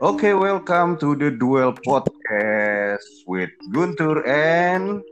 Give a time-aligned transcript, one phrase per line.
[0.00, 5.04] Oke, okay, welcome to the Duel Podcast with Guntur and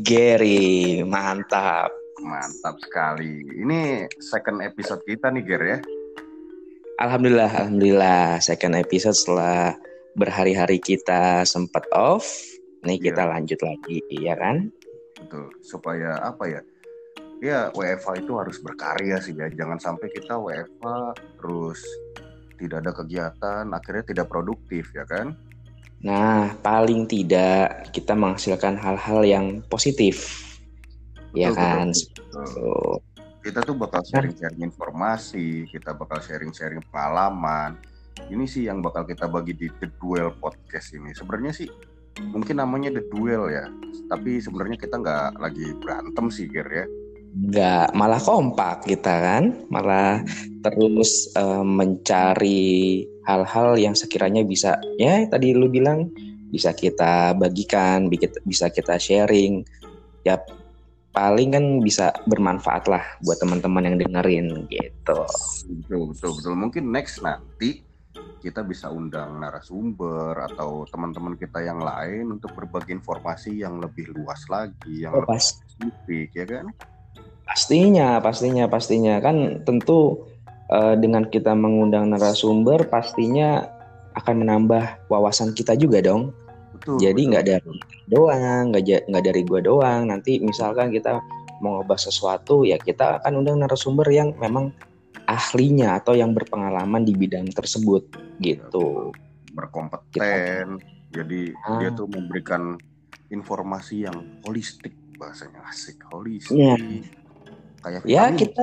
[0.00, 1.04] Gary.
[1.04, 1.92] Mantap.
[2.24, 3.44] Mantap sekali.
[3.60, 5.78] Ini second episode kita nih, Ger ya.
[7.04, 8.40] Alhamdulillah, alhamdulillah.
[8.40, 9.76] Second episode setelah
[10.16, 12.24] berhari-hari kita sempat off.
[12.88, 13.12] Nih yeah.
[13.12, 14.72] kita lanjut lagi, ya kan?
[15.20, 15.52] Betul.
[15.60, 16.64] Supaya apa ya?
[17.44, 19.52] Ya, WFA itu harus berkarya sih ya.
[19.52, 21.84] Jangan sampai kita WFA terus
[22.58, 25.38] tidak ada kegiatan, akhirnya tidak produktif ya kan?
[26.02, 30.42] Nah, paling tidak kita menghasilkan hal-hal yang positif.
[31.34, 31.86] Ya betul, ya kan?
[31.94, 32.92] Betul, betul.
[33.38, 37.78] Kita tuh bakal sharing-sharing informasi, kita bakal sharing-sharing pengalaman.
[38.28, 41.14] Ini sih yang bakal kita bagi di The Duel Podcast ini.
[41.14, 41.70] Sebenarnya sih
[42.18, 43.70] mungkin namanya The Duel ya,
[44.10, 46.86] tapi sebenarnya kita nggak lagi berantem sih, Ger ya
[47.38, 49.44] nggak malah kompak kita kan.
[49.70, 50.26] Malah
[50.66, 56.10] terus uh, mencari hal-hal yang sekiranya bisa ya tadi lu bilang
[56.50, 58.10] bisa kita bagikan
[58.42, 59.62] bisa kita sharing.
[60.26, 60.42] Ya
[61.14, 65.18] paling kan bisa bermanfaat lah buat teman-teman yang dengerin gitu.
[65.86, 66.54] Betul betul betul.
[66.58, 67.86] Mungkin next nanti
[68.38, 74.46] kita bisa undang narasumber atau teman-teman kita yang lain untuk berbagi informasi yang lebih luas
[74.46, 76.66] lagi yang oh, lebih spesifik ya kan
[77.48, 80.28] Pastinya, pastinya, pastinya kan tentu
[80.68, 83.64] uh, dengan kita mengundang narasumber pastinya
[84.12, 86.36] akan menambah wawasan kita juga dong.
[86.76, 87.74] Betul, Jadi nggak dari
[88.06, 90.12] doang, nggak nggak dari gua doang.
[90.12, 91.24] Nanti misalkan kita
[91.64, 94.70] mau ngebahas sesuatu ya kita akan undang narasumber yang memang
[95.26, 98.12] ahlinya atau yang berpengalaman di bidang tersebut
[98.44, 99.10] gitu.
[99.56, 100.12] Berkompeten.
[100.12, 100.28] Kita,
[101.10, 101.80] jadi ah.
[101.80, 102.76] dia tuh memberikan
[103.32, 106.54] informasi yang holistik bahasanya asik holistik.
[106.54, 106.76] Ya
[107.82, 108.62] kayak ya kita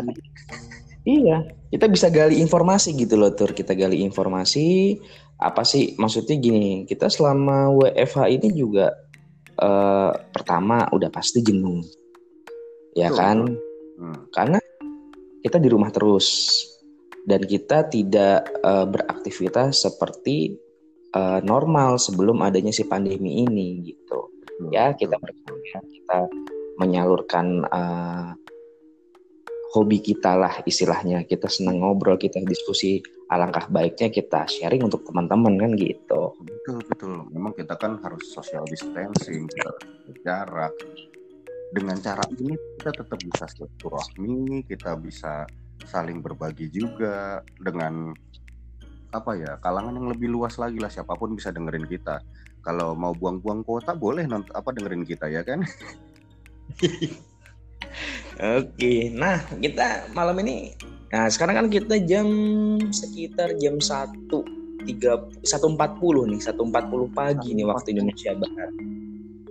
[1.05, 4.97] iya kita bisa gali informasi gitu loh tur kita gali informasi
[5.35, 8.95] apa sih maksudnya gini kita selama WFH ini juga
[9.59, 11.83] uh, pertama udah pasti jenuh
[12.95, 13.17] ya Tuh.
[13.19, 13.37] kan
[13.99, 14.19] hmm.
[14.31, 14.59] karena
[15.43, 16.57] kita di rumah terus
[17.27, 20.55] dan kita tidak uh, beraktivitas seperti
[21.13, 24.31] uh, normal sebelum adanya si pandemi ini gitu
[24.63, 24.71] hmm.
[24.71, 26.19] ya kita berkarya kita
[26.79, 28.31] menyalurkan uh,
[29.75, 31.27] hobi kita lah istilahnya.
[31.27, 36.31] Kita senang ngobrol kita diskusi alangkah baiknya kita sharing untuk teman-teman kan gitu.
[36.39, 37.27] Betul betul.
[37.35, 39.71] Memang kita kan harus social distancing kita
[40.23, 40.71] jarak
[41.75, 45.43] dengan cara ini kita tetap bisa silaturahmi kita bisa
[45.83, 48.15] saling berbagi juga dengan
[49.11, 50.87] apa ya kalangan yang lebih luas lagi lah.
[50.87, 52.23] Siapa pun bisa dengerin kita.
[52.63, 55.61] Kalau mau buang-buang kuota boleh nonton apa dengerin kita ya kan
[58.35, 60.75] Oke, nah kita malam ini,
[61.07, 62.27] nah sekarang kan kita jam
[62.91, 64.43] sekitar jam satu
[64.83, 68.71] tiga satu empat puluh nih, satu empat puluh pagi nih waktu Indonesia Barat.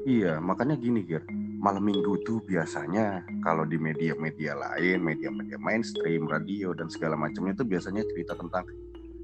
[0.05, 1.25] Iya, makanya gini Gir,
[1.56, 7.65] malam minggu tuh biasanya kalau di media-media lain, media-media mainstream, radio dan segala macamnya tuh
[7.65, 8.69] biasanya cerita tentang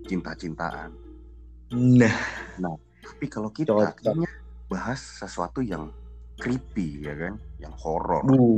[0.08, 0.96] cinta-cintaan.
[1.76, 2.16] Nah,
[2.56, 4.32] nah tapi kalau kita akhirnya
[4.72, 5.92] bahas sesuatu yang
[6.40, 8.24] creepy ya kan, yang horor.
[8.24, 8.56] Uh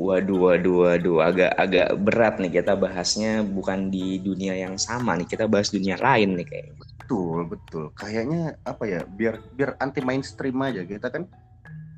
[0.00, 5.28] Waduh, waduh, waduh, agak agak berat nih kita bahasnya bukan di dunia yang sama nih,
[5.28, 6.74] kita bahas dunia lain nih kayaknya.
[6.76, 7.84] Betul, betul.
[7.94, 11.24] Kayaknya apa ya, biar biar anti mainstream aja kita kan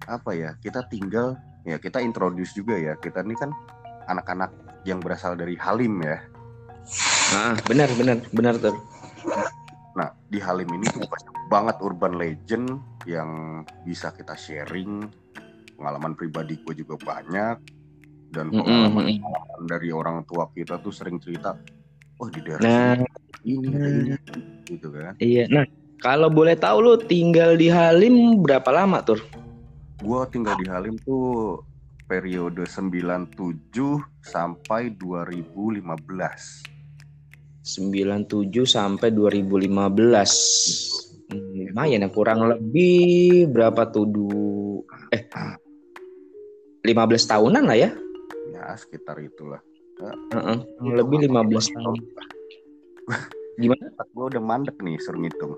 [0.07, 2.95] apa ya, kita tinggal ya kita introduce juga ya.
[2.99, 3.51] Kita ini kan
[4.07, 4.51] anak-anak
[4.87, 6.19] yang berasal dari Halim ya.
[7.33, 8.77] Nah, benar, benar, benar tuh.
[9.97, 12.67] Nah, di Halim ini tuh banyak banget urban legend
[13.07, 15.07] yang bisa kita sharing
[15.83, 17.59] pengalaman pribadi gue juga banyak
[18.31, 21.59] dan pengalaman, pengalaman dari orang tua kita tuh sering cerita
[22.23, 23.03] oh di daerah nah,
[23.43, 25.19] ini ada ini gitu kan.
[25.19, 25.67] Iya nah
[25.99, 29.19] kalau boleh tahu lu tinggal di Halim berapa lama tuh?
[29.99, 31.67] Gue tinggal di Halim tuh
[32.07, 33.75] periode 97
[34.23, 35.83] sampai 2015
[37.63, 39.71] 97 sampai 2015
[41.31, 44.29] hmm, lumayan ya kurang lebih berapa tuh du
[45.15, 45.23] eh
[46.83, 47.91] 15 tahunan lah ya.
[48.51, 49.63] Ya, sekitar itulah.
[50.03, 50.59] Uh -uh.
[50.83, 51.97] Lebih 15 tahun.
[53.63, 53.87] Gimana?
[54.11, 55.55] Gue udah mandek nih suruh ngitung.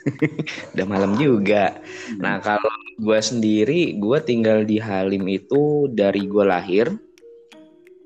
[0.74, 1.78] udah malam juga.
[2.18, 6.90] Nah kalau gue sendiri, gue tinggal di Halim itu dari gue lahir,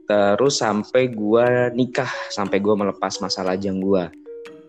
[0.05, 4.05] terus sampai gue nikah, sampai gue melepas masa lajang gue.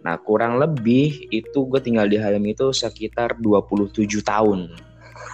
[0.06, 4.72] Nah kurang lebih itu gue tinggal di Halim itu sekitar 27 tahun.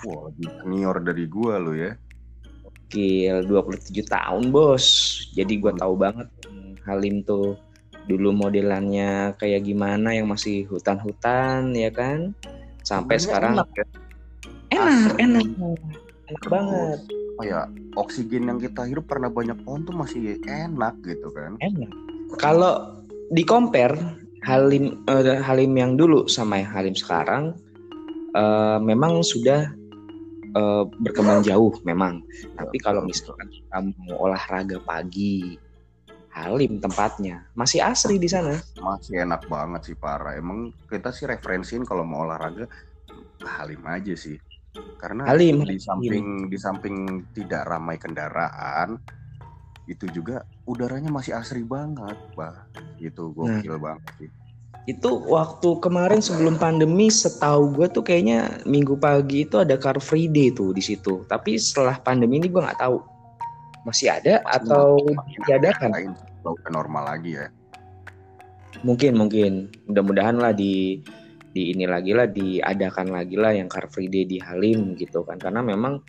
[0.07, 1.93] Wah, lebih senior dari gua lo ya.
[2.91, 4.85] Gil, 27 tahun, Bos.
[5.31, 6.27] Jadi gua tahu banget
[6.83, 7.55] Halim tuh
[8.09, 12.33] dulu modelannya kayak gimana yang masih hutan-hutan ya kan?
[12.81, 13.69] Sampai sekarang enak.
[13.77, 13.85] Ya?
[14.73, 15.13] enak.
[15.21, 15.45] Enak
[16.31, 16.99] enak banget.
[17.39, 17.67] oh ya
[17.99, 21.59] oksigen yang kita hirup karena banyak pohon tuh masih enak gitu kan?
[21.59, 21.91] Enak.
[22.39, 23.99] Kalau di compare
[24.41, 27.53] Halim uh, Halim yang dulu sama yang Halim sekarang
[28.33, 29.69] uh, memang sudah
[30.55, 32.23] uh, berkembang jauh memang.
[32.55, 35.57] Tapi kalau misalkan kamu olahraga pagi
[36.31, 37.43] Halim tempatnya.
[37.59, 38.55] Masih asri di sana.
[38.79, 40.39] Masih enak banget sih parah.
[40.39, 42.71] Emang kita sih referensiin kalau mau olahraga
[43.43, 44.39] Halim aja sih.
[44.95, 45.67] Karena Halim.
[45.67, 46.95] di samping di samping
[47.35, 48.95] tidak ramai kendaraan
[49.91, 52.63] itu juga udaranya masih asri banget bah.
[52.95, 54.31] Itu gokil nah, banget sih
[54.89, 60.25] itu waktu kemarin sebelum pandemi setahu gue tuh kayaknya minggu pagi itu ada car free
[60.25, 61.21] day tuh di situ.
[61.29, 62.97] Tapi setelah pandemi ini gue nggak tahu.
[63.85, 64.97] Masih ada atau
[65.45, 66.17] diadakan?
[66.73, 67.53] Normal lagi ya.
[68.81, 69.69] Mungkin mungkin.
[69.85, 71.01] Mudah-mudahan lah di
[71.51, 75.37] di ini lagi lah diadakan lagi lah yang Car Free Day di Halim gitu kan.
[75.37, 76.01] Karena memang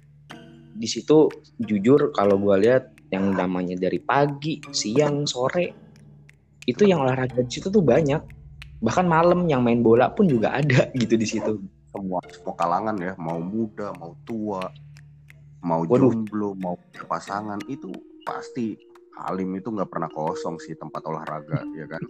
[0.72, 1.28] di situ
[1.60, 5.68] jujur kalau gue lihat yang namanya dari pagi siang sore
[6.64, 8.41] itu yang olahraga di situ tuh banyak
[8.82, 11.62] bahkan malam yang main bola pun juga ada gitu di situ.
[11.94, 13.14] Semua semua kalangan ya.
[13.16, 14.66] Mau muda mau tua
[15.62, 16.10] mau Waduh.
[16.10, 16.74] jomblo mau
[17.06, 17.94] pasangan itu
[18.26, 18.74] pasti
[19.12, 22.02] Halim itu nggak pernah kosong sih tempat olahraga ya kan?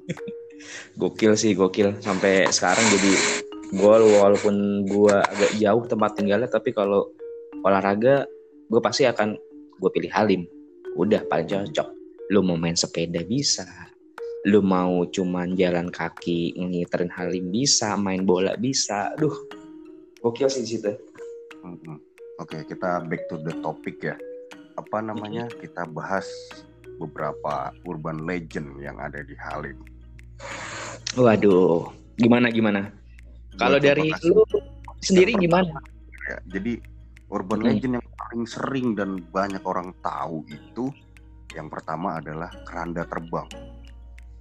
[0.97, 2.01] Gokil sih gokil.
[2.01, 3.13] Sampai sekarang jadi
[3.77, 7.13] gol walaupun gue agak jauh tempat tinggalnya tapi kalau
[7.63, 8.25] olahraga
[8.73, 9.37] gue pasti akan
[9.77, 10.43] gue pilih Halim.
[10.97, 11.89] Udah paling cocok.
[12.33, 13.92] Lu mau main sepeda bisa
[14.49, 19.35] lu mau cuman jalan kaki ngiterin Halim bisa main bola bisa aduh
[20.19, 20.93] gokil sih di situ
[21.63, 21.99] mm -hmm.
[22.41, 24.19] Oke, kita back to the topic ya.
[24.75, 25.47] Apa namanya?
[25.47, 26.27] Kita bahas
[26.99, 29.79] beberapa urban legend yang ada di Halim.
[31.15, 32.91] Waduh, gimana gimana?
[33.61, 34.43] Kalau dari lu
[35.05, 35.77] sendiri gimana?
[36.27, 36.83] Ya, jadi
[37.31, 37.69] urban hmm.
[37.69, 40.89] legend yang paling sering dan banyak orang tahu itu
[41.55, 43.47] yang pertama adalah keranda terbang.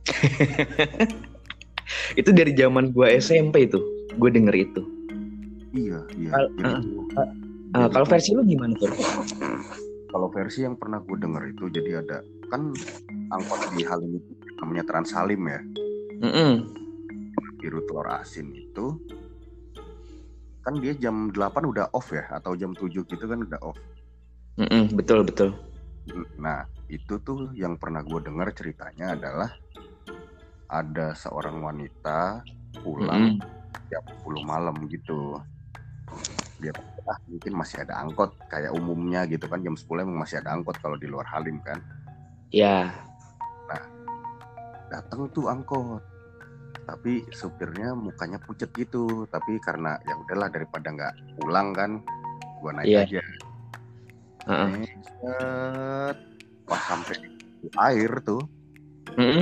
[2.19, 3.79] itu dari zaman gua SMP itu,
[4.15, 4.81] gue denger itu.
[5.71, 6.31] Iya, iya.
[6.35, 6.75] Kal jadi,
[7.15, 7.29] uh,
[7.71, 8.91] Uh, kalau versi lu gimana tuh?
[10.11, 12.19] Kalau versi yang pernah gue denger itu jadi ada
[12.51, 12.75] kan
[13.31, 15.63] angkot di Halim itu namanya Trans Halim ya.
[16.19, 16.51] Mm -hmm.
[17.63, 18.99] Biru telur asin itu
[20.67, 23.79] kan dia jam 8 udah off ya atau jam 7 gitu kan udah off.
[24.59, 25.55] Mm -hmm, betul betul.
[26.35, 29.47] Nah itu tuh yang pernah gue dengar ceritanya adalah
[30.71, 32.41] ada seorang wanita
[32.79, 33.91] pulang mm -hmm.
[33.91, 35.35] jam 10 malam gitu.
[36.63, 36.71] Dia
[37.09, 40.77] ah mungkin masih ada angkot kayak umumnya gitu kan jam 10 emang masih ada angkot
[40.77, 41.81] kalau di luar Halim kan
[42.53, 42.93] ya
[43.65, 43.83] nah
[44.91, 46.03] datang tuh angkot
[46.85, 51.91] tapi supirnya mukanya pucet gitu tapi karena ya udahlah daripada nggak pulang kan
[52.61, 53.05] gua naik yeah.
[53.07, 53.23] aja
[54.45, 56.09] uh -uh.
[56.67, 57.17] pas sampai
[57.91, 58.41] air tuh
[59.17, 59.41] mm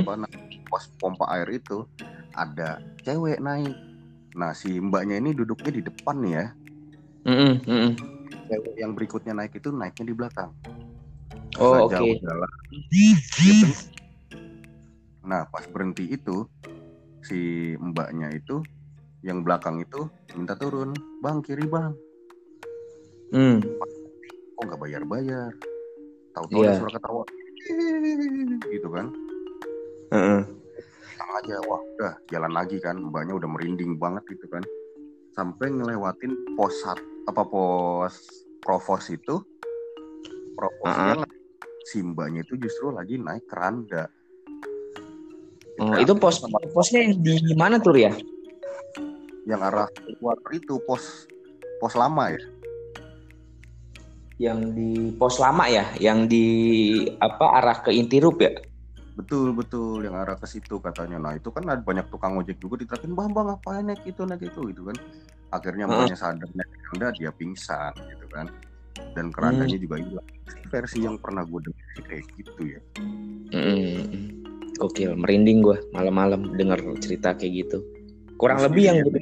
[0.70, 1.82] Pos pompa air itu
[2.38, 3.74] ada cewek naik
[4.38, 6.46] nah si mbaknya ini duduknya di depan nih ya
[7.24, 7.88] Mm -mm.
[8.80, 10.50] Yang berikutnya naik itu naiknya di belakang.
[11.60, 11.92] Oh oke.
[11.92, 12.16] Okay.
[12.88, 13.68] Gitu.
[15.26, 16.48] Nah pas berhenti itu
[17.20, 18.64] si mbaknya itu
[19.20, 21.92] yang belakang itu minta turun, bang kiri bang.
[23.36, 23.60] Hmm.
[24.56, 25.52] Kok nggak bayar-bayar?
[26.32, 26.78] Tahu-tahu yeah.
[26.78, 27.24] suara ketawa,
[28.70, 29.06] gitu kan?
[30.08, 30.40] Uh -uh.
[31.40, 31.80] Aja, wah.
[31.98, 34.64] Udah jalan lagi kan, mbaknya udah merinding banget gitu kan.
[35.36, 36.74] Sampai ngelewatin pos
[37.28, 38.14] apa pos
[38.60, 39.40] provos itu.
[40.56, 41.28] Provosnya uh -huh.
[41.88, 44.12] simbanya itu justru lagi naik keranda
[45.80, 46.44] oh, itu pos
[46.76, 48.12] posnya yang di mana tuh ya
[49.48, 51.26] yang arah keluar itu pos
[51.80, 52.42] pos lama ya?
[54.40, 55.84] Yang di pos lama ya?
[55.96, 56.46] Yang di
[57.18, 58.52] apa arah ke Intirup ya
[59.20, 60.00] betul betul.
[60.00, 61.20] Yang arah ke situ katanya.
[61.20, 64.42] Nah itu kan ada banyak tukang ojek juga diterakin bang bang ngapain naik itu naik
[64.48, 64.96] itu gitu kan.
[65.52, 65.92] Akhirnya hmm.
[65.92, 68.46] mbaknya sadar naik keranda dia pingsan gitu kan.
[69.12, 69.84] Dan kerandanya hmm.
[69.84, 70.28] juga hilang.
[70.72, 72.80] Versi yang pernah gue dengar kayak gitu ya.
[73.50, 74.38] Hmm.
[74.80, 77.78] oke merinding gue malam-malam dengar cerita kayak gitu.
[78.40, 79.20] Kurang Terus lebih yang gue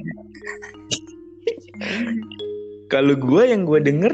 [2.93, 4.13] kalau gue yang gue denger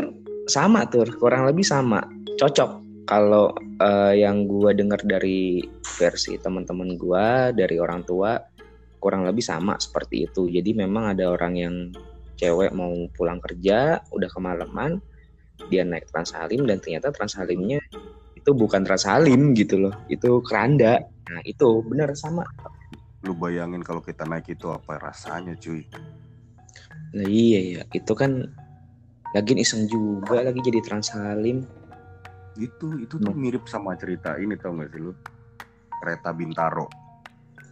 [0.50, 2.04] sama tuh kurang lebih sama.
[2.36, 5.64] Cocok kalau uh, yang gue dengar dari
[5.98, 8.38] versi teman-teman gue dari orang tua
[9.00, 10.50] kurang lebih sama seperti itu.
[10.50, 11.76] Jadi memang ada orang yang
[12.36, 15.00] cewek mau pulang kerja udah kemalaman
[15.72, 17.80] dia naik Trans Halim dan ternyata Trans Halimnya
[18.36, 19.96] itu bukan Trans Halim gitu loh.
[20.12, 22.46] Itu keranda nah itu bener sama
[23.26, 25.82] lu bayangin kalau kita naik itu apa rasanya cuy
[27.18, 28.46] nah iya ya itu kan
[29.34, 31.66] lagi iseng juga lagi jadi Transhalim
[32.56, 33.42] itu itu tuh hmm.
[33.42, 35.12] mirip sama cerita ini tau gak sih lu?
[36.00, 36.88] Kereta Bintaro.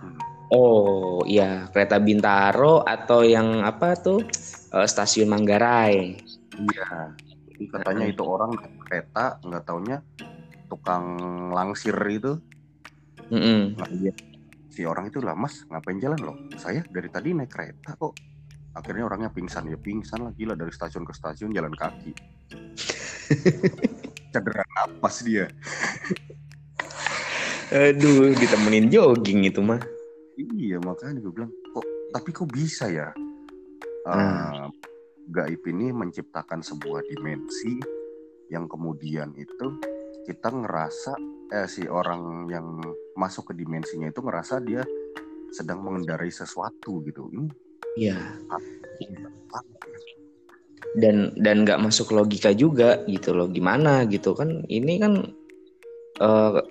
[0.04, 0.20] Hmm.
[0.52, 4.20] oh iya kereta Bintaro atau yang apa tuh?
[4.76, 6.20] Uh, stasiun Manggarai.
[6.60, 7.16] Iya
[7.72, 9.98] katanya itu orang kereta nggak taunya
[10.68, 11.06] tukang
[11.54, 12.36] langsir itu.
[13.32, 13.62] Mm -mm.
[13.80, 13.88] Nah,
[14.68, 18.16] si orang itu lah mas ngapain jalan loh saya dari tadi naik kereta kok.
[18.74, 22.10] Akhirnya orangnya pingsan ya pingsan lah gila dari stasiun ke stasiun jalan kaki
[24.34, 25.46] cedera napas dia?
[27.70, 29.80] Aduh ditemenin jogging itu mah.
[30.38, 33.14] Iya makanya gue bilang kok tapi kok bisa ya?
[34.04, 34.68] Uh,
[35.32, 37.80] gaib ini menciptakan sebuah dimensi
[38.52, 39.80] yang kemudian itu
[40.28, 41.16] kita ngerasa
[41.56, 42.84] eh, si orang yang
[43.16, 44.84] masuk ke dimensinya itu ngerasa dia
[45.54, 47.30] sedang mengendarai sesuatu gitu.
[47.96, 48.18] Iya.
[50.98, 53.48] Dan dan nggak masuk logika juga gitu loh.
[53.50, 54.64] Gimana gitu kan?
[54.68, 55.14] Ini kan
[56.22, 56.62] uh,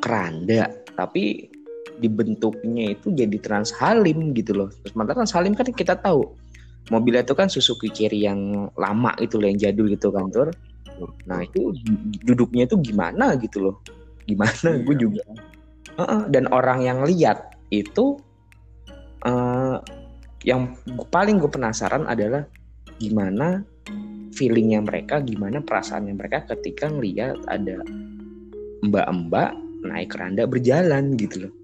[0.00, 1.48] keranda, tapi
[2.02, 4.68] dibentuknya itu jadi Transhalim gitu loh.
[4.82, 6.26] Terus mantan Transhalim kan kita tahu
[6.92, 10.50] mobilnya itu kan Suzuki Carry yang lama itu loh yang jadul gitu kan tur.
[11.26, 11.74] Nah itu
[12.22, 13.76] duduknya itu gimana gitu loh
[14.24, 14.82] gimana iya.
[14.82, 15.22] gue juga
[15.96, 16.22] uh -uh.
[16.32, 18.16] dan orang yang lihat itu
[19.24, 19.78] uh,
[20.44, 20.76] yang
[21.08, 22.44] paling gue penasaran adalah
[22.98, 23.62] gimana
[24.34, 27.82] feelingnya mereka gimana perasaannya mereka ketika ngeliat ada
[28.84, 31.54] mbak-mbak naik keranda berjalan gitu loh.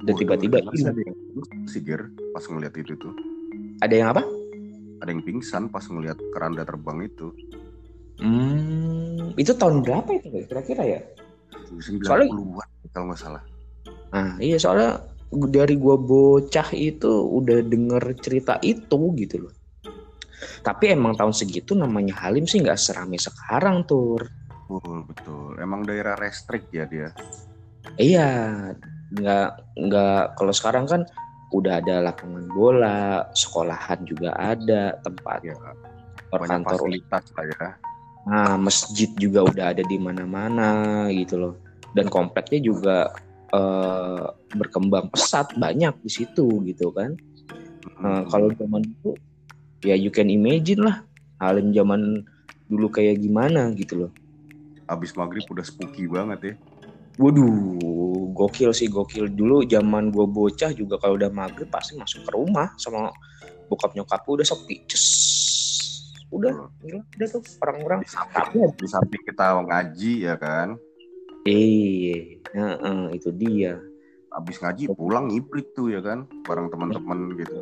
[0.00, 1.18] Dan tiba-tiba oh, ada yang
[1.68, 2.00] sigir
[2.32, 3.12] pas ngeliat itu tuh.
[3.84, 4.24] Ada yang apa?
[5.04, 7.28] Ada yang pingsan pas ngeliat keranda terbang itu.
[8.20, 8.80] Hmm
[9.36, 11.00] itu tahun berapa itu kira-kira ya?
[11.70, 13.42] 90-an kalau nggak salah.
[14.10, 19.54] Nah, iya soalnya dari gua bocah itu udah denger cerita itu gitu loh.
[20.60, 24.20] Tapi emang tahun segitu namanya Halim sih nggak serame sekarang tuh.
[24.70, 25.58] Betul betul.
[25.58, 27.10] Emang daerah restrik ya dia.
[27.98, 28.28] Iya,
[29.10, 31.02] nggak nggak kalau sekarang kan
[31.50, 35.54] udah ada lapangan bola, sekolahan juga ada, tempat ya,
[36.30, 37.68] kantor fasilitas lah ya.
[38.30, 41.54] Nah, masjid juga udah ada di mana-mana gitu loh.
[41.90, 43.10] Dan kompleknya juga
[43.50, 47.18] uh, berkembang pesat banyak di situ gitu kan.
[47.98, 49.16] Uh, kalau zaman itu
[49.80, 51.04] ya you can imagine lah
[51.40, 52.20] Halim zaman
[52.68, 54.12] dulu kayak gimana gitu loh.
[54.84, 56.54] Abis maghrib udah spooky banget ya.
[57.16, 59.32] Waduh, gokil sih gokil.
[59.32, 63.10] Dulu zaman gue bocah juga kalau udah maghrib pasti masuk ke rumah sama
[63.72, 64.84] bokap nyokap udah sepi.
[64.84, 65.04] Cus
[66.30, 68.06] udah gila udah tuh orang-orang
[68.78, 70.78] di samping kita ngaji ya kan?
[71.42, 73.80] Iya uh, uh, itu dia.
[74.30, 76.28] Abis ngaji pulang ngibrit tuh ya kan?
[76.46, 77.58] Bareng teman-teman gitu.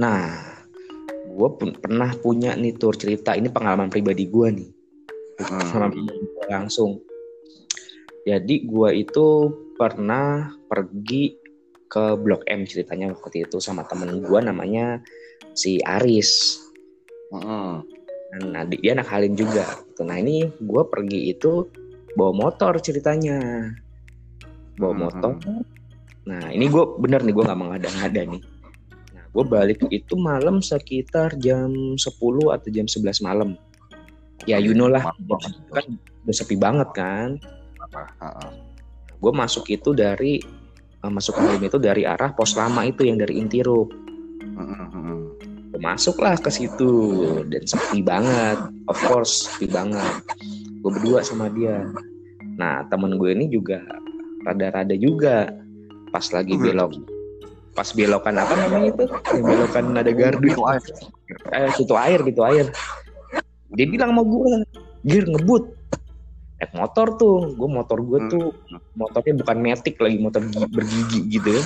[0.00, 0.61] Nah
[1.32, 4.70] gue pun pernah punya nih tur cerita ini pengalaman pribadi gue nih
[5.40, 7.00] pengalaman pribadi langsung
[8.22, 9.26] jadi gue itu
[9.74, 11.34] pernah pergi
[11.88, 15.00] ke Blok M ceritanya waktu itu sama temen gue namanya
[15.56, 16.62] si Aris
[17.32, 17.76] Mm.
[18.52, 19.64] Nah, dia anak Halim juga.
[20.04, 21.68] Nah ini gue pergi itu
[22.16, 23.72] bawa motor ceritanya,
[24.76, 25.36] bawa motor.
[26.28, 28.42] Nah ini gue bener nih gue nggak mengada-ngada nih.
[29.32, 32.04] Gue balik itu malam sekitar jam 10
[32.52, 33.56] atau jam 11 malam.
[34.44, 35.14] Ya you know lah,
[35.72, 35.86] kan
[36.26, 37.40] udah sepi banget kan.
[39.22, 40.42] Gue masuk itu dari
[41.00, 43.88] uh, masuk Halim itu dari arah pos lama itu yang dari Intirup
[45.82, 46.94] masuklah ke situ
[47.50, 48.56] dan sepi banget.
[48.86, 50.22] Of course sepi banget.
[50.80, 51.82] Gue berdua sama dia.
[52.54, 53.82] Nah temen gue ini juga
[54.46, 55.50] rada-rada juga.
[56.14, 56.62] Pas lagi hmm.
[56.62, 56.92] belok
[57.72, 59.04] pas belokan apa namanya itu?
[59.32, 60.46] Yang belokan ada gardu.
[60.48, 60.82] Itu air.
[61.52, 62.66] Eh situ air gitu air.
[63.72, 64.64] Dia bilang mau gue
[65.08, 65.72] gir ngebut.
[66.60, 68.30] Naik motor tuh gue motor gue hmm.
[68.30, 68.46] tuh
[68.94, 71.62] motornya bukan metik lagi motor bergigi gitu ya.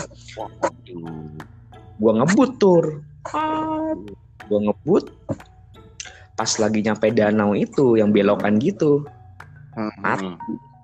[1.99, 2.85] Gue ngebut tur.
[4.47, 5.11] Gue ngebut.
[6.37, 9.05] Pas lagi nyampe danau itu yang belokan gitu.
[9.77, 9.93] Hmm.
[10.01, 10.25] mati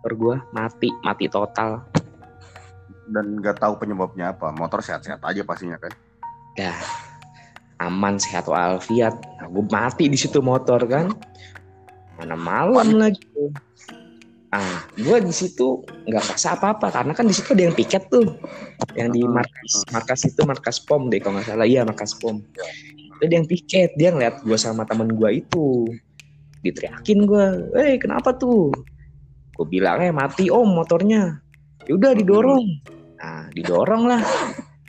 [0.02, 1.80] motor gue mati mati total
[3.12, 4.50] dan nggak tahu penyebabnya apa.
[4.50, 5.92] Motor sehat-sehat aja pastinya kan?
[6.56, 6.72] Ya
[7.82, 9.18] aman sehat walafiat.
[9.42, 11.10] Nah, gue mati di situ motor kan?
[12.18, 13.18] Mana malam lagi
[14.52, 18.36] ah gue di situ nggak rasa apa-apa karena kan di situ ada yang piket tuh.
[18.92, 21.66] Yang di markas markas itu markas pom deh kalau nggak salah.
[21.66, 22.44] Iya markas pom.
[23.18, 23.96] Itu dia yang piket.
[23.96, 25.88] Dia ngeliat gue sama temen gue itu.
[26.62, 27.44] Diteriakin gue
[27.80, 28.70] eh kenapa tuh?
[29.56, 31.40] Gue bilang eh mati om motornya.
[31.88, 32.12] Ya udah
[33.22, 34.22] didorong didorong lah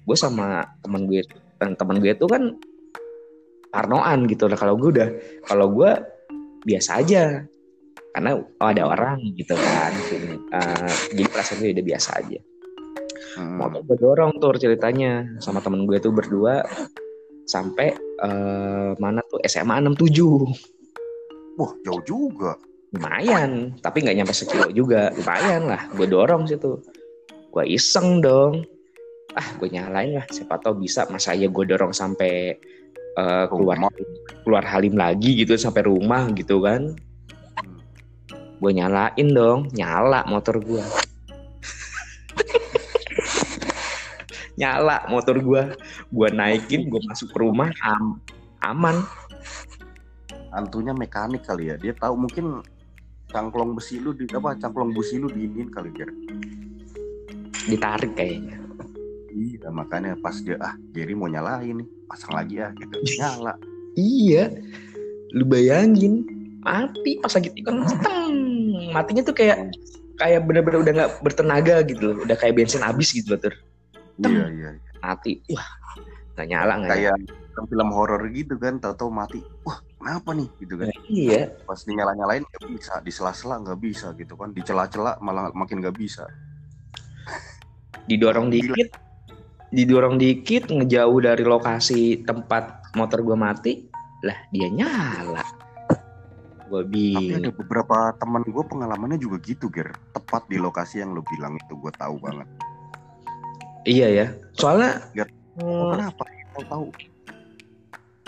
[0.04, 1.24] gue sama teman gue
[1.64, 2.60] teman gue itu kan
[3.74, 4.46] parnoan gitu.
[4.46, 5.10] Lah kalau gue udah
[5.50, 5.92] kalau gue
[6.64, 7.42] biasa aja.
[8.14, 9.92] Karena oh ada orang gitu kan.
[10.54, 12.40] Uh, jadi perasaan gue udah biasa aja.
[13.34, 13.58] Hmm.
[13.58, 16.62] motor gue dorong tuh ceritanya sama temen gue tuh berdua
[17.50, 19.42] sampai uh, mana tuh?
[19.50, 22.54] SMA 67 wah jauh juga.
[22.94, 25.10] Lumayan tapi nggak nyampe sekilo juga.
[25.18, 26.78] Lumayan lah gue dorong situ
[27.54, 28.66] gue iseng dong.
[29.38, 30.26] Ah gue nyalain lah.
[30.26, 32.58] Siapa tahu bisa masa aja gue dorong sampai
[33.14, 33.78] uh, keluar
[34.42, 36.98] keluar Halim lagi gitu sampai rumah gitu kan.
[38.58, 39.70] Gue nyalain dong.
[39.78, 40.82] Nyala motor gue
[44.60, 45.64] nyala motor gue
[46.10, 48.18] gue naikin gue masuk ke rumah am
[48.66, 49.06] aman.
[50.50, 51.78] Antunya mekanik kali ya.
[51.78, 52.66] Dia tahu mungkin
[53.30, 56.06] cangklong besi lu di apa cangklong busi lu diinin kali ya
[57.68, 58.64] ditarik kayaknya.
[59.34, 62.96] Iya makanya pas dia ah Jerry mau nyalain nih pasang lagi ya gitu.
[63.18, 63.58] Nyala.
[63.98, 64.54] Iya.
[65.34, 66.28] Lu bayangin
[66.62, 67.84] mati pas lagi tikung
[68.94, 69.74] matinya tuh kayak
[70.22, 72.18] kayak bener-bener udah nggak bertenaga gitu loh.
[72.22, 73.54] Udah kayak bensin habis gitu loh ter
[74.22, 74.92] iya, iya iya.
[75.02, 75.42] Mati.
[75.50, 75.70] Wah
[76.38, 77.66] nggak nyala nggak kayak nyala.
[77.70, 79.42] film horor gitu kan tahu-tahu mati.
[79.66, 80.48] Wah kenapa nih?
[80.62, 80.94] Gitu kan.
[81.10, 81.42] Iya.
[81.66, 84.54] Pas dinyala nyalain nggak bisa di sela-sela nggak bisa gitu kan.
[84.54, 86.30] Di celah-celah malah makin nggak bisa
[88.08, 88.94] didorong dikit
[89.74, 93.74] didorong dikit ngejauh dari lokasi tempat motor gue mati
[94.24, 95.44] lah dia nyala
[96.74, 99.94] gue Tapi ada beberapa teman gue pengalamannya juga gitu, Ger.
[100.10, 102.50] Tepat di lokasi yang lo bilang itu gue tahu banget.
[103.86, 104.28] Iya ya.
[104.58, 105.30] Soalnya Gak
[105.62, 106.24] oh, kenapa?
[106.26, 106.86] Tahu tahu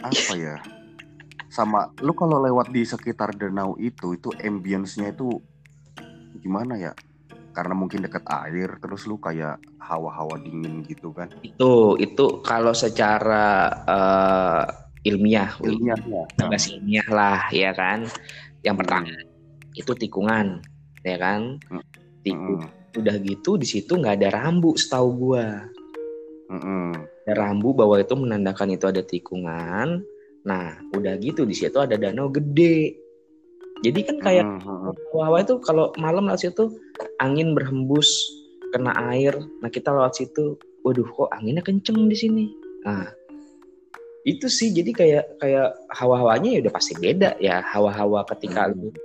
[0.06, 0.56] apa ya?
[1.50, 5.42] Sama lu kalau lewat di sekitar danau itu, itu ambience-nya itu
[6.44, 6.94] gimana ya?
[7.56, 11.32] Karena mungkin dekat air, terus lu kayak hawa-hawa dingin gitu kan?
[11.40, 16.58] Itu, itu kalau secara uh, ilmiah ilmiah ya.
[16.74, 18.10] ilmiah lah ya kan
[18.66, 19.78] yang pertama hmm.
[19.78, 20.66] itu tikungan
[21.06, 21.86] ya kan hmm.
[22.26, 23.00] tikung hmm.
[23.00, 25.70] udah gitu di situ nggak ada rambu setahu gua
[26.50, 26.98] hmm.
[27.30, 30.02] ada rambu bahwa itu menandakan itu ada tikungan
[30.42, 32.98] nah udah gitu di situ ada danau gede
[33.84, 34.96] jadi kan kayak hmm.
[35.12, 36.72] bawah itu kalau malam lewat situ
[37.20, 38.08] angin berhembus
[38.72, 39.36] kena air.
[39.60, 40.56] Nah kita lewat situ
[40.88, 42.46] waduh kok anginnya kenceng di sini?
[42.88, 43.12] Nah
[44.24, 44.72] itu sih.
[44.72, 47.60] Jadi kayak kayak hawa-hawanya ya udah pasti beda ya.
[47.68, 48.96] Hawa-hawa ketika lu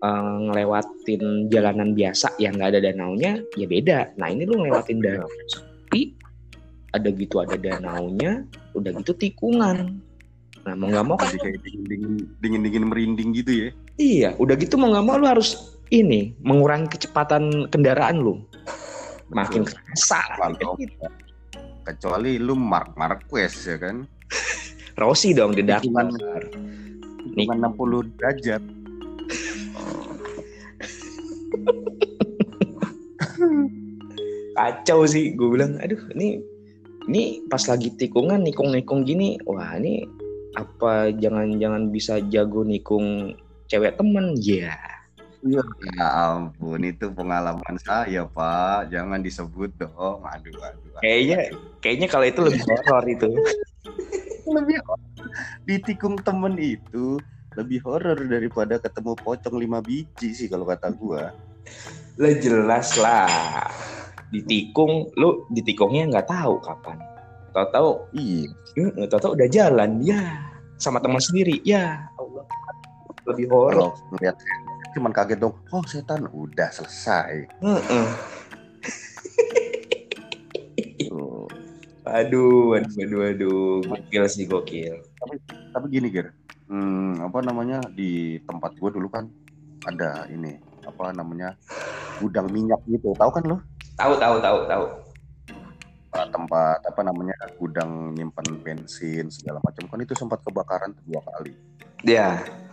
[0.00, 4.16] uh, ngelewatin jalanan biasa yang nggak ada danaunya ya beda.
[4.16, 5.20] Nah ini lu ngelewatin iya.
[5.20, 6.16] danau sepi
[6.90, 10.00] ada gitu ada danaunya udah gitu tikungan.
[10.64, 14.56] Nah mau nggak mau kan kayak dingin dingin dingin dingin merinding gitu ya iya udah
[14.56, 18.40] gitu mau nggak mau lu harus ini mengurangi kecepatan kendaraan lu.
[19.30, 20.18] Makin kerasa.
[20.78, 21.06] Gitu.
[21.80, 24.06] kecuali lu Mark Marquez ya kan?
[24.94, 26.12] Rossi dong di Dark Hitungan,
[27.34, 28.60] hitungan 60 derajat.
[34.60, 36.44] Kacau sih, gue bilang, aduh ini
[37.08, 40.04] ini pas lagi tikungan nikung-nikung gini, wah ini
[40.54, 43.32] apa jangan-jangan bisa jago nikung
[43.70, 44.74] cewek temen ya?
[45.40, 45.62] Iya.
[45.96, 46.06] Ya
[46.36, 48.92] ampun, itu pengalaman saya, Pak.
[48.92, 50.20] Jangan disebut dong.
[50.26, 51.00] Aduh, aduh.
[51.00, 51.38] Kayaknya
[51.80, 53.30] kayaknya kalau itu lebih horor itu.
[54.50, 54.82] lebih
[55.62, 57.22] ditikung temen itu
[57.54, 61.30] lebih horor daripada ketemu pocong lima biji sih kalau kata gua.
[62.18, 63.70] Lah jelas lah.
[64.30, 66.98] Ditikung, lu ditikungnya nggak tahu kapan.
[67.50, 68.46] Tahu-tahu, iya,
[69.10, 70.22] tahu-tahu udah jalan, ya,
[70.78, 72.09] sama teman sendiri, ya,
[73.30, 73.94] lebih horor.
[74.18, 74.36] Lihat,
[74.98, 77.46] cuman kaget dong, oh setan, udah selesai.
[77.62, 78.08] Uh -uh.
[82.10, 84.98] Aduh, aduh, aduh, aduh, gokil sih gokil.
[85.20, 85.34] Tapi,
[85.70, 86.34] tapi gini Ger,
[86.66, 89.30] hmm, apa namanya di tempat gue dulu kan
[89.86, 91.54] ada ini apa namanya
[92.18, 93.62] gudang minyak gitu, tahu kan lo?
[93.94, 94.84] Tahu, tahu, tahu, tahu.
[96.10, 101.54] Tempat apa namanya gudang nyimpan bensin segala macam kan itu sempat kebakaran dua kali.
[102.02, 102.42] Iya.
[102.42, 102.69] Di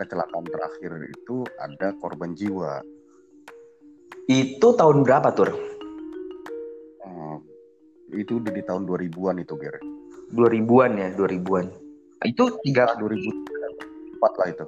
[0.00, 2.80] kecelakaan terakhir itu ada korban jiwa.
[4.30, 5.70] Itu tahun berapa tuh?
[8.14, 9.76] itu udah di tahun 2000-an itu Ger
[10.34, 11.66] 2000-an ya 2000-an
[12.26, 14.64] itu tiga nah, 2004 lah itu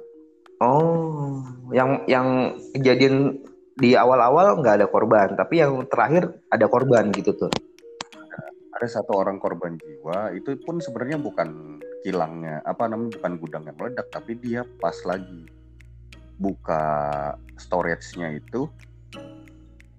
[0.63, 1.43] oh
[1.75, 2.27] yang yang
[2.73, 3.43] kejadian
[3.73, 7.51] di awal-awal nggak ada korban tapi yang terakhir ada korban gitu tuh
[8.73, 13.77] ada satu orang korban jiwa itu pun sebenarnya bukan kilangnya apa namanya bukan gudang yang
[13.79, 15.47] meledak tapi dia pas lagi
[16.35, 16.83] buka
[17.55, 18.67] storage-nya itu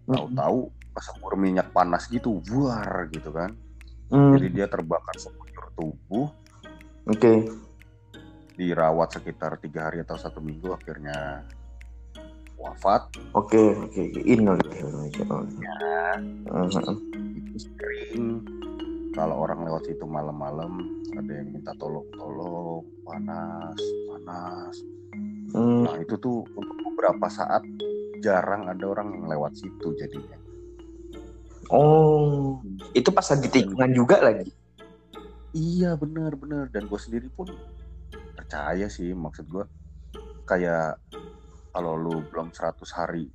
[0.04, 3.56] tahu-tahu kesembur minyak panas gitu buar gitu kan
[4.12, 4.36] hmm.
[4.36, 6.28] jadi dia terbakar sekujur tubuh
[7.08, 7.48] oke okay.
[8.54, 11.48] dirawat sekitar tiga hari atau satu minggu akhirnya
[12.60, 14.22] wafat oke okay, oke okay.
[14.28, 15.10] innalillahi
[15.58, 15.74] ya
[16.52, 18.63] uh-huh.
[19.14, 20.82] Kalau orang lewat situ malam-malam
[21.14, 23.78] ada yang minta tolong-tolong panas
[24.10, 24.76] panas.
[25.54, 25.86] Hmm.
[25.86, 27.62] nah itu tuh untuk beberapa saat
[28.18, 30.34] jarang ada orang yang lewat situ jadinya.
[31.70, 32.60] Oh,
[32.92, 34.50] itu pas lagi tikungan juga lagi.
[35.54, 36.68] Iya benar benar.
[36.74, 37.46] Dan gue sendiri pun
[38.34, 39.64] percaya sih maksud gue
[40.44, 40.98] kayak
[41.70, 43.30] kalau lu belum 100 hari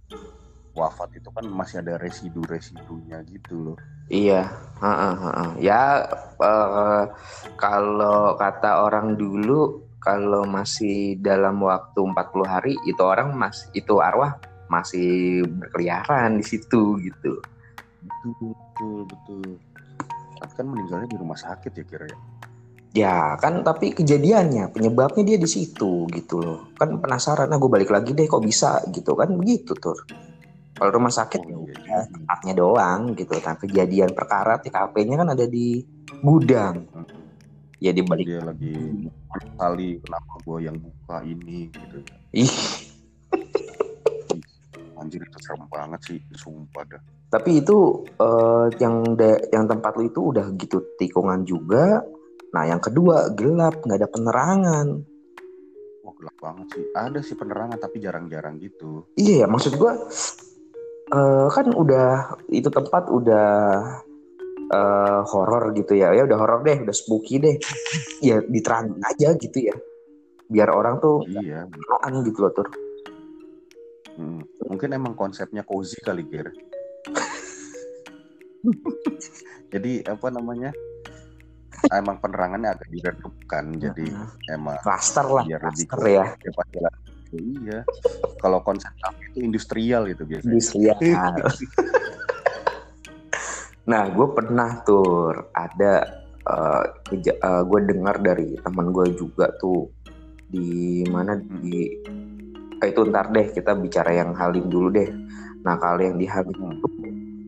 [0.80, 3.78] wafat itu kan masih ada residu-residunya gitu loh.
[4.10, 4.48] Iya,
[4.82, 6.08] ha -ha, ha ya
[6.42, 7.04] uh,
[7.60, 12.15] kalau kata orang dulu kalau masih dalam waktu 40
[12.48, 14.39] hari itu orang mas itu arwah
[14.72, 17.44] masih berkeliaran di situ gitu.
[18.00, 19.48] Betul betul betul.
[20.39, 22.18] Tapi kan meninggalnya di rumah sakit ya kira ya?
[22.89, 26.60] Ya kan tapi kejadiannya penyebabnya dia di situ gitu loh.
[26.80, 28.82] Kan penasaran nah gue balik lagi deh kok bisa?
[28.89, 30.00] gitu kan begitu tuh
[30.80, 32.00] kalau rumah sakit oh, iya, iya.
[32.08, 33.36] tempatnya doang gitu.
[33.44, 35.84] Kan kejadian perkara TKP-nya kan ada di
[36.24, 36.88] gudang.
[37.84, 39.08] Ya di balik dia lagi
[39.60, 41.68] kali kenapa gue yang buka ini?
[41.68, 41.98] Gitu.
[42.32, 42.56] Ya ih
[45.00, 47.02] anjir itu serem banget sih sumpah dah.
[47.32, 52.04] Tapi itu uh, yang de, yang tempat lu itu udah gitu tikungan juga.
[52.52, 54.88] Nah yang kedua gelap nggak ada penerangan.
[56.04, 56.86] Oh gelap banget sih.
[56.92, 59.08] Ada sih penerangan tapi jarang-jarang gitu.
[59.15, 59.96] Iya ya maksud gua
[61.13, 63.50] uh, kan udah itu tempat udah
[64.74, 66.13] uh, horor gitu ya.
[66.13, 67.58] Ya udah horor deh udah spooky deh.
[68.22, 69.76] Ya diterangin aja gitu ya.
[70.50, 71.65] Biar orang tuh iya.
[72.26, 72.65] gitu loh tuh
[74.19, 76.52] Hmm, mungkin emang konsepnya cozy kali, Ger.
[79.72, 80.76] jadi apa namanya?
[81.88, 84.12] Emang penerangannya agak diredupkan, jadi
[84.52, 86.36] emang cluster lah, biar lebih ya.
[86.36, 86.91] Ya,
[87.36, 87.80] iya.
[88.42, 88.89] Kalau konsep
[89.34, 90.54] itu industrial itu biasanya.
[90.56, 90.98] Industrial.
[93.92, 96.84] nah, gue pernah tuh ada uh,
[97.18, 99.92] uh, gue dengar dari teman gue juga tuh.
[100.50, 101.94] Di mana di
[102.80, 105.12] Eh, itu ntar deh kita bicara yang Halim dulu deh.
[105.68, 106.88] Nah kalau yang di Halim itu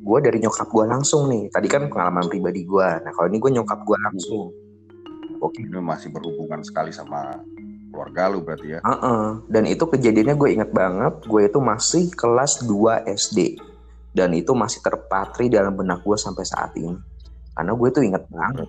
[0.01, 1.47] gue dari nyokap gue langsung nih.
[1.47, 4.51] Tadi kan pengalaman pribadi gue nah kalau ini gue nyokap gue langsung.
[5.39, 7.39] Oke ini masih berhubungan sekali sama
[7.91, 9.25] keluarga lu berarti ya uh -uh.
[9.51, 13.59] dan itu kejadiannya gue inget banget gue itu masih kelas 2 SD
[14.15, 16.95] dan itu masih terpatri dalam benak gue sampai saat ini
[17.51, 18.67] karena gue tuh inget banget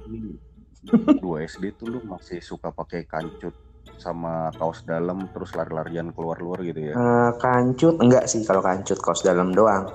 [1.22, 3.54] dua SD tuh lu masih suka pakai kancut
[4.02, 6.94] sama kaos dalam terus lari-larian keluar-luar gitu ya?
[6.98, 9.87] Uh, kancut enggak sih kalau kancut kaos dalam doang.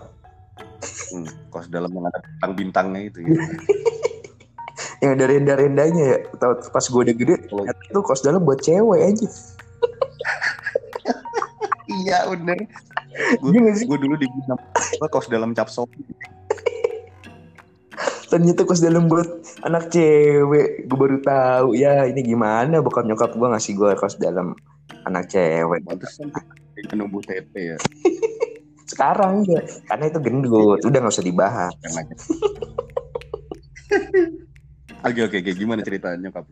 [1.11, 3.35] Hmm, kaos dalam yang ada bintang-bintangnya itu ya.
[5.03, 6.17] yang ada renda-rendanya ya.
[6.37, 7.65] Tahu pas gue udah gede, oh.
[7.65, 9.27] itu kaos dalam buat cewek aja.
[12.03, 12.57] iya bener.
[13.41, 14.27] Gue iya dulu di
[15.09, 16.01] kaos dalam cap sopi
[18.27, 19.27] ternyata kos dalam buat
[19.63, 20.85] anak cewek.
[20.85, 22.83] Gue baru tahu ya ini gimana?
[22.83, 24.53] Bokap nyokap gue ngasih gue kos dalam
[25.07, 25.81] anak cewek.
[25.87, 26.29] Pantesan
[26.93, 27.77] menunggu tete ya.
[28.91, 30.79] Sekarang ya karena itu gendut.
[30.83, 31.73] Udah nggak usah dibahas
[35.07, 36.45] oke oke oke gimana ceritanya nyokap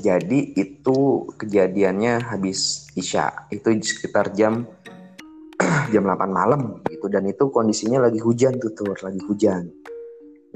[0.00, 0.98] jadi itu
[1.36, 4.66] kejadiannya habis isya itu sekitar jam
[5.92, 9.70] jam 8 malam gitu dan itu kondisinya lagi hujan tuh tuh lagi hujan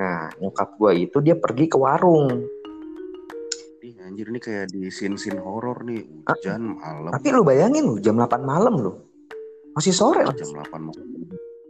[0.01, 2.41] Nah, nyokap gue itu dia pergi ke warung.
[3.85, 7.11] Ih, anjir ini kayak di scene-scene horor nih, hujan ah, malam.
[7.13, 8.93] Tapi lu bayangin lu jam 8 malam lu.
[9.77, 10.33] Masih sore lah.
[10.33, 11.05] Jam 8 malam.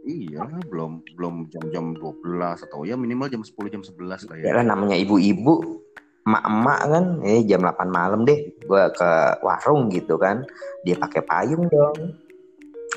[0.01, 4.57] Iya, belum belum jam-jam 12 atau ya minimal jam 10 jam 11 lah ya.
[4.57, 5.81] Ya namanya ibu-ibu
[6.21, 10.45] emak-emak kan eh jam 8 malam deh gua ke warung gitu kan
[10.85, 12.13] dia pakai payung dong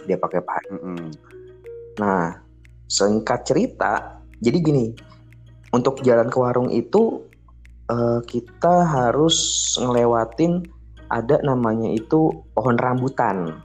[0.05, 1.11] dia pakai payung mm -hmm.
[1.97, 2.37] nah
[2.85, 4.93] singkat cerita jadi gini
[5.73, 7.25] untuk jalan ke warung itu
[7.91, 9.37] uh, kita harus
[9.81, 10.63] ngelewatin
[11.11, 13.61] ada namanya itu pohon rambutan.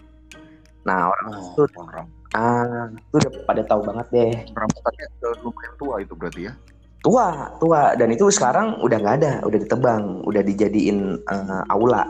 [0.84, 2.18] Nah orang oh, itu pohon rambutan.
[2.38, 4.32] Ah, itu udah pada tahu banget deh.
[4.54, 5.06] Rambutannya
[5.42, 6.54] lumayan tua itu berarti ya?
[7.02, 7.98] Tua, tua.
[7.98, 12.06] Dan itu sekarang udah nggak ada, udah ditebang, udah dijadiin uh, aula.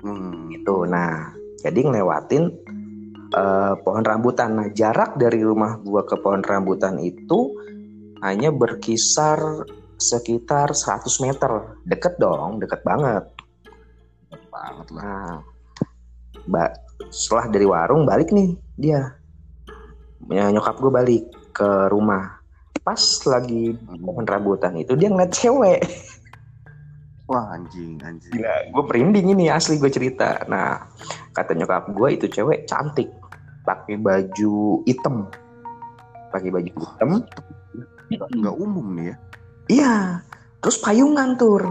[0.00, 0.48] Hmm.
[0.48, 0.88] Itu.
[0.88, 1.28] Nah,
[1.60, 2.44] jadi ngelewatin
[3.36, 4.56] uh, pohon rambutan.
[4.56, 7.52] Nah, jarak dari rumah gua ke pohon rambutan itu
[8.24, 9.68] hanya berkisar
[10.00, 11.52] sekitar 100 meter.
[11.84, 13.28] Deket dong, deket banget.
[14.32, 15.04] Deket banget lah.
[15.04, 15.36] Nah,
[16.48, 19.16] ba setelah dari warung balik nih dia.
[20.30, 21.24] Ya, nyokap gue balik.
[21.54, 22.42] ke rumah
[22.82, 22.98] pas
[23.30, 25.80] lagi pohon rambutan itu dia ngeliat cewek
[27.24, 28.36] Wah anjing anjing.
[28.36, 30.44] Gila, gue merinding ini asli gue cerita.
[30.44, 30.84] Nah
[31.32, 33.08] kata nyokap gue itu cewek cantik,
[33.64, 35.32] pakai baju hitam,
[36.28, 37.24] pakai baju hitam.
[38.12, 39.16] Nggak umum nih ya?
[39.72, 39.94] Iya,
[40.60, 41.64] terus payungan tur.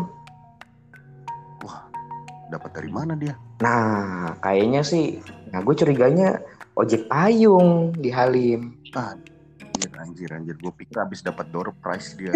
[2.54, 3.34] Dapat dari mana dia?
[3.66, 5.18] Nah, kayaknya sih,
[5.50, 6.38] nah gue curiganya
[6.78, 8.78] ojek payung di Halim.
[8.94, 9.18] Ah,
[9.58, 10.56] anjir, anjir, anjir.
[10.62, 12.30] Gue pikir habis dapat door prize dia.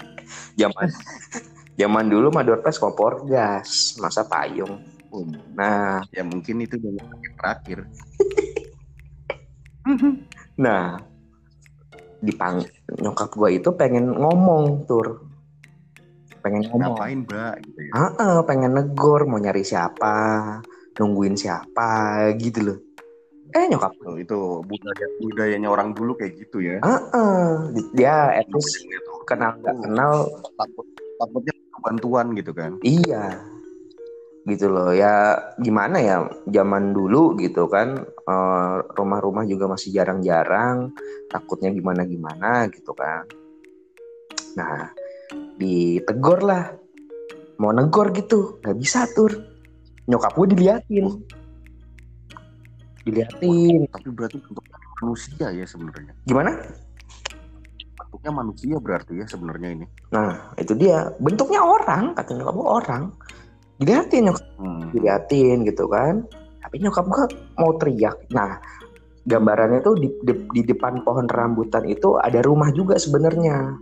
[0.60, 0.88] Zaman
[1.76, 4.80] Zaman dulu mah door kompor gas, masa payung.
[5.52, 6.96] Nah, ya mungkin itu yang
[7.36, 7.84] terakhir.
[10.64, 11.04] nah,
[12.24, 12.64] dipang
[12.96, 15.29] nyokap gue itu pengen ngomong tur
[16.40, 16.96] pengen ngomong.
[16.96, 17.54] Ngapain mbak?
[17.64, 17.92] Gitu ya?
[18.16, 20.16] Uh, pengen negor mau nyari siapa
[21.00, 22.78] nungguin siapa gitu loh.
[23.50, 23.96] Eh nyokap.
[24.06, 26.78] Oh, itu budaya budayanya orang dulu kayak gitu ya.
[26.84, 27.50] Ah uh,
[27.96, 28.86] dia etis
[29.26, 30.28] kenal nggak kenal.
[30.54, 30.86] takut
[31.18, 32.76] takutnya bantuan gitu kan.
[32.84, 33.40] Iya.
[34.44, 40.96] Gitu loh ya gimana ya zaman dulu gitu kan eh, rumah-rumah juga masih jarang-jarang
[41.28, 43.28] takutnya gimana gimana gitu kan.
[44.56, 44.90] Nah
[45.60, 46.64] ditegor lah
[47.60, 49.28] mau negor gitu nggak bisa tur.
[50.08, 51.06] Nyokap gue diliatin.
[53.04, 53.84] Diliatin.
[53.92, 54.64] Tapi berarti untuk
[55.04, 56.16] manusia ya sebenarnya.
[56.24, 56.56] Gimana?
[58.00, 59.86] Bentuknya manusia berarti ya sebenarnya ini.
[60.16, 61.12] Nah itu dia.
[61.20, 63.02] Bentuknya orang kata nyokap gue orang.
[63.76, 64.84] Diliatin nyokap hmm.
[64.96, 66.24] diliatin gitu kan.
[66.64, 67.24] Tapi nyokap gue
[67.60, 68.16] mau teriak.
[68.32, 68.56] Nah
[69.28, 73.76] gambarannya tuh di, di, di depan pohon rambutan itu ada rumah juga sebenarnya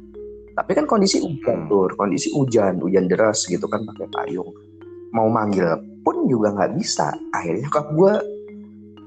[0.59, 1.71] tapi kan kondisi hujan hmm.
[1.71, 4.51] tuh kondisi hujan hujan deras gitu kan pakai payung.
[5.15, 7.15] Mau manggil pun juga nggak bisa.
[7.31, 8.13] Akhirnya nyokap gue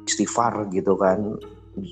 [0.07, 1.35] istighfar gitu kan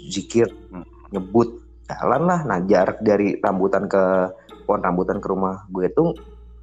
[0.08, 1.12] zikir hmm.
[1.12, 1.60] nyebut
[1.92, 2.40] jalan lah.
[2.48, 4.32] Nah jarak dari rambutan ke
[4.64, 6.16] pohon rambutan ke rumah gue itu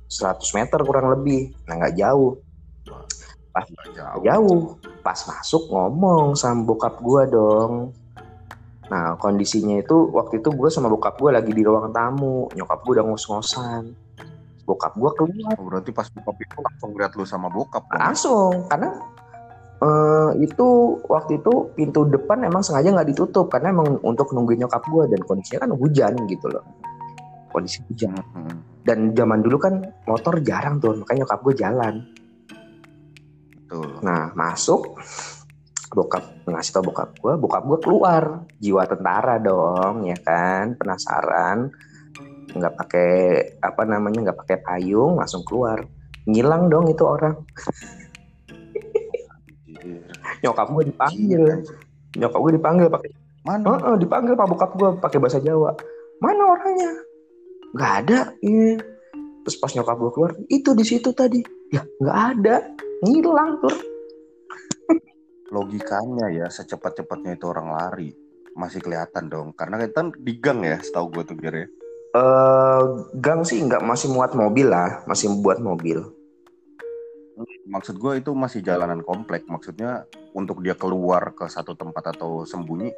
[0.08, 1.52] 100 meter kurang lebih.
[1.68, 2.40] Nah nggak jauh.
[3.52, 4.24] Pas jauh.
[4.24, 4.60] jauh.
[5.04, 7.92] Pas masuk ngomong sama bokap gue dong
[8.86, 12.46] nah kondisinya itu waktu itu gue sama bokap gue lagi di ruang tamu.
[12.54, 13.82] Nyokap gue udah ngos-ngosan.
[14.66, 15.54] Bokap gue keluar.
[15.58, 18.10] Oh, berarti pas bokap itu langsung lihat lu sama bokap kan?
[18.10, 18.90] langsung karena
[19.82, 24.82] uh, itu waktu itu pintu depan emang sengaja nggak ditutup karena emang untuk nungguin nyokap
[24.86, 26.64] gue dan kondisinya kan hujan gitu loh.
[27.50, 28.14] Kondisi hujan.
[28.34, 28.58] Hmm.
[28.86, 31.94] Dan zaman dulu kan motor jarang tuh makanya nyokap gue jalan.
[33.66, 33.98] Betul.
[33.98, 34.94] nah masuk
[35.92, 38.24] bokap ngasih tau bokap gue bokap gue keluar.
[38.58, 40.74] Jiwa tentara dong ya kan?
[40.74, 41.70] Penasaran.
[42.56, 43.12] Nggak pakai
[43.60, 45.84] apa namanya nggak pakai payung langsung keluar.
[46.26, 47.36] Ngilang dong itu orang.
[50.42, 51.44] Nyokap gue dipanggil.
[52.18, 53.10] Nyokap gue dipanggil pakai
[53.46, 53.66] mana?
[53.66, 55.70] Uh, uh, dipanggil pak bokap gue pakai bahasa Jawa.
[56.18, 56.92] Mana orangnya?
[57.76, 58.80] Nggak ada iya.
[59.46, 61.38] terus pas nyokap gue keluar itu di situ tadi.
[61.70, 62.56] Ya nggak ada.
[63.06, 63.95] Ngilang tuh
[65.50, 68.10] logikanya ya secepat-cepatnya itu orang lari
[68.56, 71.66] masih kelihatan dong karena kita kan di gang ya setahu gue tuh ya
[72.16, 76.00] Uh, gang sih nggak masih muat mobil lah, masih buat mobil.
[77.68, 79.44] Maksud gue itu masih jalanan komplek.
[79.44, 82.88] Maksudnya untuk dia keluar ke satu tempat atau sembunyi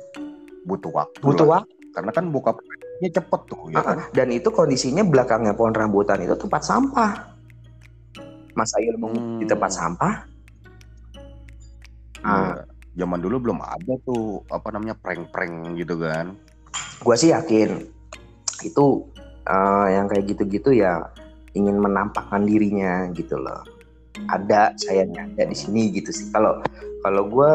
[0.63, 1.19] butuh waktu.
[1.19, 1.75] Butuh waktu.
[1.91, 2.55] Karena kan buka
[2.99, 3.99] ya cepet tuh ya kan?
[4.11, 7.11] dan itu kondisinya belakangnya pohon rambutan itu tempat sampah
[8.59, 9.39] Mas Ayul hmm.
[9.39, 10.38] di tempat sampah nah,
[12.97, 16.33] zaman dulu belum ada tuh apa namanya prank-prank gitu kan.
[17.03, 17.99] Gua sih yakin
[18.67, 19.07] itu
[19.47, 21.07] uh, yang kayak gitu-gitu ya
[21.57, 23.63] ingin menampakkan dirinya gitu loh.
[24.31, 26.31] Ada sayangnya ada di sini gitu sih.
[26.35, 26.61] Kalau
[27.03, 27.53] kalau gue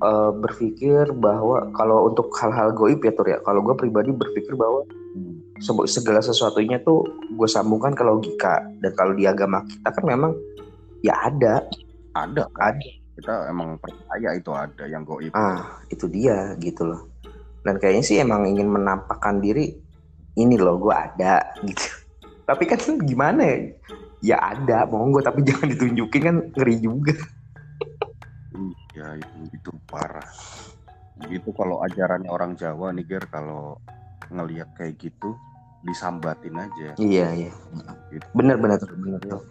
[0.00, 3.38] uh, berpikir bahwa kalau untuk hal-hal goib ya Tur ya.
[3.44, 4.84] Kalau gue pribadi berpikir bahwa
[5.84, 7.04] segala sesuatunya tuh
[7.36, 8.64] gue sambungkan ke logika.
[8.80, 10.32] Dan kalau di agama kita kan memang
[11.04, 11.64] ya ada.
[12.10, 17.10] Ada ada kita emang percaya itu ada yang goib ah itu dia gitu loh.
[17.60, 19.68] Dan kayaknya sih emang ingin menampakkan diri
[20.38, 21.86] ini loh gue ada gitu.
[22.46, 23.58] Tapi kan gimana ya?
[24.20, 27.16] Ya ada monggo tapi jangan ditunjukin kan ngeri juga.
[28.96, 30.26] Ya itu itu parah.
[31.24, 33.76] Gitu kalau ajarannya orang Jawa nih Ger kalau
[34.28, 35.36] ngelihat kayak gitu
[35.80, 36.92] disambatin aja.
[37.00, 37.52] Iya iya.
[38.12, 38.26] Gitu.
[38.36, 39.42] bener bener bener tuh.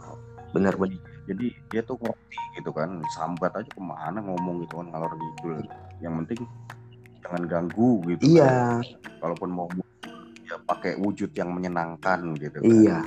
[0.53, 4.89] Bener bener jadi dia tuh ngerti gitu kan sambat aja ke mana ngomong gitu kan
[4.89, 5.61] ngalor gitu
[6.01, 6.41] yang penting
[7.21, 8.81] jangan ganggu gitu iya.
[8.81, 9.21] kan.
[9.21, 9.67] kalaupun mau
[10.49, 12.65] ya pakai wujud yang menyenangkan gitu kan.
[12.65, 12.99] iya.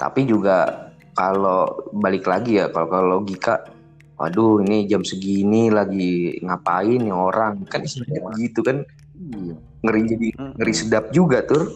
[0.00, 3.68] Tapi juga kalau balik lagi ya kalau kalau logika
[4.16, 7.68] waduh ini jam segini lagi ngapain nih orang?
[7.68, 8.80] Kan istilahnya begitu kan.
[9.20, 9.54] Iya.
[9.84, 11.68] ngeri jadi ngeri sedap juga tuh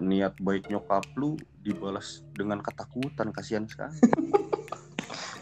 [0.00, 3.98] niat baik nyokap lu dibalas dengan ketakutan kasihan sekali.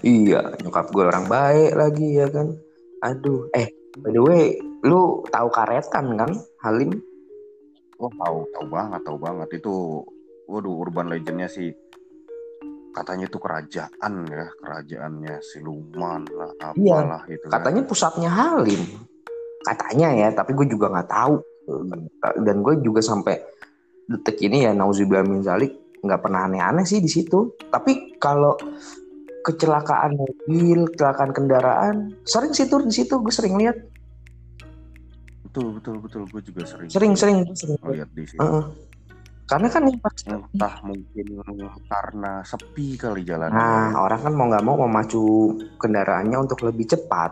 [0.05, 2.53] Iya nyokap gue orang baik lagi ya kan?
[3.03, 7.01] Aduh eh by the way lu tahu karetan kan Halim?
[7.97, 9.49] Oh tahu tahu banget tahu banget.
[9.57, 10.05] Itu
[10.47, 11.73] waduh urban legendnya sih.
[12.93, 17.53] Katanya itu kerajaan ya kerajaannya siluman lah iya, apalah iya, itu kan.
[17.61, 17.89] katanya kan.
[17.89, 18.83] pusatnya Halim.
[19.65, 21.35] Katanya ya tapi gue juga nggak tahu.
[22.47, 23.43] Dan gue juga sampai
[24.07, 27.55] detik ini ya nauzubillah min zalik nggak pernah aneh-aneh sih di situ.
[27.71, 28.55] Tapi kalau
[29.47, 31.95] kecelakaan mobil kecelakaan kendaraan
[32.27, 33.77] sering sih tuh di situ gue sering lihat.
[35.47, 36.23] Betul betul betul.
[36.31, 38.43] Gue juga sering sering sering, sering lihat di situ.
[38.43, 38.67] Uh -uh
[39.47, 41.27] karena kan yang pasti entah mungkin
[41.87, 43.55] karena sepi kali jalan.
[43.55, 47.31] Nah, orang kan mau nggak mau memacu kendaraannya untuk lebih cepat.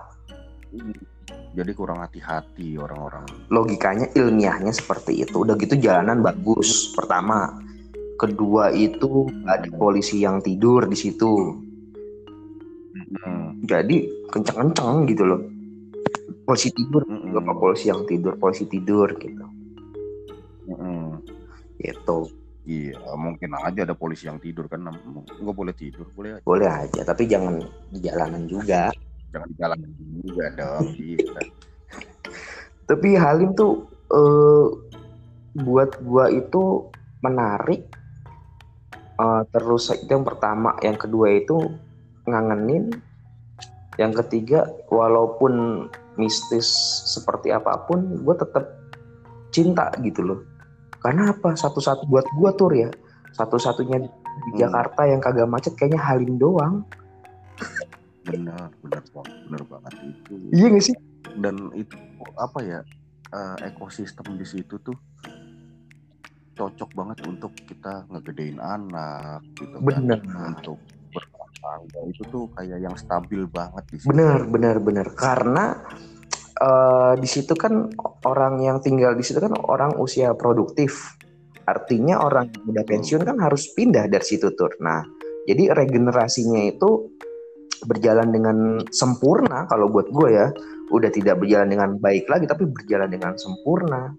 [1.55, 3.23] Jadi kurang hati-hati orang-orang.
[3.49, 5.47] Logikanya ilmiahnya seperti itu.
[5.47, 6.90] Udah gitu jalanan bagus.
[6.99, 7.62] Pertama,
[8.19, 11.55] kedua itu ada polisi yang tidur di situ.
[12.95, 13.62] Hmm.
[13.62, 15.40] Jadi kenceng-kenceng gitu loh.
[16.45, 17.55] Polisi tidur, hmm.
[17.57, 19.47] polisi yang tidur, polisi tidur gitu.
[20.69, 21.23] Hmm
[21.79, 22.31] gitu
[22.64, 26.45] Iya, mungkin aja ada polisi yang tidur kan, nggak boleh tidur, boleh aja.
[26.49, 27.61] Boleh aja, tapi jangan
[27.93, 28.88] di jalanan juga.
[29.35, 29.90] Jangan di jalanan
[30.23, 31.27] juga dong, iya.
[32.88, 34.66] Tapi Halim tuh uh,
[35.59, 36.87] buat gua itu
[37.18, 37.83] menarik.
[39.14, 41.75] Uh, terus itu yang pertama, yang kedua itu
[42.31, 42.94] ngangenin.
[43.99, 45.87] Yang ketiga, walaupun
[46.18, 46.66] mistis
[47.14, 48.66] seperti apa pun, gue tetap
[49.55, 50.40] cinta gitu loh
[51.05, 51.53] karena apa?
[51.53, 52.88] Satu-satu buat gua tur ya.
[53.37, 54.57] Satu-satunya di hmm.
[54.57, 56.88] Jakarta yang kagak macet kayaknya Halim doang.
[58.25, 60.33] Benar, benar banget, benar banget itu.
[60.53, 60.97] Iya gak sih?
[61.37, 61.97] Dan itu
[62.41, 62.81] apa ya?
[63.35, 64.95] Uh, ekosistem di situ tuh
[66.55, 70.23] cocok banget untuk kita ngegedein anak gitu bener.
[70.23, 70.79] kan untuk
[71.11, 74.09] bertangga itu tuh kayak yang stabil banget di situ.
[74.15, 75.83] Bener bener bener karena
[76.63, 77.91] uh, di situ kan
[78.23, 81.19] orang yang tinggal di situ kan orang usia produktif.
[81.65, 84.69] Artinya orang yang udah pensiun kan harus pindah dari situ tuh.
[84.85, 85.01] Nah,
[85.49, 87.17] jadi regenerasinya itu
[87.85, 90.49] berjalan dengan sempurna kalau buat gue ya.
[90.92, 94.12] Udah tidak berjalan dengan baik lagi tapi berjalan dengan sempurna.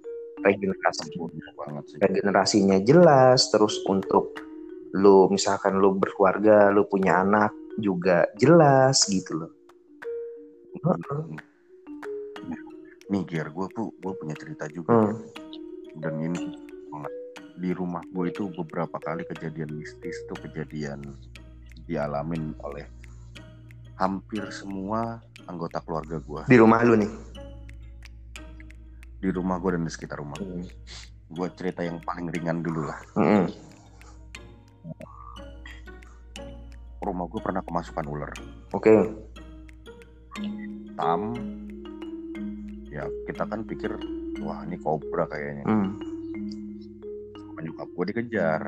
[0.46, 1.98] Regenerasi sempurna banget sih.
[2.02, 4.38] Regenerasinya jelas terus untuk
[4.96, 7.52] lu misalkan lu berkeluarga, lu punya anak
[7.82, 9.52] juga jelas gitu loh.
[10.86, 11.36] Hmm
[13.10, 16.02] nih Ger gue tuh gue punya cerita juga hmm.
[16.02, 16.58] dan ini
[17.56, 21.06] di rumah gue itu beberapa kali kejadian mistis tuh kejadian
[21.86, 22.90] dialamin oleh
[23.96, 27.12] hampir semua anggota keluarga gue di rumah lu nih
[29.24, 30.68] di rumah gue dan di sekitar rumah hmm.
[31.32, 33.46] gue cerita yang paling ringan dulu lah hmm.
[37.02, 38.32] rumah gue pernah kemasukan ular
[38.76, 39.02] oke okay.
[41.00, 41.34] tam
[42.92, 43.96] ya kita kan pikir
[44.44, 45.90] wah ini kobra kayaknya hmm.
[47.64, 48.62] nyokap gue dikejar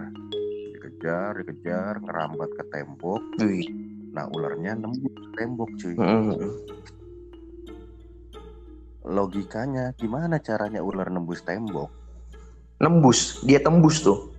[0.73, 3.87] dikejar dikejar kerambat ke tembok Ui.
[4.17, 6.49] Nah ularnya nembus tembok cuy hmm.
[9.06, 11.93] logikanya gimana caranya ular nembus tembok
[12.82, 14.34] nembus dia tembus tuh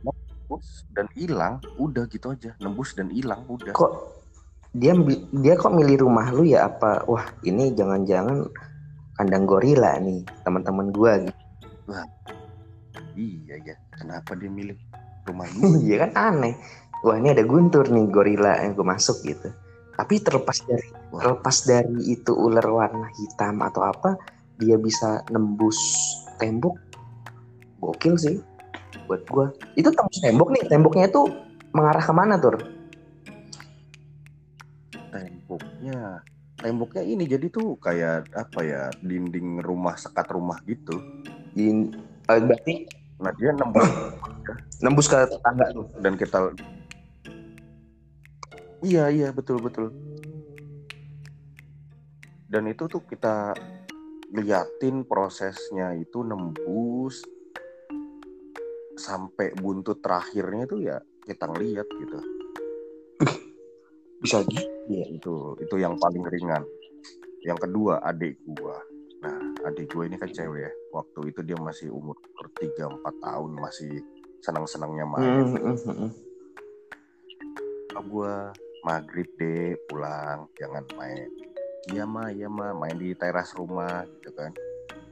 [0.00, 4.16] nembus dan hilang udah gitu aja nembus dan hilang udah kok
[4.72, 4.96] dia
[5.36, 8.48] dia kok milih rumah lu ya apa wah ini jangan-jangan
[9.20, 11.40] kandang gorila nih teman-teman gue gitu.
[11.90, 12.06] Wah,
[13.14, 13.76] iya ya.
[13.92, 14.76] Kenapa dia milih
[15.28, 15.78] rumah gue?
[15.84, 16.54] iya kan aneh.
[17.02, 19.50] Wah ini ada guntur nih gorila yang gue masuk gitu.
[19.98, 24.14] Tapi terlepas dari terlepas dari itu ular warna hitam atau apa,
[24.56, 25.78] dia bisa nembus
[26.38, 26.78] tembok.
[27.82, 28.36] Gokil sih
[29.10, 29.46] buat gue.
[29.74, 30.64] Itu tembus tembok nih.
[30.70, 31.26] Temboknya itu
[31.74, 32.62] mengarah ke mana tuh?
[35.10, 36.22] Temboknya
[36.62, 40.94] temboknya ini jadi tuh kayak apa ya dinding rumah sekat rumah gitu
[41.58, 41.92] In,
[42.30, 42.86] uh, berarti
[43.18, 43.90] nah dia nembus
[44.86, 46.54] nembus ke tetangga tuh dan kita
[48.82, 49.90] iya iya betul betul.
[52.52, 53.56] Dan itu tuh kita
[54.32, 57.24] liatin prosesnya itu nembus
[58.92, 62.18] sampai buntut terakhirnya tuh ya kita ngeliat gitu.
[64.20, 66.62] Bisa gitu ya itu itu yang paling ringan.
[67.42, 68.76] Yang kedua adik gua.
[69.24, 69.38] Nah
[69.72, 70.72] adik gua ini kan cewek ya.
[70.92, 72.20] Waktu itu dia masih umur
[72.60, 74.04] tiga empat tahun masih
[74.42, 76.10] senang senangnya main mm -hmm.
[78.10, 78.50] gua
[78.82, 81.30] maghrib deh pulang jangan main.
[81.90, 84.52] Iya mah iya mah main di teras rumah gitu kan.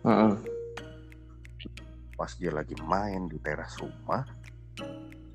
[0.04, 0.34] Uh -uh.
[2.20, 4.28] pas dia lagi main di teras rumah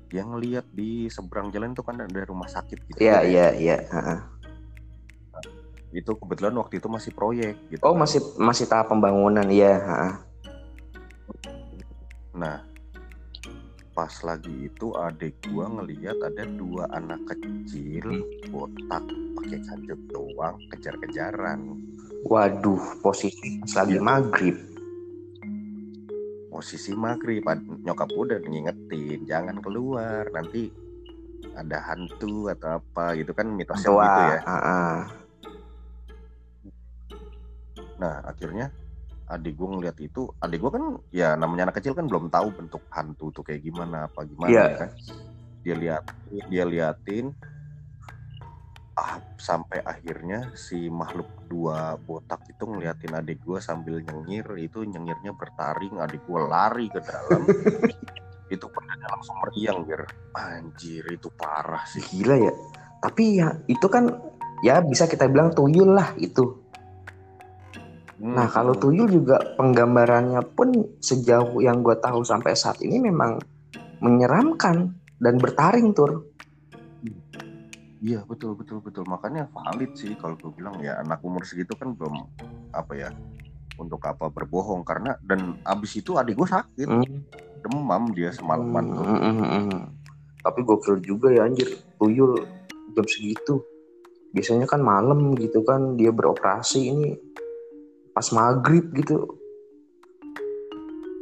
[0.06, 3.76] dia ngeliat di seberang jalan itu kan ada rumah sakit gitu iya iya iya
[5.90, 8.06] itu kebetulan waktu itu masih proyek gitu oh kan.
[8.06, 9.74] masih masih tahap pembangunan ya
[12.36, 12.62] nah
[13.96, 19.00] pas lagi itu adik gua ngeliat ada dua anak kecil botak
[19.40, 21.80] pakai kanjut doang kejar-kejaran
[22.28, 24.04] waduh posisi lagi ya.
[24.04, 24.56] maghrib
[26.52, 27.40] posisi maghrib
[27.88, 30.68] nyokap udah ngingetin jangan keluar nanti
[31.56, 34.96] ada hantu atau apa gitu kan mitosnya gitu ya uh -uh.
[37.96, 38.68] nah akhirnya
[39.26, 42.82] adik gue ngeliat itu adik gue kan ya namanya anak kecil kan belum tahu bentuk
[42.94, 44.68] hantu tuh kayak gimana apa gimana yeah.
[44.70, 44.90] ya kan?
[45.66, 46.04] Dia lihat
[46.46, 47.34] dia liatin.
[48.96, 55.36] Ah, sampai akhirnya si makhluk dua botak itu ngeliatin adik gue sambil nyengir itu nyengirnya
[55.36, 57.44] bertaring adik gue lari ke dalam.
[58.46, 60.06] Itu padanya langsung meriang biar
[60.38, 61.98] anjir itu parah sih.
[61.98, 62.54] Gila ya.
[63.02, 64.06] Tapi ya itu kan
[64.62, 66.65] ya bisa kita bilang tuyul lah itu
[68.16, 68.80] Nah kalau hmm.
[68.80, 70.72] tuyul juga penggambarannya pun
[71.04, 73.36] sejauh yang gue tahu sampai saat ini memang
[74.00, 76.24] menyeramkan dan bertaring tur.
[78.00, 81.96] Iya betul betul betul makanya valid sih kalau gue bilang ya anak umur segitu kan
[81.96, 82.28] belum
[82.76, 83.08] apa ya
[83.76, 87.04] untuk apa berbohong karena dan abis itu adik gue sakit hmm.
[87.64, 89.04] demam dia semalaman hmm, tuh.
[89.04, 89.82] Hmm, hmm, hmm.
[90.40, 91.68] Tapi gokil juga ya anjir
[92.00, 92.40] tuyul
[92.96, 93.60] jam segitu.
[94.32, 97.16] Biasanya kan malam gitu kan dia beroperasi ini
[98.16, 99.36] pas maghrib gitu.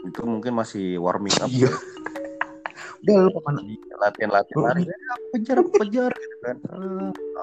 [0.07, 1.51] Itu mungkin masih warming up.
[1.51, 1.75] Iya.
[3.03, 3.61] Udah lu ke mana?
[3.99, 4.83] Latihan latihan lari.
[4.87, 4.97] Ya,
[5.35, 6.57] kejar kejar gitu kan.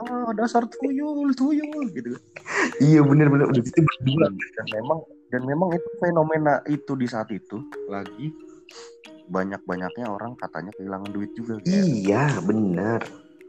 [0.01, 2.15] Ah, dasar tuyul tuyul gitu
[2.81, 3.45] iya bener bener.
[3.53, 4.27] Udah itu berdua.
[4.33, 4.99] Dan memang
[5.31, 8.35] dan memang itu fenomena itu di saat itu lagi
[9.31, 12.99] banyak banyaknya orang katanya kehilangan duit juga iya benar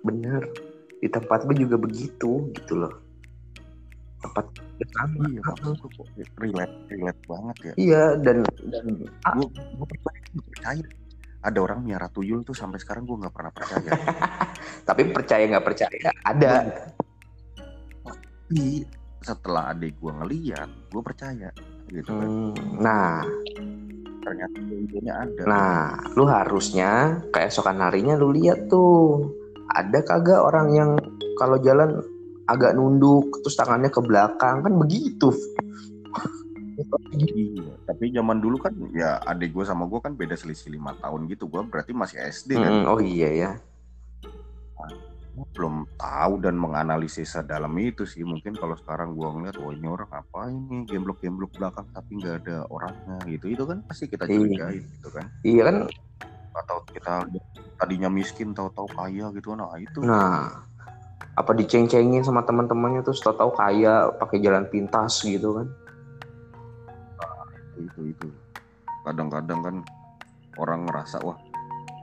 [0.06, 0.46] benar
[1.02, 3.01] di tempat gue juga begitu gitu loh
[4.22, 4.46] tempat
[4.94, 5.22] sama.
[5.28, 5.42] Iya
[6.38, 7.72] relate relate banget ya.
[7.76, 8.36] Iya dan
[8.70, 9.86] dan gue gue
[10.54, 10.84] percaya
[11.42, 13.90] ada orang miara tuyul tuh sampai sekarang gue nggak pernah percaya.
[14.88, 16.52] Tapi percaya nggak percaya ada.
[18.06, 18.86] Tapi
[19.22, 21.50] setelah adik gue ngeliat gue percaya
[21.90, 22.28] gitu kan.
[22.30, 23.26] Hmm, nah.
[24.22, 25.42] Ternyata tuyulnya ada.
[25.50, 25.78] Nah
[26.14, 29.26] lu harusnya keesokan harinya lu lihat tuh
[29.74, 30.90] ada kagak orang yang
[31.40, 31.98] kalau jalan
[32.52, 35.32] agak nunduk terus tangannya ke belakang kan begitu
[37.12, 41.28] Iya, tapi zaman dulu kan ya adik gue sama gue kan beda selisih lima tahun
[41.28, 41.46] gitu.
[41.46, 42.88] Gue berarti masih SD kan.
[42.88, 43.50] Oh iya ya.
[44.80, 44.90] Nah,
[45.52, 48.24] belum tahu dan menganalisis dalam itu sih.
[48.24, 52.56] Mungkin kalau sekarang gue ngeliat, wah ini orang apa ini gemblok-gemblok belakang tapi nggak ada
[52.72, 53.46] orangnya gitu.
[53.52, 54.32] Itu kan pasti kita iya.
[54.32, 54.92] curigai iya.
[54.96, 55.24] gitu kan.
[55.44, 55.76] Iya kan.
[56.52, 57.14] Atau kita
[57.76, 59.52] tadinya miskin tahu-tahu kaya gitu.
[59.52, 60.00] Nah itu.
[60.00, 60.71] Nah
[61.32, 65.66] apa diceng-cengin sama teman-temannya terus tau tahu kaya pakai jalan pintas gitu kan.
[67.80, 68.28] Itu itu.
[69.00, 69.76] Kadang-kadang kan
[70.60, 71.40] orang ngerasa wah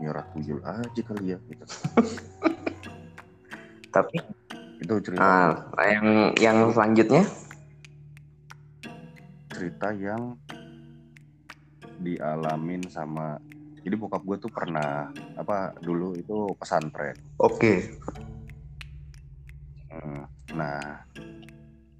[0.01, 1.63] nyerah tuyul aja kali ya gitu.
[3.95, 4.17] Tapi
[4.81, 7.23] itu cerita nah, yang yang selanjutnya?
[9.53, 10.33] Cerita yang
[12.01, 13.37] dialamin sama
[13.83, 17.13] jadi bokap gue tuh pernah apa dulu itu pesantren.
[17.37, 17.53] Oke.
[17.53, 17.77] okay
[20.53, 21.05] Nah,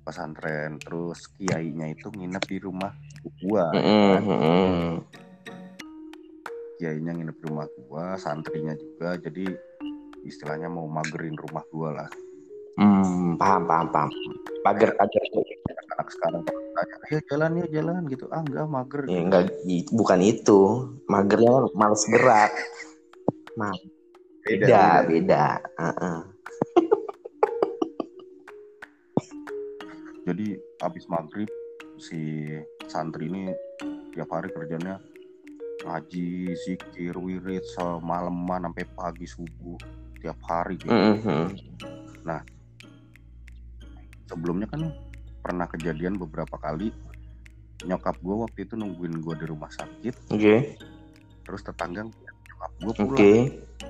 [0.06, 2.94] pesantren terus kiainya itu nginep di rumah
[3.46, 3.70] gua.
[3.74, 4.90] Mm -hmm.
[6.82, 9.18] Kiainya nginep di rumah gua, santrinya juga.
[9.22, 9.46] Jadi
[10.26, 12.10] istilahnya mau magerin rumah gua lah.
[12.80, 14.10] Hmm, paham, paham, paham.
[14.64, 15.24] Pagar, pagar.
[16.00, 18.26] Anak sekarang tanya, ayo jalan ya jalan gitu.
[18.32, 19.02] Ah enggak mager.
[19.10, 19.44] Ya, enggak,
[19.92, 20.60] bukan itu.
[21.12, 22.54] Magernya males gerak.
[23.60, 23.76] Nah,
[24.48, 24.84] beda, beda.
[25.06, 25.06] beda.
[25.12, 25.46] beda.
[25.76, 26.39] Uh -uh.
[30.30, 31.50] Jadi habis maghrib
[31.98, 32.46] si
[32.86, 33.50] santri ini
[34.14, 35.02] tiap hari kerjanya
[35.82, 39.80] ngaji, zikir, wirid semalaman sampai pagi subuh
[40.22, 40.92] tiap hari gitu.
[40.92, 41.46] Mm -hmm.
[42.28, 42.44] Nah,
[44.28, 44.92] sebelumnya kan
[45.40, 46.92] pernah kejadian beberapa kali
[47.88, 50.36] nyokap gue waktu itu nungguin gue di rumah sakit.
[50.36, 50.36] Oke.
[50.36, 50.60] Okay.
[51.48, 53.16] Terus tetangga nyokap gue pulang.
[53.16, 53.16] Oke.
[53.16, 53.40] Okay.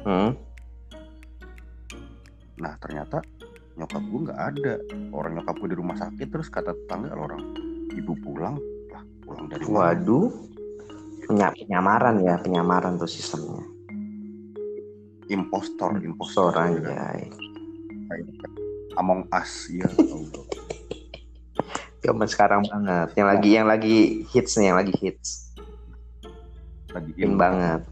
[0.06, 0.32] Hmm.
[2.62, 3.18] Nah ternyata
[3.80, 4.73] nyokap gue nggak ada.
[5.15, 7.39] Orang nyokap gue di rumah sakit terus kata tetangga orang
[7.95, 8.59] ibu pulang.
[8.91, 10.27] Lah pulang dari waduh.
[11.23, 13.63] Penya, penyamaran ya penyamaran tuh sistemnya.
[15.30, 17.13] Impostor impostor aja
[18.97, 19.86] Among Us ya
[21.99, 23.13] zaman sekarang banget.
[23.13, 23.97] Yang lagi yang lagi
[24.34, 25.53] hits nih yang lagi hits.
[26.89, 27.86] Lagi in banget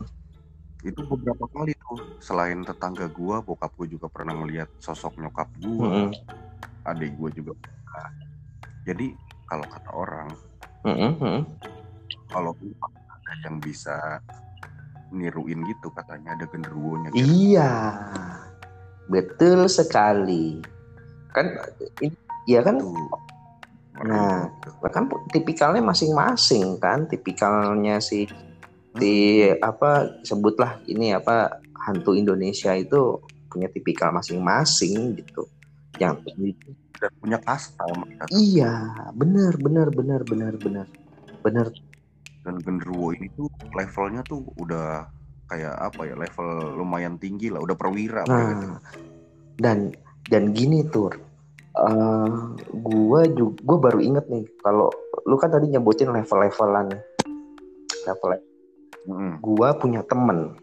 [0.88, 6.07] itu beberapa kali tuh selain tetangga gua bokap gua juga pernah melihat sosok nyokap gua
[6.07, 6.07] Mm-mm.
[6.88, 8.09] adik gua juga pernah.
[8.88, 9.07] jadi
[9.47, 10.29] kalau kata orang
[10.88, 11.43] Mm-mm, mm-mm.
[12.31, 14.23] kalau ada yang bisa
[15.11, 17.27] niruin gitu katanya ada genderuwonya gitu.
[17.27, 17.71] iya
[19.07, 20.59] betul sekali
[21.31, 21.47] kan
[21.99, 22.15] ini
[22.47, 23.27] ya kan Tuh.
[23.97, 24.45] Nah,
[24.93, 28.29] kan tipikalnya masing-masing kan tipikalnya si
[28.98, 35.48] di apa sebutlah ini apa hantu Indonesia itu punya tipikal masing-masing gitu.
[35.98, 36.22] Yang
[36.98, 37.86] dan punya kasta
[38.34, 40.86] iya benar benar benar benar benar.
[41.45, 41.70] Benar.
[42.41, 45.06] Dan genderuwo ini tuh levelnya tuh udah
[45.48, 48.82] kayak apa ya level lumayan tinggi lah udah perwira nah
[49.56, 49.95] dan
[50.28, 51.16] dan gini tur.
[51.78, 52.30] Eh
[52.74, 54.89] gue juga gue baru inget nih kalau
[55.30, 56.98] lu kan tadi nyebutin level-levelan
[58.06, 58.32] level
[59.08, 59.39] Mm-mm.
[59.39, 60.60] gua punya temen.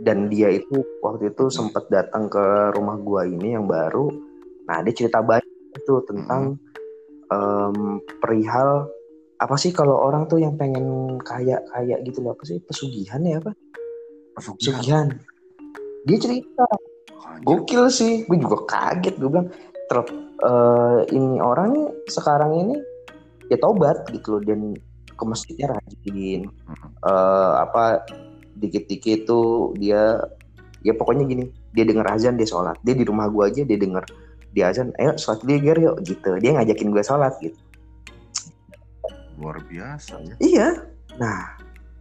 [0.00, 4.08] Dan dia itu waktu itu sempat datang ke rumah gua ini yang baru.
[4.64, 6.56] Nah dia cerita banyak itu tentang
[7.28, 8.88] em, perihal
[9.40, 12.32] apa sih kalau orang tuh yang pengen kaya kaya gitu loh.
[12.32, 12.60] Apa sih?
[12.64, 13.52] Pesugihan ya apa?
[14.36, 14.80] Pesugihan.
[14.80, 15.06] pesugihan.
[16.08, 16.66] Dia cerita.
[17.20, 17.44] Anjir.
[17.44, 18.12] gokil sih.
[18.24, 19.48] Gue juga kaget gue bilang
[19.88, 19.98] ter
[20.40, 22.76] eh, ini orang nih sekarang ini
[23.52, 24.42] ya tobat gitu loh.
[24.44, 24.76] Dan
[25.20, 26.48] ke masjidnya rajin.
[27.04, 28.08] Eh, apa
[28.56, 30.16] dikit-dikit tuh dia
[30.80, 31.44] ya pokoknya gini
[31.76, 32.80] dia denger azan dia sholat.
[32.80, 34.08] Dia di rumah gua aja dia denger
[34.56, 36.30] dia azan ayo sholat ya, Ger, yuk gitu.
[36.40, 37.60] Dia ngajakin gue sholat gitu.
[39.36, 40.34] Luar biasa ya.
[40.40, 40.68] Iya.
[41.20, 41.60] Nah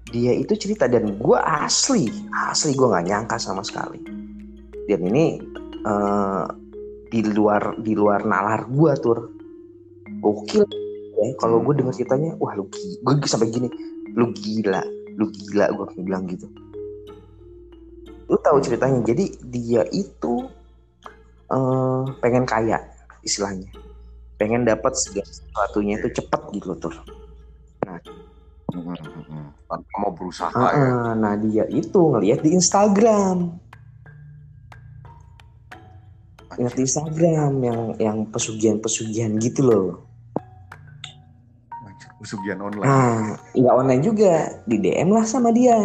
[0.10, 4.00] dia itu cerita dan gua asli asli gua nggak nyangka sama sekali.
[4.88, 5.44] Dan ini
[5.84, 6.46] eh,
[7.10, 9.30] di luar di luar nalar gua tuh
[10.20, 10.66] gokil
[11.20, 11.36] ya.
[11.38, 13.68] Kalau gue denger ceritanya wah lu gue sampai gini
[14.16, 14.82] lu gila
[15.20, 16.48] lu gila gue bilang gitu.
[18.30, 19.04] Lu tahu ceritanya.
[19.04, 20.48] Jadi dia itu
[21.52, 22.80] eh, pengen kaya
[23.22, 23.68] istilahnya.
[24.40, 26.96] Pengen dapat segala sesuatunya itu cepet gitu loh tuh
[28.76, 29.46] mm-mm.
[29.66, 30.86] tanpa mau berusaha Ah, ya?
[30.86, 33.58] Ah, nah dia itu ngelihat di Instagram.
[36.58, 40.09] Ngeliat di Instagram yang yang pesugihan-pesugihan gitu loh
[42.20, 42.88] Pesugihan online.
[42.88, 44.34] Nah nggak online juga.
[44.68, 45.80] Di DM lah sama dia.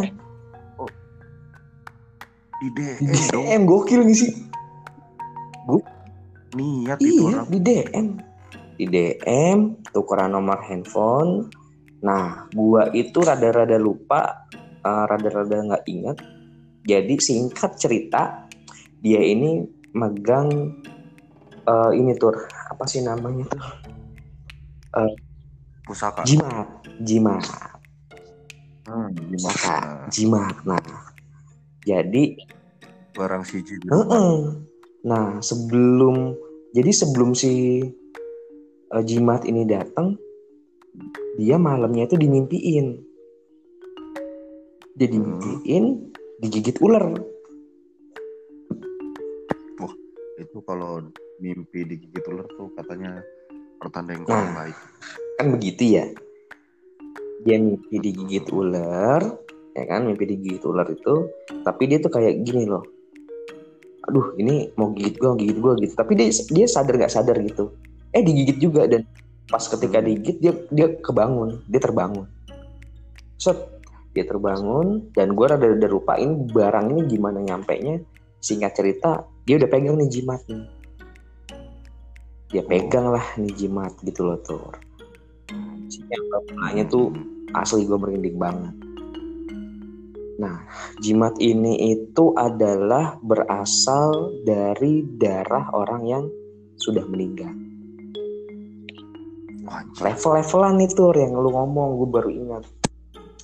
[2.58, 4.32] Di di DM dong DM gokil nih sih?
[6.54, 7.46] Niat itu Iya, orang.
[7.50, 8.06] di DM.
[8.74, 9.58] Di DM,
[9.90, 11.50] tukeran nomor handphone.
[12.02, 14.50] Nah, gua itu rada-rada lupa,
[14.82, 16.16] eh, rada-rada nggak ingat.
[16.84, 18.46] Jadi singkat cerita,
[19.02, 19.62] dia ini
[19.94, 20.78] megang
[21.64, 22.34] eh, ini tuh
[22.70, 23.62] apa sih namanya tuh?
[25.84, 26.68] Pusaka Jimat,
[27.04, 27.44] jimat,
[28.88, 29.76] hmm, gimana pusaka,
[30.08, 30.54] jimat.
[30.64, 30.80] Nah,
[31.84, 32.40] jadi
[33.12, 34.32] barang siji di Heeh.
[35.04, 36.32] Nah, sebelum
[36.72, 37.84] jadi sebelum si
[38.90, 40.16] eh, jimat ini datang,
[41.36, 42.86] dia malamnya itu dimimpiin.
[44.96, 45.84] Dia dimimpiin
[46.40, 47.34] digigit ular.
[50.34, 50.98] itu kalau
[51.38, 53.22] mimpi digigit ular tuh katanya
[53.84, 54.56] pertanda yang kurang Nah.
[54.64, 54.76] baik
[55.34, 56.04] Kan begitu ya.
[57.44, 59.20] Dia mimpi digigit ular,
[59.74, 60.06] ya kan?
[60.06, 61.28] Mimpi digigit ular itu,
[61.66, 62.86] tapi dia tuh kayak gini loh.
[64.06, 65.92] Aduh, ini mau gigit gua, mau gigit gua gitu.
[65.98, 67.74] Tapi dia dia sadar nggak sadar gitu.
[68.14, 69.04] Eh digigit juga dan
[69.50, 72.30] pas ketika digigit dia dia kebangun, dia terbangun.
[73.36, 73.58] Set,
[74.14, 77.98] dia terbangun dan gua rada rada lupain barang ini gimana nyampe nya.
[78.44, 80.68] Singkat cerita, dia udah pegang nih jimatnya.
[82.54, 84.70] Dia pegang lah nih jimat gitu loh tuh.
[85.90, 87.10] Si yang bapaknya tuh
[87.50, 88.74] asli gue merinding banget.
[90.38, 90.62] Nah,
[91.02, 96.24] jimat ini itu adalah berasal dari darah orang yang
[96.78, 97.50] sudah meninggal.
[99.74, 100.06] Anjir.
[100.06, 102.64] Level-levelan itu yang lu ngomong, gue baru ingat.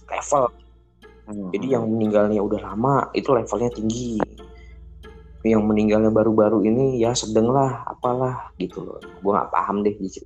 [0.07, 0.45] Level.
[1.27, 1.51] Hmm.
[1.51, 4.23] Jadi yang meninggalnya udah lama itu levelnya tinggi.
[5.41, 9.01] Yang meninggalnya baru-baru ini ya sedeng lah, apalah gitu loh.
[9.25, 10.21] Gue nggak paham deh gitu.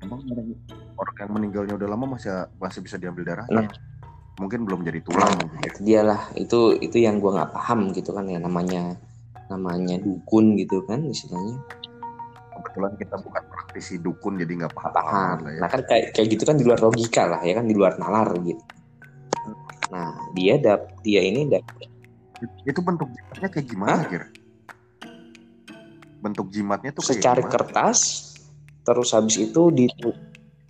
[0.00, 0.24] Emang
[0.96, 3.68] orang, yang meninggalnya udah lama masih masih bisa diambil darah Nah.
[4.40, 5.68] mungkin belum jadi tulang mungkin ya.
[5.68, 6.20] itu dia lah.
[6.32, 8.96] Itu itu yang gue nggak paham gitu kan ya namanya
[9.52, 11.60] namanya dukun gitu kan istilahnya.
[12.60, 15.36] kebetulan kita bukan praktisi dukun jadi nggak paham, paham.
[15.48, 17.72] lah ya Nah kan kayak kayak gitu kan di luar logika lah ya kan di
[17.76, 18.64] luar nalar gitu.
[19.92, 21.64] Nah dia dap dia ini dap
[22.64, 24.26] itu bentuk jimatnya kayak gimana kira
[26.20, 27.48] bentuk jimatnya tuh gimana?
[27.48, 27.98] kertas
[28.84, 29.88] terus habis itu di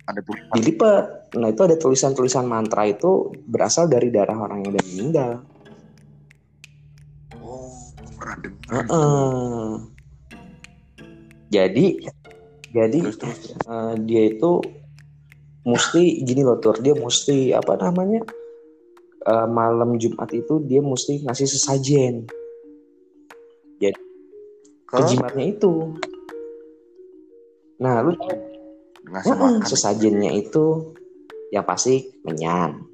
[0.07, 0.51] ada tulisan.
[0.55, 1.03] dilipat
[1.35, 5.31] nah itu ada tulisan-tulisan mantra itu berasal dari darah orang yang udah meninggal
[7.39, 7.71] oh
[8.19, 9.69] pernah dengar uh -uh.
[11.51, 11.85] jadi
[12.71, 13.39] jadi terus, terus.
[13.67, 14.63] Uh, dia itu
[15.67, 18.25] mesti gini loh tur dia mesti apa namanya
[19.27, 22.25] uh, malam Jumat itu dia mesti ngasih sesajen.
[23.81, 23.99] Jadi
[24.89, 25.97] kejimatnya itu.
[27.81, 28.13] Nah lu
[29.09, 30.93] ngasih makan sesajennya itu
[31.49, 32.85] yang pasti menyan.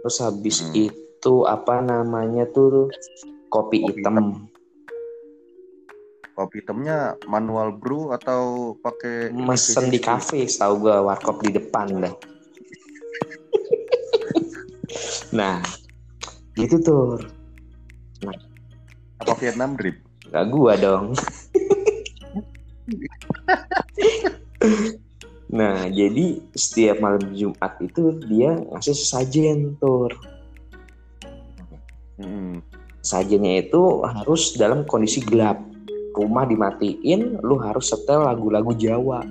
[0.00, 0.72] Terus habis hmm.
[0.88, 2.88] itu apa namanya tuh
[3.52, 4.16] kopi, kopi hitam.
[4.16, 4.26] hitam.
[6.32, 12.29] Kopi hitamnya manual brew atau pakai mesen di kafe tahu gua warkop di depan dah
[15.30, 15.62] nah
[16.58, 17.18] itu tuh
[18.26, 18.34] nah.
[19.20, 20.00] Apa Vietnam drip
[20.30, 21.18] Gak gua dong.
[25.50, 30.14] Nah jadi setiap malam Jumat itu dia ngasih sesajen tur.
[32.20, 32.60] Hmm.
[33.00, 35.58] sajennya itu harus dalam kondisi gelap.
[36.12, 39.24] Rumah dimatiin lu harus setel lagu-lagu Jawa.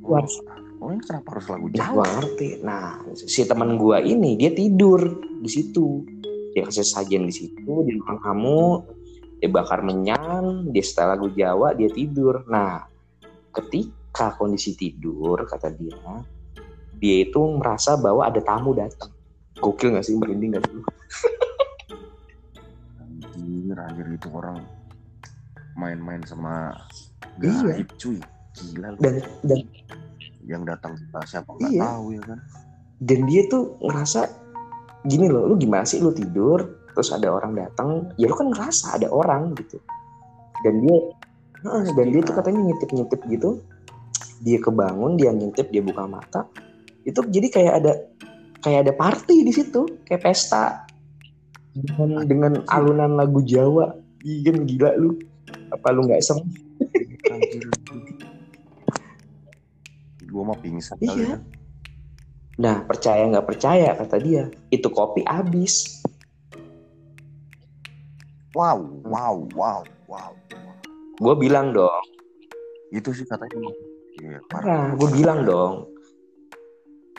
[0.00, 0.55] Oh, oh
[0.92, 2.04] ini kenapa harus lagu Jawa?
[2.04, 2.48] ngerti.
[2.62, 5.00] Nah si teman gua ini dia tidur
[5.42, 6.04] di situ.
[6.52, 8.60] Dia kasih sajen di situ di ruang kamu
[9.36, 12.44] dia bakar menyan dia setel lagu Jawa dia tidur.
[12.48, 12.84] Nah
[13.52, 16.24] ketika kondisi tidur kata dia
[16.96, 19.12] dia itu merasa bahwa ada tamu datang.
[19.56, 20.80] Gokil gak sih merinding gak sih?
[23.00, 24.60] Anjir anjir itu orang
[25.76, 26.72] main-main sama
[27.40, 27.96] gaib iya.
[28.00, 28.18] cuy.
[28.56, 29.60] Gila dan dan
[30.46, 30.94] yang datang
[31.26, 31.82] siapa nggak iya.
[31.82, 32.38] tahu ya kan
[33.02, 34.20] dan dia tuh ngerasa
[35.04, 38.96] gini loh lu gimana sih lu tidur terus ada orang datang ya lu kan ngerasa
[38.96, 39.76] ada orang gitu
[40.64, 40.98] dan dia
[41.66, 43.50] Nah, dan dia tuh katanya ngintip-ngintip gitu.
[44.46, 46.46] Dia kebangun, dia ngintip, dia buka mata.
[47.02, 47.92] Itu jadi kayak ada
[48.62, 50.86] kayak ada party di situ, kayak pesta.
[51.76, 53.98] Dengan, dengan alunan lagu Jawa.
[54.22, 55.18] Iya gila lu.
[55.74, 56.38] Apa lu nggak sem?
[60.26, 60.98] Gue mau pingsan.
[61.00, 61.38] Iya.
[62.56, 66.02] Nah percaya nggak percaya kata dia, itu kopi habis.
[68.56, 70.32] Wow, wow, wow, wow.
[71.20, 72.04] Gue bilang dong.
[72.88, 73.68] Itu sih katanya.
[74.16, 75.92] Iya, nah, gue bilang dong.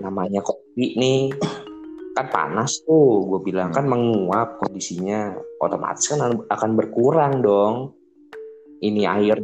[0.02, 1.30] Namanya kopi nih
[2.18, 3.30] kan panas tuh.
[3.30, 3.94] Gue bilang kan hmm.
[3.94, 5.38] menguap kondisinya.
[5.62, 7.94] Otomatis kan akan berkurang dong.
[8.82, 9.38] Ini air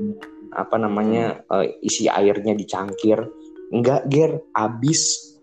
[0.53, 3.21] apa namanya uh, isi airnya dicangkir.
[3.73, 5.33] Enggak, Ger, habis.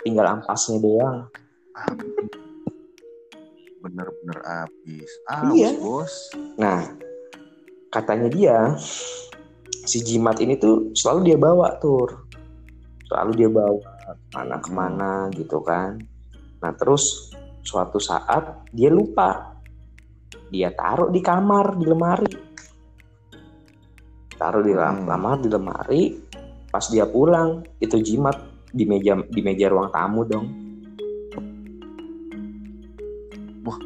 [0.00, 1.28] Tinggal ampasnya doang.
[3.84, 5.10] Bener-bener habis.
[5.28, 5.76] Ah, iya.
[5.76, 6.32] bos.
[6.56, 6.96] Nah,
[7.94, 8.58] katanya dia
[9.84, 12.24] si jimat ini tuh selalu dia bawa tur
[13.06, 13.78] selalu dia bawa
[14.32, 16.00] mana ke mana gitu kan
[16.58, 17.30] nah terus
[17.62, 19.60] suatu saat dia lupa
[20.48, 22.34] dia taruh di kamar di lemari
[24.34, 25.04] taruh di hmm.
[25.04, 26.02] kamar di lemari
[26.74, 28.34] pas dia pulang itu jimat
[28.74, 30.46] di meja di meja ruang tamu dong.
[33.62, 33.78] Wah.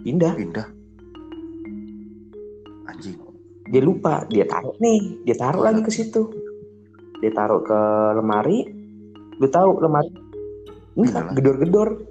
[0.00, 0.32] Pindah.
[0.32, 0.68] Pindah?
[3.68, 6.32] Dia lupa dia taruh nih dia taruh lagi ke situ.
[7.20, 7.76] Dia taruh ke
[8.16, 8.64] lemari.
[9.36, 10.08] Lu tahu lemari?
[10.96, 12.08] Ini kan gedor-gedor.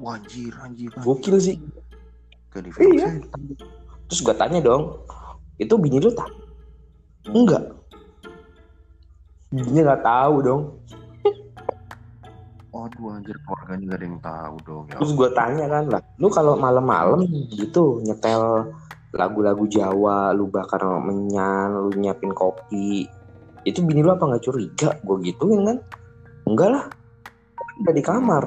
[0.00, 1.04] Wajir anjir, anjir.
[1.04, 1.60] gokil sih.
[2.80, 3.20] Iya.
[4.08, 5.04] Terus gue tanya dong
[5.60, 6.47] itu bini lu tak
[7.32, 7.64] enggak.
[9.48, 10.62] Bininya nggak tahu dong.
[12.68, 14.96] Waduh anjir keluarganya gak ada yang tahu dong ya.
[15.00, 17.24] Terus gue tanya kan lah, lu kalau malam-malam
[17.56, 18.70] gitu nyetel
[19.16, 23.08] lagu-lagu Jawa lu bakar menyan lu nyiapin kopi
[23.64, 24.94] itu bini lu apa nggak curiga?
[25.00, 25.78] Gue gituin kan?
[26.44, 26.84] Enggak lah.
[27.82, 28.44] Udah di kamar.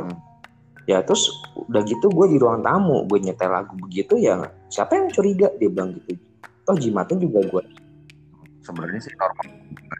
[0.85, 4.37] Ya terus udah gitu gue di ruang tamu gue nyetel lagu begitu ya
[4.69, 5.49] siapa yang curiga?
[5.57, 6.13] Dia bilang gitu.
[6.61, 7.63] Toh jimatnya juga gue
[8.61, 9.45] sebenarnya sih normal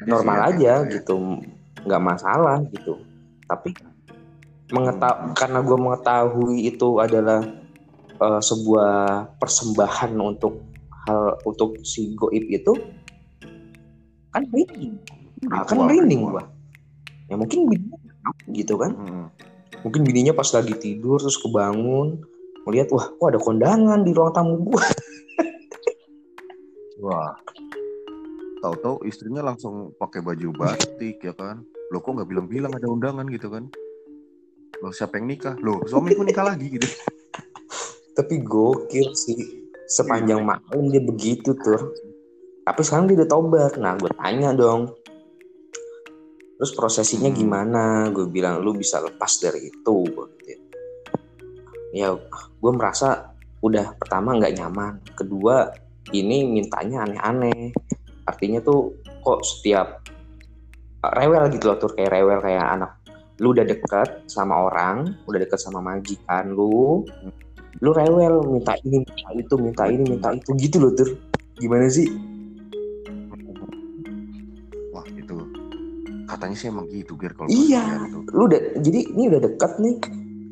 [0.08, 0.90] normal sih, aja ya.
[0.90, 1.16] gitu.
[1.86, 3.02] Nggak masalah gitu.
[3.50, 3.74] Tapi
[4.72, 7.44] mengetahui karena gue mengetahui itu adalah
[8.22, 10.64] uh, sebuah persembahan untuk
[11.10, 12.74] hal untuk si goib itu
[14.32, 14.96] kan merinding
[15.50, 16.46] nah, kan merinding gua.
[17.28, 17.68] ya mungkin
[18.54, 18.94] gitu kan.
[18.96, 19.28] Hmm.
[19.82, 22.22] mungkin bininya pas lagi tidur terus kebangun
[22.70, 24.86] melihat wah kok ada kondangan di ruang tamu gua?
[27.02, 27.34] Wah
[28.62, 31.66] tahu-tahu istrinya langsung pakai baju batik ya kan?
[31.90, 33.68] Lo kok nggak bilang-bilang ada undangan gitu kan?
[34.80, 35.58] Lo siapa yang nikah?
[35.60, 36.88] Lo suamiku nikah lagi gitu.
[38.18, 39.66] Tapi gokil sih.
[39.92, 40.48] Sepanjang iya.
[40.56, 42.12] malam dia begitu tuh
[42.62, 44.94] tapi sekarang dia udah tobat nah gue tanya dong.
[46.62, 47.38] Terus prosesinya hmm.
[47.38, 47.84] gimana?
[48.14, 49.98] Gue bilang lu bisa lepas dari itu.
[50.06, 50.70] Gitu.
[51.92, 55.02] ya gue merasa udah pertama nggak nyaman.
[55.18, 55.68] Kedua
[56.14, 57.74] ini mintanya aneh-aneh
[58.32, 60.02] artinya tuh kok setiap
[61.20, 62.92] rewel gitu loh tuh kayak rewel kayak anak
[63.44, 67.04] lu udah deket sama orang udah deket sama majikan lu
[67.82, 71.10] lu rewel minta ini minta itu minta ini minta itu gitu loh tuh
[71.62, 72.10] gimana sih?
[74.90, 75.36] Wah itu
[76.26, 78.10] katanya sih emang gitu biar kalau iya.
[78.34, 79.96] lu udah jadi ini udah deket nih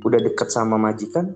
[0.05, 1.33] udah deket sama majikan.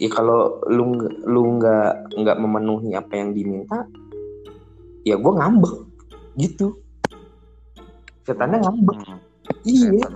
[0.00, 0.96] Ya kalau lu
[1.28, 3.84] lu nggak nggak memenuhi apa yang diminta
[5.06, 5.74] ya gue ngambek.
[6.36, 6.66] Gitu.
[8.24, 8.98] Setannya ngambek.
[9.04, 9.18] Hmm.
[9.66, 10.06] iya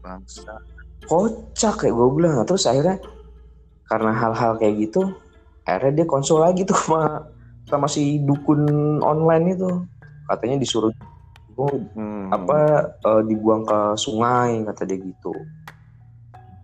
[0.00, 0.56] bangsa.
[1.04, 2.42] Kocak kayak gue bilang.
[2.48, 2.96] Terus akhirnya
[3.88, 5.16] karena hal-hal kayak gitu
[5.64, 7.28] akhirnya dia konsul lagi tuh sama
[7.68, 8.64] sama si dukun
[9.04, 9.70] online itu.
[10.28, 10.92] Katanya disuruh
[11.56, 12.32] hmm.
[12.32, 12.58] apa
[13.04, 15.32] uh, dibuang ke sungai kata dia gitu.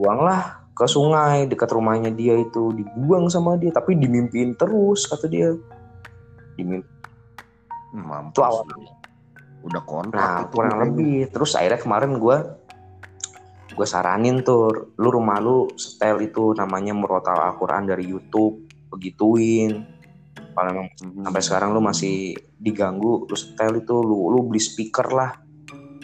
[0.01, 5.55] Buanglah ke sungai dekat rumahnya dia itu dibuang sama dia tapi dimimpiin terus kata dia
[7.95, 8.35] Mampus.
[8.35, 8.67] itu awal.
[9.65, 11.31] udah kontrak nah kurang lebih.
[11.31, 12.37] Terus akhirnya kemarin gue
[13.75, 19.83] gue saranin tuh lu rumah lu setel itu namanya merotal Al-Quran dari YouTube begituin.
[20.55, 21.27] Kalau hmm.
[21.27, 25.33] sampai sekarang lu masih diganggu lu setel itu lu lu beli speaker lah.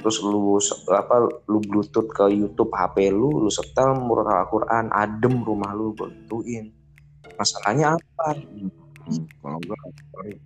[0.01, 0.57] Terus lu
[0.89, 6.81] apa lu bluetooth ke YouTube HP lu lu setel merotal Al-Quran adem rumah lu begituin
[7.41, 8.37] masalahnya apa?
[8.37, 8.90] hmm.
[9.41, 9.81] Kalau enggak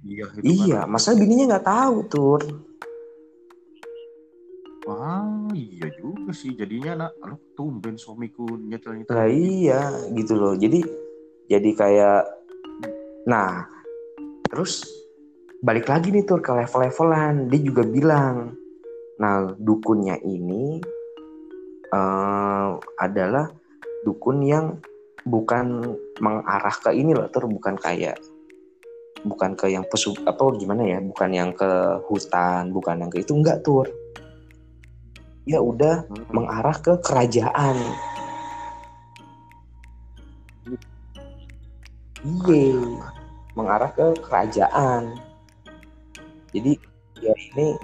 [0.07, 0.91] iya iya kan.
[0.95, 2.39] masa bininya nggak tahu tuh
[4.85, 9.17] Ah iya juga sih jadinya nak lu tumben suamiku nyetel nyetel.
[9.17, 9.81] Nah, iya
[10.13, 10.53] gitu loh.
[10.53, 10.85] Jadi
[11.49, 12.23] jadi kayak
[13.25, 13.65] nah
[14.53, 14.85] terus
[15.65, 18.53] balik lagi nih tuh ke level-levelan dia juga bilang
[19.17, 20.85] nah dukunnya ini
[21.89, 23.49] uh, adalah
[24.05, 24.77] dukun yang
[25.25, 28.21] bukan mengarah ke ini loh tuh bukan kayak
[29.25, 33.33] bukan ke yang pesu apa gimana ya bukan yang ke hutan bukan yang ke itu
[33.33, 33.89] enggak tuh
[35.45, 36.33] ya udah hmm.
[36.33, 37.77] mengarah ke kerajaan.
[42.25, 42.81] Iya,
[43.53, 45.13] mengarah ke kerajaan.
[46.57, 46.73] Jadi
[47.21, 47.77] ya ini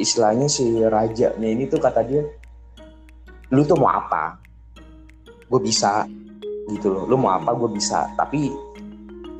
[0.00, 2.24] istilahnya si rajanya ini tuh kata dia,
[3.52, 4.40] lu tuh mau apa?
[5.52, 6.08] Gue bisa
[6.72, 7.04] gitu loh.
[7.04, 7.52] Lu mau apa?
[7.52, 8.08] Gue bisa.
[8.16, 8.48] Tapi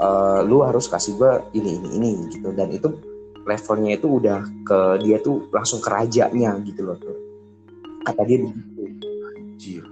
[0.05, 2.53] uh, lu harus kasih gue ini ini ini gitu.
[2.53, 2.93] Dan itu
[3.49, 7.17] levelnya itu udah ke dia tuh langsung ke rajanya gitu loh tuh.
[8.05, 9.09] Kata dia begitu.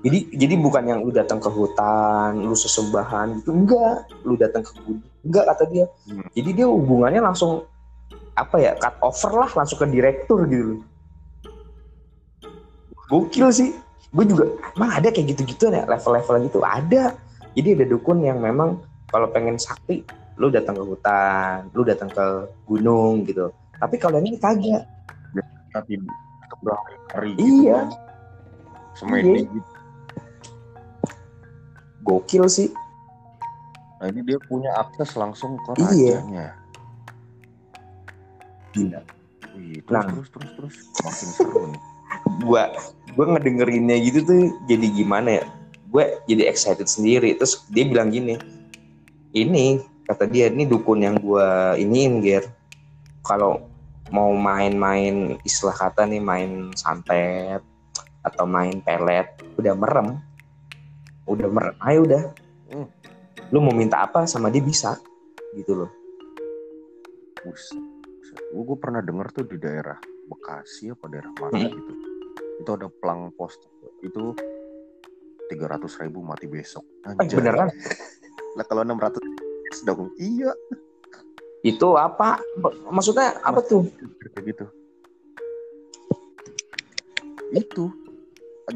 [0.05, 4.05] Jadi jadi bukan yang lu datang ke hutan lu sesembahan gitu enggak.
[4.29, 5.87] Lu datang ke gunung enggak kata dia.
[6.11, 6.27] Hmm.
[6.35, 7.65] jadi dia hubungannya langsung
[8.37, 10.83] apa ya cut over lah langsung ke direktur gitu
[13.13, 13.71] gokil sih.
[14.13, 16.59] Gue juga emang ada kayak gitu-gitu ya level-level gitu?
[16.65, 17.17] Ada.
[17.53, 18.81] Jadi ada dukun yang memang
[19.13, 20.03] kalau pengen sakti
[20.41, 22.27] lu datang ke hutan lu datang ke
[22.65, 24.89] gunung gitu tapi kalau ini kagak
[25.73, 26.01] tapi
[27.13, 28.11] hari iya gitu.
[28.97, 29.25] Semua iya.
[29.25, 29.71] ini gitu.
[32.03, 32.69] Gokil sih.
[34.03, 36.19] Nah ini dia punya akses langsung ke iya.
[36.19, 36.49] rajanya.
[38.73, 39.01] Gila.
[39.53, 40.05] Wih, terus, nah.
[40.09, 41.83] terus terus terus makin seru nih.
[42.41, 42.63] gua
[43.13, 45.45] gua ngedengerinnya gitu tuh jadi gimana ya?
[45.93, 47.37] Gue jadi excited sendiri.
[47.37, 48.41] Terus dia bilang gini,
[49.33, 52.45] ini kata dia ini dukun yang gua iniin ger.
[53.23, 53.73] Kalau
[54.13, 57.65] mau main-main istilah kata nih main santet
[58.23, 59.27] atau main pelet
[59.57, 60.21] udah merem
[61.25, 62.23] udah merem ayo udah
[62.77, 62.89] hmm.
[63.51, 65.01] lu mau minta apa sama dia bisa
[65.57, 65.91] gitu loh
[67.43, 67.81] Buset.
[68.53, 71.73] gue pernah denger tuh di daerah Bekasi apa daerah mana hmm.
[71.73, 71.93] gitu
[72.63, 73.59] itu ada pelang pos
[74.05, 74.37] itu
[75.51, 77.41] tiga ratus ribu mati besok eh, Anjay.
[77.41, 77.69] beneran
[78.57, 79.23] lah kalau enam ratus
[79.85, 80.53] dong iya
[81.63, 82.43] itu apa
[82.91, 83.87] maksudnya apa tuh
[84.45, 84.67] gitu
[87.53, 87.93] itu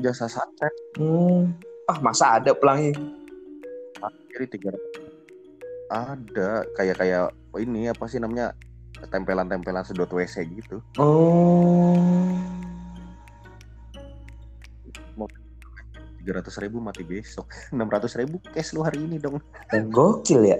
[0.01, 0.73] jasa santet.
[1.01, 1.55] Hmm.
[1.87, 2.93] Ah masa ada pelangi?
[4.35, 4.75] Jadi tiga
[5.87, 7.31] ada kayak kayak
[7.63, 8.53] ini apa sih namanya
[9.09, 10.83] tempelan-tempelan sedot WC gitu.
[10.99, 12.16] Oh.
[16.27, 19.39] Tiga ratus ribu mati besok enam ratus ribu cash lu hari ini dong
[19.95, 20.59] gokil ya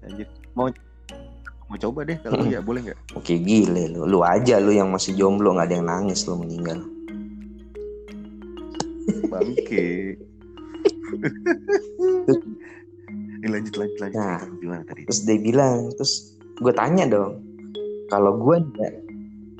[0.00, 0.24] Anjir.
[0.56, 0.72] mau
[1.68, 2.56] mau coba deh kalau hmm.
[2.56, 5.84] ya boleh nggak oke gile lu lu aja lu yang masih jomblo nggak ada yang
[5.92, 6.80] nangis lu meninggal
[9.30, 10.14] Bangke.
[13.40, 14.18] Ini lanjut lanjut lanjut.
[14.18, 15.02] Nah, gimana tadi?
[15.06, 17.42] Terus dia bilang, terus gue tanya dong
[18.10, 18.56] kalau gue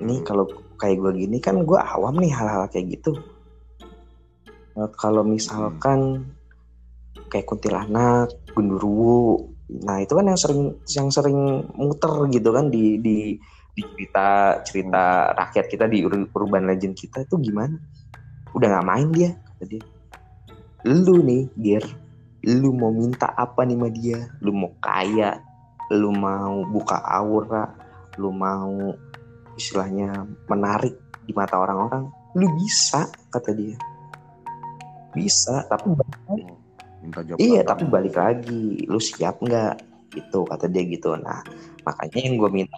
[0.02, 0.44] nih kalau
[0.76, 3.16] kayak gue gini kan gue awam nih hal-hal kayak gitu
[4.96, 6.30] kalau misalkan
[7.30, 13.38] kayak kuntilanak gunduruwo nah itu kan yang sering yang sering muter gitu kan di di
[13.70, 17.78] di cerita cerita rakyat kita di urban legend kita itu gimana?
[18.50, 19.82] Udah nggak main dia kata dia.
[20.90, 21.86] Lu nih Ger
[22.40, 24.18] lu mau minta apa nih sama dia?
[24.42, 25.38] Lu mau kaya
[25.94, 27.70] lu mau buka aura
[28.18, 28.90] lu mau
[29.54, 32.10] istilahnya menarik di mata orang-orang?
[32.34, 33.78] Lu bisa kata dia
[35.14, 36.42] bisa tapi balik lagi.
[36.46, 36.58] Oh,
[37.02, 38.86] minta jawab iya tapi balik lagi.
[38.86, 39.74] Lu siap nggak?
[40.14, 41.14] Gitu kata dia gitu.
[41.18, 41.42] Nah
[41.86, 42.76] makanya yang gue minta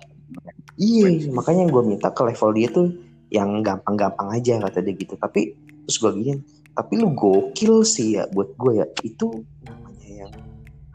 [0.80, 2.88] iya makanya yang gue minta ke level dia tuh
[3.32, 5.14] yang gampang-gampang aja kata dia gitu.
[5.16, 6.40] Tapi terus gue gini
[6.72, 8.86] tapi lu gokil sih ya buat gue ya.
[9.04, 10.32] Itu namanya yang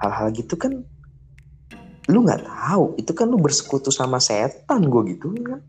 [0.02, 0.74] hal-hal gitu kan
[2.08, 2.98] lu nggak tahu.
[2.98, 5.62] Itu kan lu bersekutu sama setan gue gitu kan?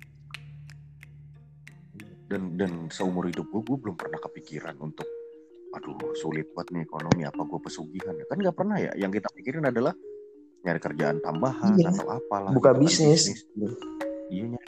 [2.29, 5.09] Dan dan seumur hidup gue gue belum pernah kepikiran untuk
[5.77, 8.25] aduh sulit buat nih ekonomi apa gue pesugihan ya?
[8.29, 9.93] Kan nggak pernah ya yang kita pikirin adalah
[10.65, 11.91] nyari kerjaan tambahan iya.
[11.95, 13.23] atau apalah buka gitu kan, bisnis,
[14.27, 14.59] iya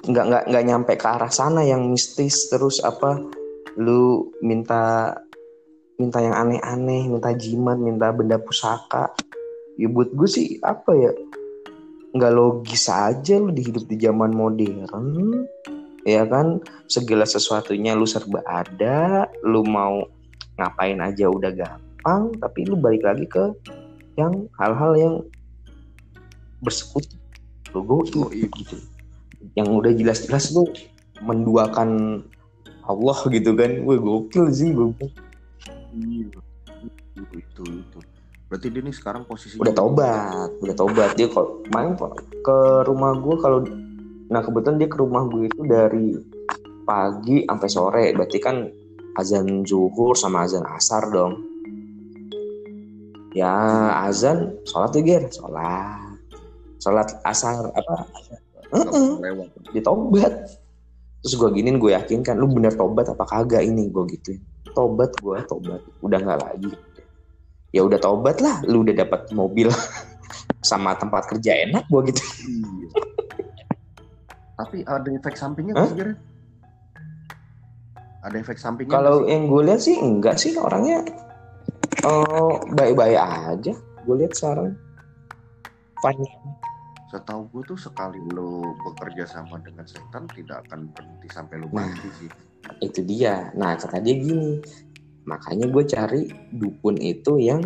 [0.00, 3.20] nggak nggak nggak nyampe ke arah sana yang mistis terus apa
[3.78, 5.14] lu minta
[6.00, 9.12] minta yang aneh-aneh minta jimat minta benda pusaka.
[9.76, 11.12] Ya buat gue sih apa ya
[12.10, 15.46] nggak logis aja lu di hidup di zaman modern
[16.04, 16.60] ya kan?
[16.86, 20.04] Segala sesuatunya lu serba ada lu mau
[20.60, 23.44] ngapain aja udah gampang tapi lu balik lagi ke
[24.18, 25.14] yang hal-hal yang
[26.60, 27.16] bersekutu.
[27.72, 28.02] Lu
[28.34, 28.48] iya.
[28.50, 28.76] gitu.
[29.56, 30.68] Yang udah jelas-jelas lu
[31.22, 32.20] menduakan
[32.84, 33.70] Allah gitu kan.
[33.86, 34.92] Gue gokil sih gue
[35.96, 36.26] iya.
[37.20, 38.00] Itu itu
[38.50, 41.94] berarti dia nih sekarang posisi udah tobat udah tobat dia kok main
[42.42, 43.62] ke rumah gue kalau
[44.30, 46.14] Nah kebetulan dia ke rumah gue itu dari
[46.86, 48.04] pagi sampai sore.
[48.14, 48.62] Berarti kan
[49.18, 51.34] azan zuhur sama azan asar dong.
[53.34, 53.50] Ya
[54.06, 56.14] azan sholat tuh ger sholat.
[56.78, 58.06] Sholat asar apa?
[58.70, 59.18] -uh.
[59.74, 60.32] Ditobat.
[61.20, 64.38] Terus gue giniin gue yakin kan lu bener tobat apa kagak ini gue gitu.
[64.72, 65.82] Tobat gue tobat.
[66.06, 66.72] Udah nggak lagi.
[67.74, 68.62] Ya udah tobat lah.
[68.64, 69.68] Lu udah dapat mobil
[70.70, 72.24] sama tempat kerja enak gue gitu.
[72.46, 72.79] Iya.
[74.60, 75.88] Tapi ada efek sampingnya huh?
[75.96, 76.12] kira
[78.20, 78.92] Ada efek sampingnya?
[78.92, 81.00] Kalau yang gue lihat sih enggak sih orangnya
[82.04, 83.72] oh baik-baik aja.
[84.04, 84.76] Gue lihat sekarang.
[86.04, 86.28] Fine.
[87.08, 92.06] Setahu gue tuh sekali lo bekerja sama dengan setan tidak akan berhenti sampai lo mati
[92.06, 92.30] nah, sih.
[92.84, 93.48] Itu dia.
[93.56, 94.60] Nah kata dia gini.
[95.24, 97.64] Makanya gue cari dukun itu yang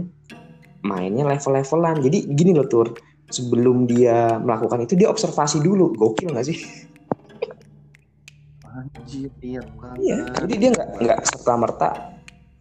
[0.87, 1.99] mainnya level-levelan.
[1.99, 2.95] Jadi gini loh tur
[3.31, 5.95] sebelum dia melakukan itu dia observasi dulu.
[5.97, 6.59] Gokil nggak sih?
[8.75, 9.63] Anjir, iya,
[10.03, 11.91] iya jadi dia nggak nggak serta merta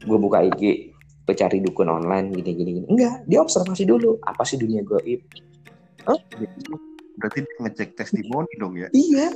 [0.05, 0.93] gue buka IG
[1.24, 2.88] gue cari dukun online gini gini gini.
[2.91, 4.22] Enggak dia observasi dulu.
[4.22, 5.26] Apa sih dunia goib
[6.05, 6.20] huh?
[7.18, 8.88] berarti dia ngecek testimoni dong ya?
[8.93, 9.32] Iya.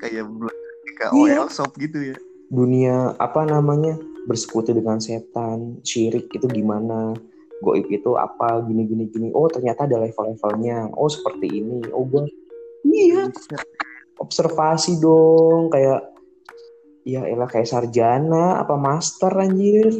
[0.00, 0.26] Kayak
[0.98, 1.44] kayak iya.
[1.46, 2.16] shop gitu ya?
[2.50, 3.94] Dunia apa namanya
[4.26, 7.14] bersekutu dengan setan syirik itu gimana
[7.60, 9.28] goib itu apa gini gini gini.
[9.36, 10.92] Oh ternyata ada level-levelnya.
[10.96, 11.84] Oh seperti ini.
[11.92, 12.24] Oh gue
[12.88, 13.28] iya.
[14.20, 16.12] Observasi dong kayak
[17.04, 19.92] ya elah kayak sarjana apa master anjir.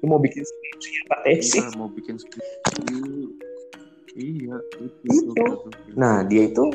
[0.00, 1.60] Ini mau bikin skripsi apa tesis?
[1.60, 2.82] Iya, mau bikin skripsi.
[4.10, 4.56] Iya.
[4.82, 5.46] itu, itu.
[5.94, 6.66] nah dia itu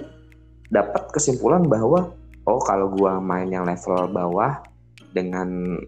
[0.72, 2.16] dapat kesimpulan bahwa
[2.48, 4.64] oh kalau gua main yang level bawah
[5.12, 5.80] dengan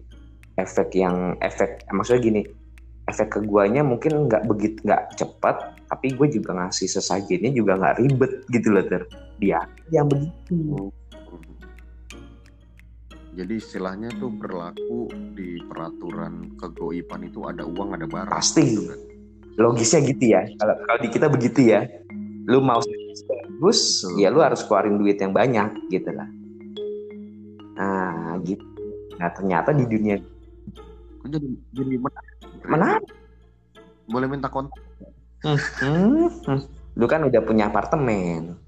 [0.60, 2.42] efek yang efek maksudnya gini
[3.08, 7.96] efek ke guanya mungkin nggak begitu nggak cepat tapi gue juga ngasih sesajennya juga nggak
[8.04, 9.08] ribet gitu loh ter.
[9.40, 10.92] Dia yang begitu.
[13.38, 18.34] Jadi istilahnya tuh berlaku di peraturan kegoipan itu ada uang ada barang.
[18.34, 18.66] Pasti.
[18.66, 19.00] Gitu kan?
[19.58, 20.46] logisnya gitu ya.
[20.54, 21.82] Kalau kalau di kita begitu ya.
[22.48, 26.28] Lu mau bagus ya lu harus keluarin duit yang banyak gitu lah.
[27.76, 28.64] Nah gitu.
[29.20, 30.16] Nah ternyata di dunia
[31.28, 31.90] jadi jadi
[32.66, 33.12] menarik?
[34.08, 34.80] Boleh minta kontak.
[35.44, 36.28] Hmm.
[36.98, 38.58] Lu kan udah punya apartemen.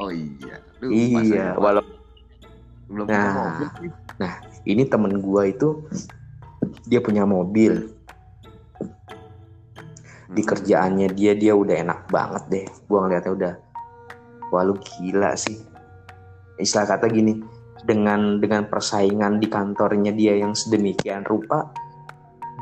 [0.00, 0.56] Oh iya.
[0.80, 1.84] Duh, iya, walau
[2.92, 3.88] belum nah, mobil
[4.20, 4.32] Nah,
[4.68, 5.86] ini temen gua itu
[6.88, 7.92] dia punya mobil.
[10.32, 10.48] Di hmm.
[10.48, 12.66] kerjaannya dia dia udah enak banget deh.
[12.88, 13.54] Gua ngeliatnya udah
[14.52, 15.60] wah lu gila sih.
[16.60, 17.40] Istilah kata gini,
[17.82, 21.70] dengan dengan persaingan di kantornya dia yang sedemikian rupa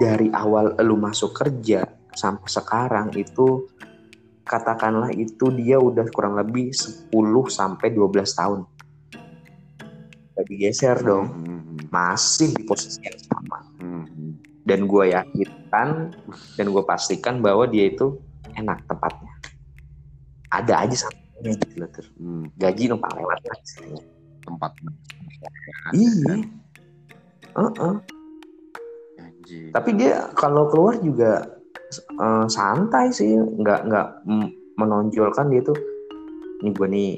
[0.01, 1.85] dari awal lu masuk kerja
[2.17, 3.69] sampai sekarang itu
[4.51, 7.13] katakanlah itu dia udah kurang lebih 10
[7.47, 8.61] sampai 12 tahun.
[10.35, 11.27] Gak digeser hmm, dong.
[11.31, 11.79] Hmm, hmm.
[11.93, 13.63] Masih di posisi yang sama.
[14.67, 15.89] Dan gue yakinkan
[16.59, 18.19] dan gue pastikan bahwa dia itu
[18.59, 19.33] enak tempatnya.
[20.51, 21.07] Ada aja.
[22.19, 22.51] Hmm.
[22.59, 23.39] Gaji numpang lewat
[24.45, 24.71] Tempat.
[25.95, 26.35] Iya.
[27.57, 27.95] Uh -uh.
[29.75, 31.43] Tapi dia kalau keluar juga
[32.23, 34.09] uh, santai sih, nggak nggak
[34.79, 35.79] menonjolkan dia tuh
[36.63, 37.11] ini gue nih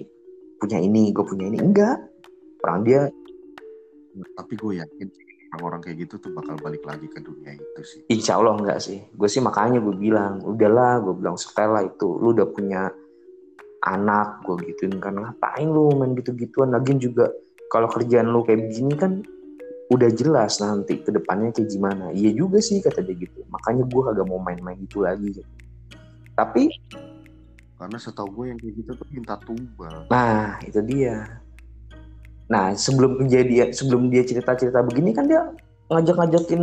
[0.57, 1.99] punya ini, gue punya ini enggak.
[2.65, 3.11] Orang dia
[4.37, 5.09] tapi gue yakin
[5.53, 8.01] orang-orang kayak gitu tuh bakal balik lagi ke dunia itu sih.
[8.09, 9.05] Insya Allah enggak sih.
[9.13, 12.89] Gue sih makanya gue bilang, udahlah, gue bilang Stella itu, lu udah punya
[13.83, 16.71] anak, gue gituin kan ngapain lu main gitu-gituan.
[16.71, 17.31] Lagian juga
[17.67, 19.23] kalau kerjaan lu kayak begini kan
[19.93, 22.15] udah jelas nanti ke depannya kayak gimana.
[22.15, 23.45] Iya juga sih kata dia gitu.
[23.51, 25.35] Makanya gue kagak mau main-main gitu lagi.
[25.35, 25.43] Gitu.
[26.33, 26.71] Tapi
[27.77, 30.07] karena setahu gue yang kayak gitu tuh minta tumbal.
[30.07, 31.43] Nah, itu dia.
[32.47, 35.51] Nah, sebelum kejadian sebelum dia cerita-cerita begini kan dia
[35.91, 36.63] ngajak-ngajakin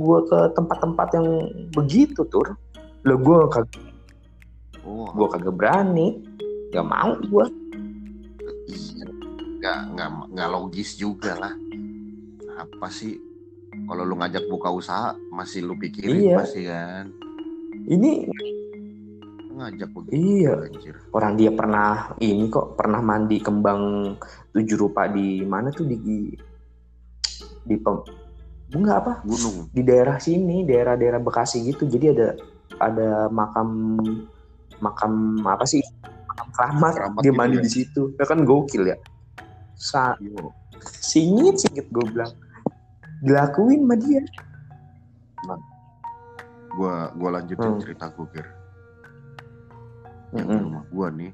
[0.00, 1.28] gue ke tempat-tempat yang
[1.76, 2.56] begitu tur.
[3.04, 3.82] Lo gue kagak
[4.88, 5.12] oh.
[5.12, 6.08] gue kagak berani.
[6.74, 7.46] Gak mau gue.
[8.66, 9.06] Iya.
[9.62, 11.54] Gak, gak, gak logis juga lah
[12.54, 13.18] apa sih
[13.90, 16.36] kalau lu ngajak buka usaha masih lu pikirin iya.
[16.38, 17.10] pasti kan
[17.90, 18.30] ini
[19.54, 20.94] ngajak begitu iya anjir.
[21.14, 24.14] orang dia pernah ini kok pernah mandi kembang
[24.54, 25.96] tujuh rupa di mana tuh di
[27.64, 27.96] di pem,
[28.76, 32.28] enggak apa gunung di daerah sini daerah-daerah Bekasi gitu jadi ada
[32.76, 33.96] ada makam
[34.84, 35.80] makam apa sih
[36.54, 38.02] keramat, dia gitu mandi di situ.
[38.18, 38.96] Ya kan gokil ya.
[39.74, 40.14] Sa
[41.00, 42.32] singit singit gue bilang.
[43.24, 44.20] Dilakuin sama dia.
[45.48, 45.60] Nah,
[46.76, 47.80] gue gua lanjutin hmm.
[47.80, 48.46] cerita gue kir.
[50.36, 50.62] Yang hmm.
[50.68, 51.32] rumah gue nih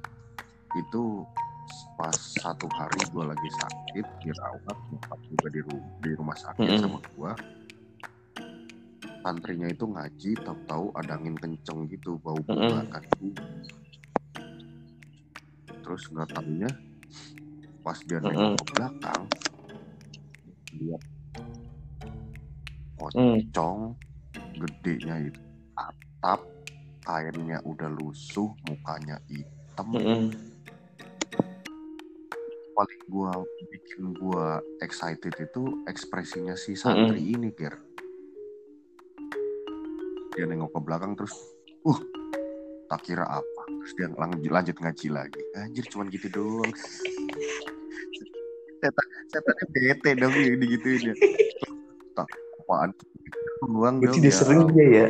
[0.78, 1.03] itu
[1.98, 6.80] pas satu hari gue lagi sakit dirawat nyokap juga di, ru di rumah sakit hmm.
[6.80, 7.32] sama gue
[9.20, 13.32] santrinya itu ngaji tahu-tahu ada angin kenceng gitu bau bunga mm -hmm.
[15.91, 16.70] Terus nggak tahunya
[17.82, 18.62] pas dia nengok mm -hmm.
[18.62, 19.22] ke belakang
[20.78, 21.03] lihat
[22.95, 24.55] pocong mm.
[24.55, 25.43] gedenya itu
[25.74, 26.47] atap
[27.03, 30.22] kainnya udah lusuh mukanya hitam mm -hmm.
[32.78, 33.34] paling gua
[33.74, 37.34] bikin gua excited itu ekspresinya si santri mm -hmm.
[37.34, 37.74] ini kir
[40.38, 41.34] dia nengok ke belakang terus
[41.82, 41.99] uh
[42.86, 45.41] tak kira apa terus dia lanjut lanjut ngaji lagi.
[45.57, 46.72] Anjir cuman gitu doang.
[48.81, 51.14] Setan setannya bete dong ini gitu ya.
[52.16, 52.28] Tak
[52.64, 52.91] apaan?
[53.64, 54.39] Uang dong tidak ya.
[54.39, 55.07] sering dia ya?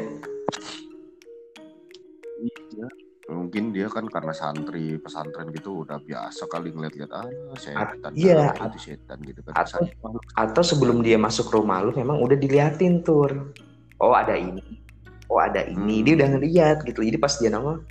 [2.40, 2.88] Iya
[3.30, 8.90] mungkin dia kan karena santri pesantren gitu udah biasa kali ngeliat-liat ah setan iya itu
[8.90, 9.86] setan gitu kan atau,
[10.34, 13.54] atau sebelum dia masuk rumah lu memang udah diliatin tur.
[14.00, 14.80] Oh ada ini.
[15.28, 16.00] Oh ada ini.
[16.00, 16.04] Hmm.
[16.08, 17.04] dia udah ngeliat gitu.
[17.04, 17.84] Jadi pas dia nongol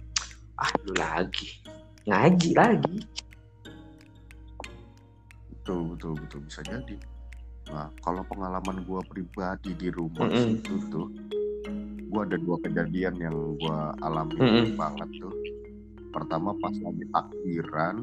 [0.59, 1.47] ah lu lagi.
[2.03, 2.97] Ngaji lagi.
[5.55, 6.39] Betul betul betul.
[6.43, 6.95] Bisa jadi.
[7.71, 10.55] Nah kalau pengalaman gue pribadi di rumah mm -hmm.
[10.59, 11.07] itu tuh
[12.09, 14.75] gue ada dua kejadian yang gue alami mm -hmm.
[14.75, 15.33] banget tuh.
[16.09, 17.95] Pertama pas lagi takbiran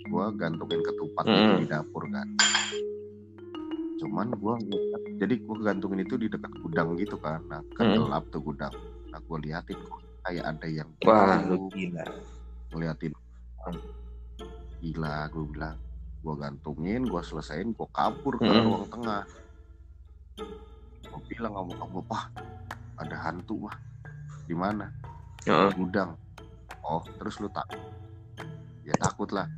[0.00, 1.58] gue gantungin ketupat mm -hmm.
[1.60, 2.28] di dapur kan.
[4.00, 4.54] Cuman gue
[5.20, 7.42] jadi gue gantungin itu di dekat gudang gitu kan.
[7.50, 8.30] Nah kan mm -hmm.
[8.32, 8.72] tuh gudang.
[9.10, 12.04] Nah gue liatin kok kayak ada yang wah lu gila.
[12.70, 13.12] ngeliatin
[14.80, 15.76] gila gue bilang
[16.20, 18.64] gue gantungin gue selesaiin gue kabur ke hmm.
[18.68, 19.24] ruang tengah.
[21.08, 22.24] Gue bilang sama kamu pak
[23.00, 23.76] ada hantu mah.
[24.44, 24.92] Di mana?
[25.48, 25.72] Uh.
[25.72, 26.16] gudang.
[26.84, 27.64] Oh terus lu tak
[28.84, 29.48] ya takut lah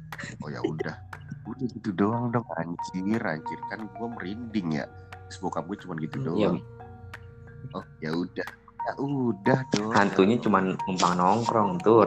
[0.42, 0.94] oh ya udah.
[1.42, 3.58] Udah gitu doang dong anjir anjir.
[3.66, 4.86] Kan gue merinding ya.
[5.26, 6.56] Terus bokap gue cuma gitu hmm, doang.
[6.58, 7.74] Ya.
[7.74, 8.48] oh ya udah
[8.82, 12.06] ya udah dong hantunya cuma numpang nongkrong tuh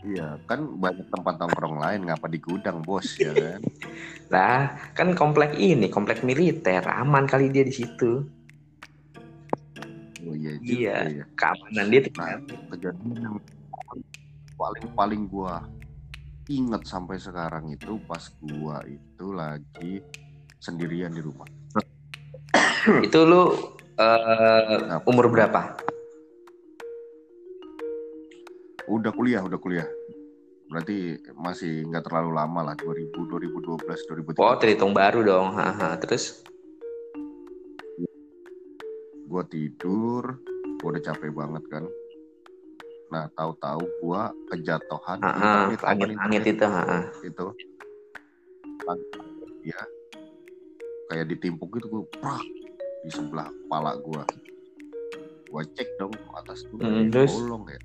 [0.00, 3.60] Iya, kan banyak tempat nongkrong lain, ngapa di gudang, bos ya kan?
[4.32, 8.24] lah, kan komplek ini, komplek militer, aman kali dia di situ.
[10.24, 11.24] Oh iya, juga, iya, ya.
[11.36, 12.12] keamanan dia tuh.
[12.16, 12.40] Nah,
[12.72, 13.36] kejadian yang
[14.56, 15.64] paling paling gua
[16.48, 20.00] inget sampai sekarang itu pas gua itu lagi
[20.60, 21.48] sendirian di rumah.
[23.04, 25.76] itu lu uh, umur berapa?
[28.88, 29.86] Udah kuliah, udah kuliah.
[30.72, 34.40] Berarti masih nggak terlalu lama lah, 2000, 2012, 2013.
[34.40, 35.52] Oh, terhitung baru dong.
[35.52, 36.40] Haha, terus?
[39.30, 40.40] Gue tidur,
[40.80, 41.84] gue udah capek banget kan
[43.10, 44.22] nah tahu-tahu gue
[44.54, 47.46] kejatuhan uh, uh, langit itu uh, itu
[49.66, 49.80] ya
[51.10, 52.46] kayak ditimpuk gitu gue prak
[53.00, 54.22] di sebelah kepala gue
[55.50, 57.34] gue cek dong atas tuh hmm, terus?
[57.34, 57.80] bolong ya.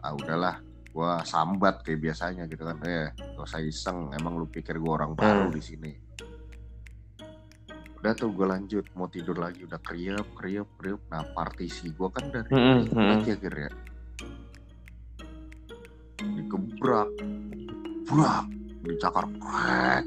[0.00, 0.56] Ah udahlah
[0.96, 2.80] gue sambat kayak biasanya gitu kan.
[2.88, 5.54] Eh gak usah iseng emang lu pikir gue orang baru hmm.
[5.54, 5.92] di sini.
[8.00, 12.24] Udah tuh gue lanjut mau tidur lagi udah kriep kriep kriep nah partisi gue kan
[12.32, 13.18] dari hmm, hmm.
[13.28, 13.72] ya kira ya.
[16.16, 17.10] Digebrak
[18.08, 18.46] brak
[18.86, 20.04] dicakar krek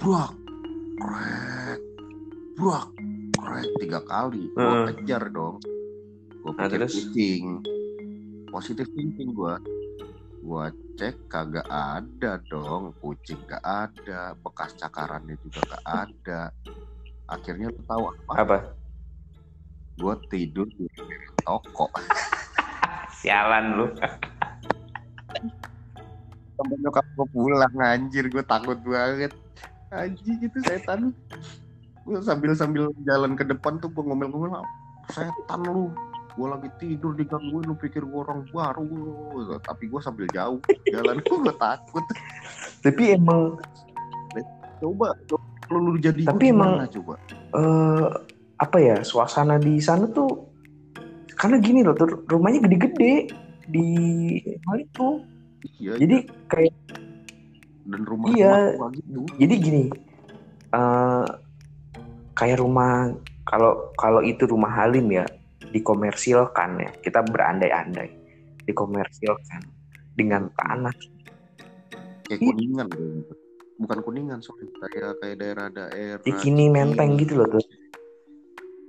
[0.00, 0.45] brak
[1.06, 1.80] krek
[2.58, 2.88] brak
[3.38, 4.50] krek tiga kali.
[4.50, 4.86] Gue hmm.
[4.90, 5.62] kejar dong.
[6.42, 7.62] Gue nah, pikir kucing.
[8.50, 9.54] Positif thinking gue
[10.46, 10.66] gue
[10.98, 12.90] cek kagak ada dong.
[12.98, 14.34] Kucing gak ada.
[14.34, 16.40] Bekas cakarannya juga gak ada.
[17.30, 18.32] Akhirnya lu tahu apa?
[18.42, 18.56] Apa?
[19.98, 20.86] Gue tidur di
[21.42, 21.86] toko.
[23.22, 23.86] Sialan lu.
[26.56, 28.26] Sampai nyokap gue pulang anjir.
[28.30, 29.34] Gue takut banget
[29.92, 31.14] anjir gitu setan.
[32.06, 34.62] Gue sambil sambil jalan ke depan tuh gue ngomel-ngomel
[35.10, 35.90] setan lu.
[36.36, 38.86] Gue lagi tidur digangguin lu pikir gue orang baru.
[39.62, 40.60] Tapi gue sambil jauh
[40.90, 42.04] jalan gue takut.
[42.84, 43.56] Tapi emang
[44.80, 45.16] coba
[45.66, 47.14] kalau lu jadi tapi emang coba?
[47.56, 48.08] uh,
[48.60, 50.48] apa ya suasana di sana tuh
[51.36, 53.28] karena gini loh tuh rumahnya gede-gede
[53.68, 53.88] di
[54.64, 55.08] hal itu
[55.82, 56.32] iya, jadi iya.
[56.48, 56.74] kayak
[57.86, 59.20] dan rumah iya rumah gitu.
[59.38, 59.84] jadi gini
[60.74, 61.26] uh,
[62.36, 63.14] kayak rumah
[63.46, 65.24] kalau kalau itu rumah Halim ya
[65.70, 66.90] dikomersilkan ya.
[66.98, 68.10] Kita berandai-andai
[68.66, 69.62] dikomersilkan
[70.18, 70.94] dengan tanah.
[72.26, 72.86] Kayak kuningan
[73.78, 74.66] bukan kuningan sorry.
[74.66, 77.64] Kayak kayak daerah-daerah di kini menteng gitu loh tuh.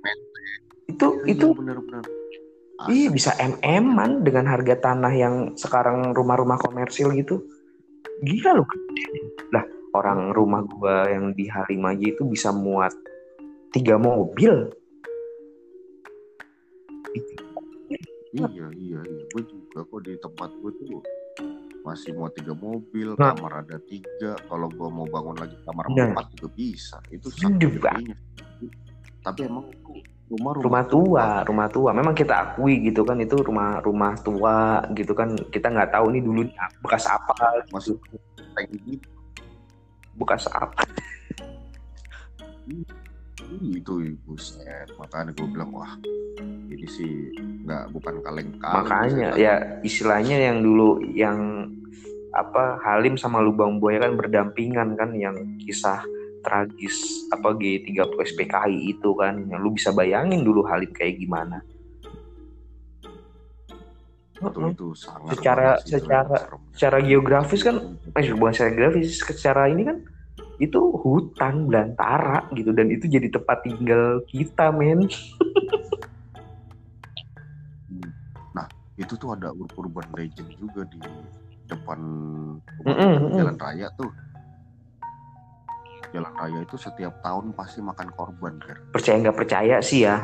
[0.02, 0.60] Menteng.
[0.90, 2.04] Itu iya, itu benar-benar.
[2.86, 7.42] Iya bisa mm-an dengan harga tanah yang sekarang rumah-rumah komersil gitu
[8.22, 8.68] gila loh
[9.54, 9.64] lah
[9.94, 12.92] orang rumah gua yang di Halim aja itu bisa muat
[13.72, 14.68] tiga mobil.
[18.28, 19.00] Iya iya iya.
[19.32, 21.00] Gue juga kok di tempat gue tuh
[21.80, 23.32] masih mau tiga mobil nah.
[23.32, 24.36] kamar ada tiga.
[24.46, 26.12] Kalau gue mau bangun lagi kamar nah.
[26.12, 26.96] empat juga bisa.
[27.08, 27.72] Itu sangat
[29.18, 29.68] tapi emang
[30.28, 31.26] rumah rumah, rumah tua.
[31.44, 31.90] rumah tua.
[31.96, 35.32] Memang kita akui gitu kan itu rumah rumah tua gitu kan.
[35.48, 36.42] Kita nggak tahu nih dulu
[36.84, 37.96] bekas apa masuk
[38.56, 39.08] kayak gitu
[40.18, 40.82] bekas apa?
[43.48, 45.92] Itu ibu set makanya gue bilang wah
[46.68, 47.32] ini sih
[47.64, 51.70] nggak bukan kaleng kaleng makanya ya istilahnya yang dulu yang
[52.36, 56.04] apa Halim sama Lubang Buaya kan berdampingan kan yang kisah
[56.42, 59.38] tragis apa G30 SPKI itu kan.
[59.58, 61.62] Lu bisa bayangin dulu Halim kayak gimana.
[64.38, 66.36] Itu, itu sangat secara secara
[66.70, 69.98] secara geografis kan eh bukan secara geografis secara ini kan
[70.62, 72.70] itu hutan belantara gitu.
[72.70, 75.10] Dan itu jadi tempat tinggal kita men.
[78.54, 81.02] Nah itu tuh ada urban legend juga di
[81.68, 82.00] depan
[82.82, 84.08] mm -mm, jalan raya tuh
[86.14, 90.16] jalan raya itu setiap tahun pasti makan korban kan percaya nggak percaya sih ya?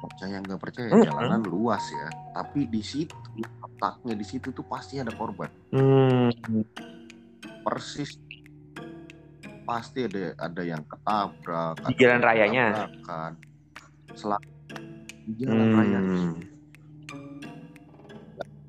[0.00, 0.88] Percaya nggak percaya?
[0.88, 1.06] Mm -hmm.
[1.12, 2.08] jalanan luas ya.
[2.32, 5.48] Tapi di situ letaknya di situ tuh pasti ada korban.
[5.72, 6.32] Mm
[7.60, 8.16] persis
[9.68, 12.88] pasti ada ada yang ketabrak di jalan rayanya?
[13.04, 13.36] kan.
[14.16, 14.42] Selama
[15.28, 15.76] di jalan hmm.
[15.76, 15.98] raya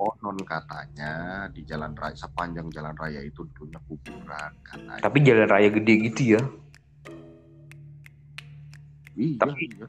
[0.01, 5.69] konon katanya di jalan raya sepanjang jalan raya itu dulunya kuburan katanya tapi jalan raya
[5.69, 6.41] gede gitu ya
[9.13, 9.87] iya, tapi iya.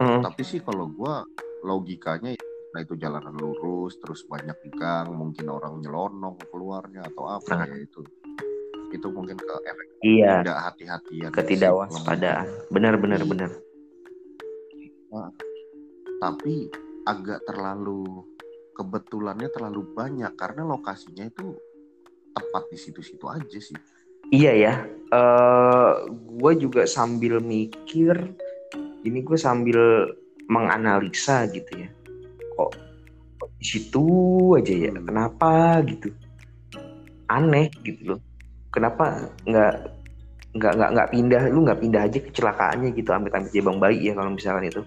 [0.00, 0.24] Hmm.
[0.24, 1.20] tapi sih kalau gua
[1.60, 2.32] logikanya
[2.72, 7.68] nah itu jalanan lurus terus banyak gang mungkin orang nyelonong keluarnya atau apa nah.
[7.68, 8.00] ya itu
[8.92, 10.40] itu mungkin ke efek iya.
[10.40, 13.28] tidak hati-hatian ketidakwaspadaan benar benar iya.
[13.28, 13.50] benar
[15.12, 15.30] nah,
[16.24, 16.72] tapi
[17.04, 18.24] agak terlalu
[18.76, 21.56] kebetulannya terlalu banyak karena lokasinya itu
[22.36, 23.78] tepat di situ-situ aja sih.
[24.28, 28.36] Iya ya uh, eh, gue juga sambil mikir
[29.06, 30.12] ini gue sambil
[30.50, 31.88] menganalisa gitu ya.
[32.58, 32.70] Kok,
[33.56, 34.04] di situ
[34.60, 36.12] aja ya kenapa gitu?
[37.32, 38.20] Aneh gitu loh.
[38.68, 39.74] Kenapa nggak
[40.52, 41.42] nggak nggak nggak pindah?
[41.48, 44.82] Lu nggak pindah aja kecelakaannya gitu ambil ambil jebang bayi ya kalau misalkan itu.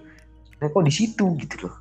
[0.60, 1.76] Nah kok di situ gitu loh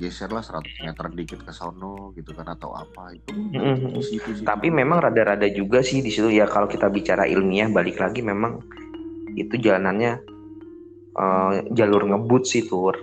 [0.00, 3.32] geserlah 100 meter dikit ke sono gitu kan atau apa itu.
[3.32, 4.00] Mm-hmm.
[4.00, 6.32] situ sih tapi memang rada-rada juga sih di situ.
[6.32, 8.64] Ya kalau kita bicara ilmiah balik lagi memang
[9.36, 10.20] itu jalanannya
[11.16, 12.96] uh, jalur ngebut sih tur.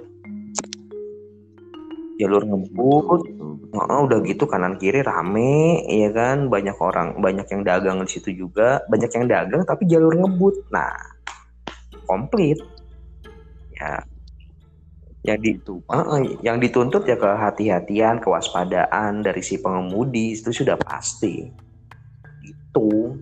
[2.19, 3.21] Jalur ngebut.
[3.69, 6.49] oh, udah gitu kanan kiri rame ya kan?
[6.49, 8.81] Banyak orang banyak yang dagang di situ juga.
[8.89, 10.73] Banyak yang dagang tapi jalur ngebut.
[10.73, 10.97] Nah
[12.09, 12.57] komplit.
[13.77, 14.03] Ya
[15.27, 21.51] yang di itu uh, yang dituntut ya kehati-hatian kewaspadaan dari si pengemudi itu sudah pasti.
[22.39, 23.19] Itu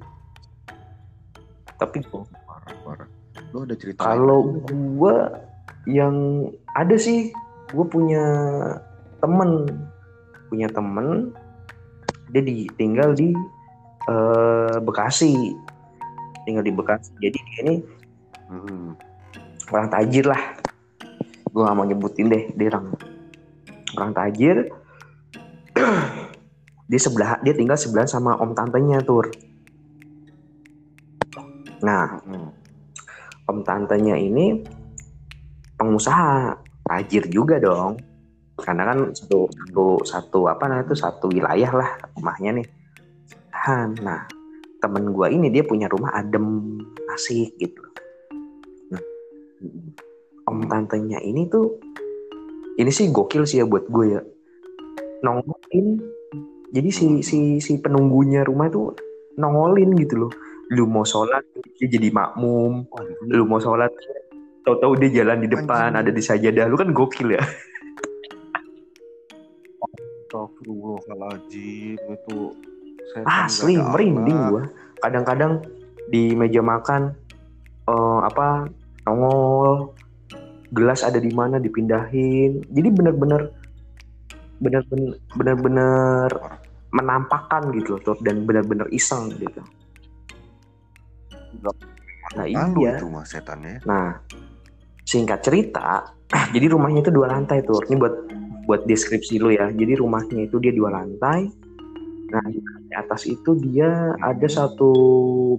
[1.82, 3.10] tapi parah parah.
[3.50, 5.16] Lo ada cerita kalau gue
[5.90, 6.48] yang
[6.78, 7.34] ada sih
[7.74, 8.26] gue punya
[9.18, 9.66] temen.
[10.54, 11.34] Punya temen
[12.30, 13.34] dia di, tinggal di
[14.06, 15.58] uh, Bekasi.
[16.46, 17.10] Tinggal di Bekasi.
[17.18, 17.76] Jadi dia ini
[18.54, 18.94] hmm.
[19.74, 20.67] orang tajir lah
[21.48, 22.94] gue gak mau nyebutin deh dia orang
[23.98, 24.58] orang tajir.
[26.88, 29.28] Dia sebelah dia tinggal sebelah sama om tantenya tur.
[31.84, 32.24] Nah
[33.44, 34.64] om tantenya ini
[35.76, 36.56] pengusaha
[36.88, 38.00] tajir juga dong.
[38.56, 42.68] Karena kan satu satu satu apa namanya itu satu wilayah lah rumahnya nih.
[44.00, 44.24] Nah
[44.80, 46.80] temen gue ini dia punya rumah adem
[47.12, 47.84] asik gitu.
[48.96, 49.04] Nah,
[50.48, 51.76] om tantenya ini tuh
[52.80, 54.22] ini sih gokil sih ya buat gue ya.
[55.22, 56.00] Nongolin
[56.72, 58.96] jadi si si si penunggunya rumah tuh
[59.36, 60.32] nongolin gitu loh.
[60.72, 61.44] Lu mau sholat
[61.80, 62.88] dia jadi makmum.
[63.28, 63.92] Lu mau sholat
[64.64, 66.02] tahu-tahu dia jalan di depan Anjir.
[66.04, 66.66] ada di sajadah.
[66.68, 67.44] Lu kan gokil ya.
[70.28, 72.38] Astagfirullahaladzim itu
[73.24, 74.64] asli merinding gua.
[75.00, 75.64] Kadang-kadang
[76.12, 77.16] di meja makan
[77.88, 78.68] uh, apa
[79.08, 79.96] nongol
[80.72, 82.64] gelas ada di mana dipindahin.
[82.68, 83.42] Jadi benar-benar
[84.58, 86.30] benar-benar benar-benar
[86.90, 89.62] menampakkan gitu loh dan benar-benar iseng gitu.
[92.36, 92.98] Nah iya.
[92.98, 93.84] itu mas setannya.
[93.86, 94.20] Nah
[95.08, 96.04] singkat cerita
[96.56, 98.16] jadi rumahnya itu dua lantai tuh ini buat
[98.68, 99.72] buat deskripsi lo ya.
[99.72, 101.48] Jadi rumahnya itu dia dua lantai.
[102.28, 104.92] Nah di atas itu dia ada satu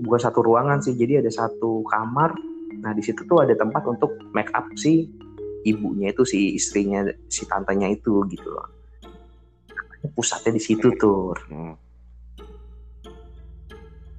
[0.00, 0.92] bukan satu ruangan sih.
[0.92, 2.36] Jadi ada satu kamar
[2.78, 5.10] nah di situ tuh ada tempat untuk make up si
[5.66, 8.68] ibunya itu si istrinya si tantenya itu gitu loh.
[10.14, 11.34] Pusatnya di situ tuh.
[11.50, 11.74] Hmm.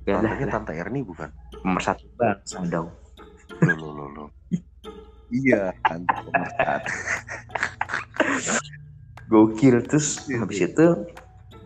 [0.04, 1.30] Gak ada tante Erni bukan?
[1.64, 2.90] Nomor satu bangsa dong
[3.60, 4.26] lo lo lo
[5.30, 6.16] iya tante
[9.30, 10.68] gokil terus iya, habis iya.
[10.74, 10.88] itu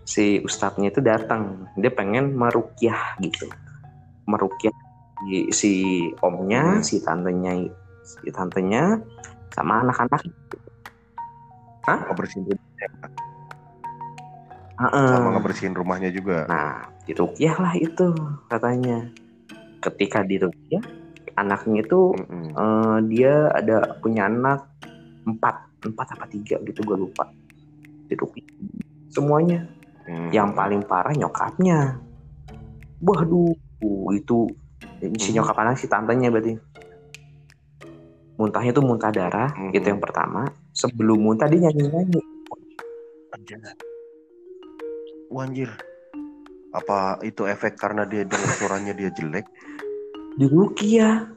[0.04, 1.64] si ustadznya itu datang.
[1.80, 3.48] Dia pengen merukyah gitu.
[4.28, 4.76] Merukyah
[5.24, 5.74] si, si
[6.20, 6.84] omnya hmm.
[6.84, 7.54] si tantenya
[8.04, 9.00] si tantenya
[9.54, 10.22] sama anak-anak
[11.84, 12.00] Hah?
[12.08, 12.88] ngebersihin rumahnya
[14.80, 15.08] uh -uh.
[15.12, 18.16] sama ngebersihin rumahnya juga nah dirukyah lah itu
[18.48, 19.08] katanya
[19.84, 20.84] ketika dirukyah
[21.36, 22.48] anaknya itu mm -hmm.
[22.56, 24.64] uh, dia ada punya anak
[25.28, 27.28] empat empat apa tiga gitu gue lupa
[28.08, 28.48] dirukyah
[29.12, 29.68] semuanya
[30.08, 30.32] hmm.
[30.34, 32.00] yang paling parah nyokapnya
[33.04, 33.56] waduh
[34.16, 34.48] itu
[35.20, 35.36] si hmm.
[35.42, 36.56] nyokap anak si tantenya berarti.
[38.34, 39.76] Muntahnya tuh muntah darah hmm.
[39.76, 40.48] itu yang pertama.
[40.74, 42.22] Sebelum muntah dia nyanyi nyanyi
[43.34, 43.60] anjir.
[45.34, 45.70] Wanjir
[46.74, 49.46] apa itu efek karena dia dengar suaranya dia jelek?
[50.38, 51.30] Di Rukia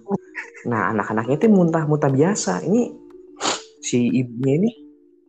[0.67, 2.63] nah anak-anaknya itu muntah muntah biasa.
[2.65, 2.83] Ini
[3.83, 4.71] si ibunya ini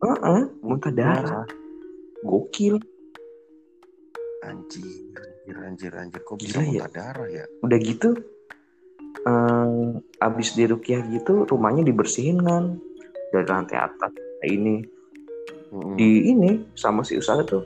[0.04, 1.44] uh -uh, muntah darah.
[2.22, 2.78] Gokil.
[4.46, 5.17] Anjir
[5.48, 5.92] anjir anjir.
[5.96, 6.86] Anjir kok bisa Gila, ya?
[6.92, 7.44] darah ya?
[7.64, 8.08] Udah gitu
[9.24, 12.76] um, abis di rukiah gitu rumahnya dibersihin kan
[13.32, 14.12] dari lantai atas
[14.44, 14.84] ini.
[15.68, 16.00] Hmm.
[16.00, 17.60] di ini sama si usaha tuh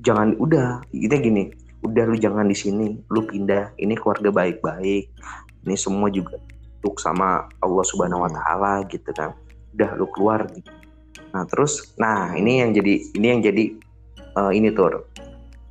[0.00, 1.52] jangan udah kita gini
[1.84, 3.76] udah lu jangan di sini lu pindah.
[3.76, 5.04] Ini keluarga baik-baik.
[5.68, 6.40] Ini semua juga
[6.80, 9.36] untuk sama Allah Subhanahu Wa Taala gitu kan.
[9.76, 10.48] Udah lu keluar.
[10.48, 10.72] Gitu.
[11.32, 13.64] nah terus nah ini yang jadi ini yang jadi
[14.40, 15.04] uh, ini tuh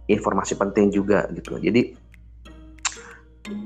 [0.06, 1.96] informasi penting juga gitu jadi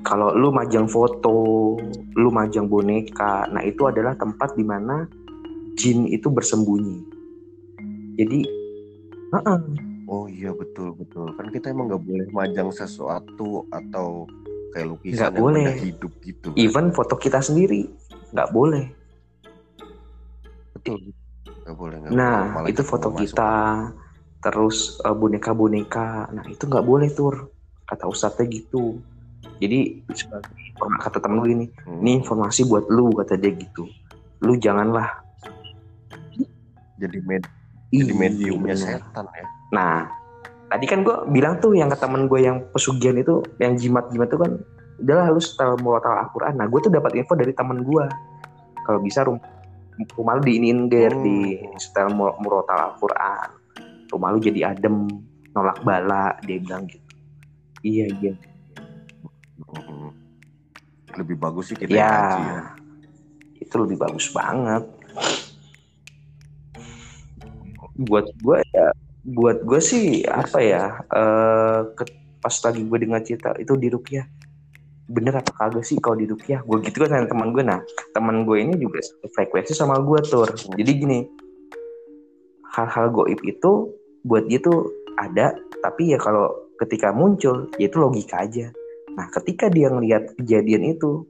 [0.04, 1.78] kalau lu majang foto,
[2.20, 5.08] lu majang boneka, nah itu adalah tempat di mana
[5.80, 7.00] jin itu bersembunyi.
[8.20, 8.40] Jadi,
[9.32, 9.60] uh -uh.
[10.12, 11.32] oh iya betul betul.
[11.40, 14.28] Kan kita emang nggak boleh majang sesuatu atau
[14.76, 15.68] kayak lukisan gak yang boleh.
[15.80, 16.48] hidup gitu.
[16.52, 16.60] Kan?
[16.60, 17.88] Even foto kita sendiri
[18.36, 18.92] nggak boleh.
[20.76, 21.16] Betul.
[21.64, 21.98] Nggak boleh.
[22.04, 22.68] Gak nah boleh.
[22.68, 23.54] itu foto kita,
[24.40, 26.32] terus uh, boneka-boneka.
[26.32, 27.52] Nah itu nggak boleh tur.
[27.86, 29.02] Kata ustadznya gitu
[29.60, 29.80] jadi
[30.16, 32.00] sebagai kata temen gue ini hmm.
[32.04, 33.86] ini informasi buat lu kata dia gitu
[34.44, 35.20] lu janganlah
[37.00, 37.44] jadi med
[37.92, 39.46] jadi mediumnya setan ya
[39.76, 40.08] nah
[40.72, 44.40] tadi kan gue bilang tuh yang ke temen gue yang pesugihan itu yang jimat-jimat itu
[44.40, 44.52] kan
[45.00, 48.06] udahlah lu setel murotal Al-Quran nah gue tuh dapat info dari temen gue
[48.88, 49.40] kalau bisa rum
[50.16, 51.24] rumah lu diinin ger hmm.
[51.24, 51.38] di
[51.76, 53.59] setel murotal Al-Quran
[54.10, 55.08] rumah lu jadi adem
[55.54, 57.10] nolak bala dia bilang gitu.
[57.86, 58.34] Iya iya.
[59.60, 60.12] Hmm.
[61.20, 62.62] lebih bagus sih kita ya, ya.
[63.60, 64.88] Itu lebih bagus banget.
[68.00, 68.88] Buat gue ya
[69.30, 72.04] buat gue sih apa ya uh, ke,
[72.40, 74.26] pas lagi gue dengar cerita itu di Rupiah
[75.10, 77.82] bener apa kagak sih kalau di Rupiah gue gitu kan sama teman gue nah
[78.16, 79.04] teman gue ini juga
[79.36, 81.20] frekuensi sama gue tuh jadi gini
[82.74, 83.92] hal-hal goib itu
[84.30, 88.70] buat dia tuh ada tapi ya kalau ketika muncul ya itu logika aja.
[89.18, 91.26] Nah ketika dia ngelihat kejadian itu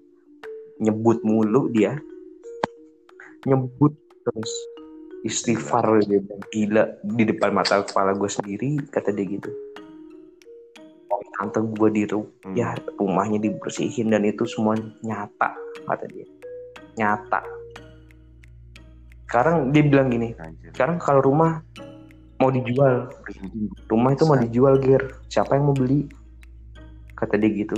[0.84, 1.96] nyebut mulu dia
[3.48, 3.96] nyebut
[4.28, 4.52] terus
[5.24, 6.20] istighfar dia
[6.52, 9.52] gila di depan mata kepala gue sendiri kata dia gitu.
[11.10, 12.56] Oh, tante gue di hmm.
[12.56, 15.56] ya rumahnya dibersihin dan itu semua nyata
[15.88, 16.28] kata dia.
[17.00, 17.42] Nyata.
[19.24, 20.36] Sekarang dia bilang gini
[20.74, 21.62] sekarang kalau rumah
[22.40, 23.12] mau dijual.
[23.92, 25.04] Rumah itu mau dijual ger.
[25.28, 26.08] Siapa yang mau beli?
[27.14, 27.76] Kata dia gitu.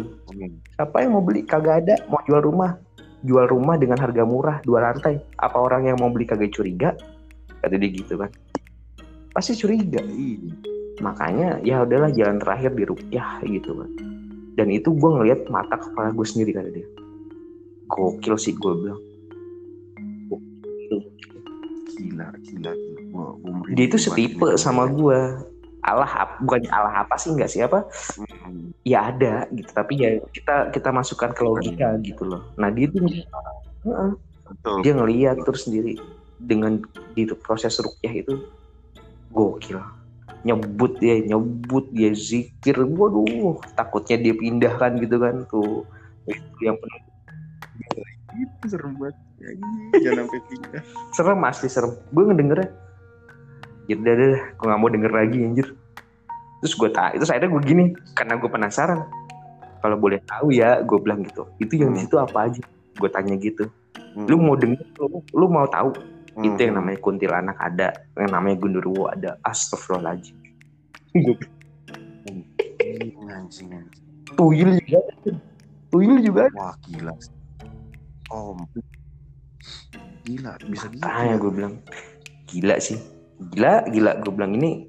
[0.78, 1.44] Siapa yang mau beli?
[1.44, 1.96] Kagak ada.
[2.08, 2.78] Mau jual rumah.
[3.26, 5.18] Jual rumah dengan harga murah dua lantai.
[5.38, 6.94] Apa orang yang mau beli kagak curiga?
[7.62, 8.30] Kata dia gitu kan
[9.32, 10.04] pasti curiga.
[10.04, 10.52] Iya.
[11.02, 13.90] makanya ya udahlah jalan terakhir di rupiah gitu kan
[14.54, 16.86] dan itu gue ngelihat mata kepala gue sendiri kata dia.
[17.90, 19.02] Gokil sih gue bilang.
[21.96, 22.28] Gila gila,
[23.74, 25.20] dia itu setipe sama gue
[25.82, 27.90] Allah bukan Allah apa sih nggak siapa
[28.22, 28.86] hmm.
[28.86, 29.72] ya ada gitu.
[29.74, 32.46] Tapi ya kita kita masukkan ke logika gitu loh.
[32.62, 33.02] Nah dia tuh
[33.90, 34.14] uh,
[34.86, 35.98] dia ngeliat terus sendiri
[36.38, 36.86] dengan
[37.18, 38.46] di proses rukyah itu.
[39.34, 39.82] Gokil.
[40.46, 42.78] Nyebut dia nyebut dia zikir.
[42.78, 45.82] Waduh takutnya dia pindahkan gitu kan tuh.
[46.30, 47.02] Itu yang penuh.
[48.38, 49.18] Itu serem banget.
[49.98, 50.84] Jangan sampai pindah.
[51.10, 51.98] Serem asli serem.
[52.14, 52.70] Gue ngedengernya
[53.92, 55.68] jadi dah dah gue gak mau denger lagi anjir
[56.62, 57.84] terus gue tak itu akhirnya gue gini
[58.16, 59.02] karena gue penasaran
[59.82, 61.98] kalau boleh tahu ya gue bilang gitu itu yang hmm.
[62.00, 62.62] di situ apa aja
[62.98, 63.68] gue tanya gitu
[64.16, 64.28] hmm.
[64.30, 65.92] lu mau denger lu, lu mau tahu
[66.32, 66.48] Hmm.
[66.48, 69.36] Itu yang namanya kuntilanak ada, yang namanya gundurwo ada.
[69.44, 70.38] Astagfirullahaladzim.
[74.40, 75.00] Tuyul juga
[75.92, 77.12] Tuyul juga Wah gila.
[78.32, 78.56] Oh,
[80.24, 81.04] gila bisa gitu.
[81.04, 81.84] Ah, ya gue bilang
[82.48, 82.96] gila sih.
[83.42, 84.86] Gila, gila gue bilang ini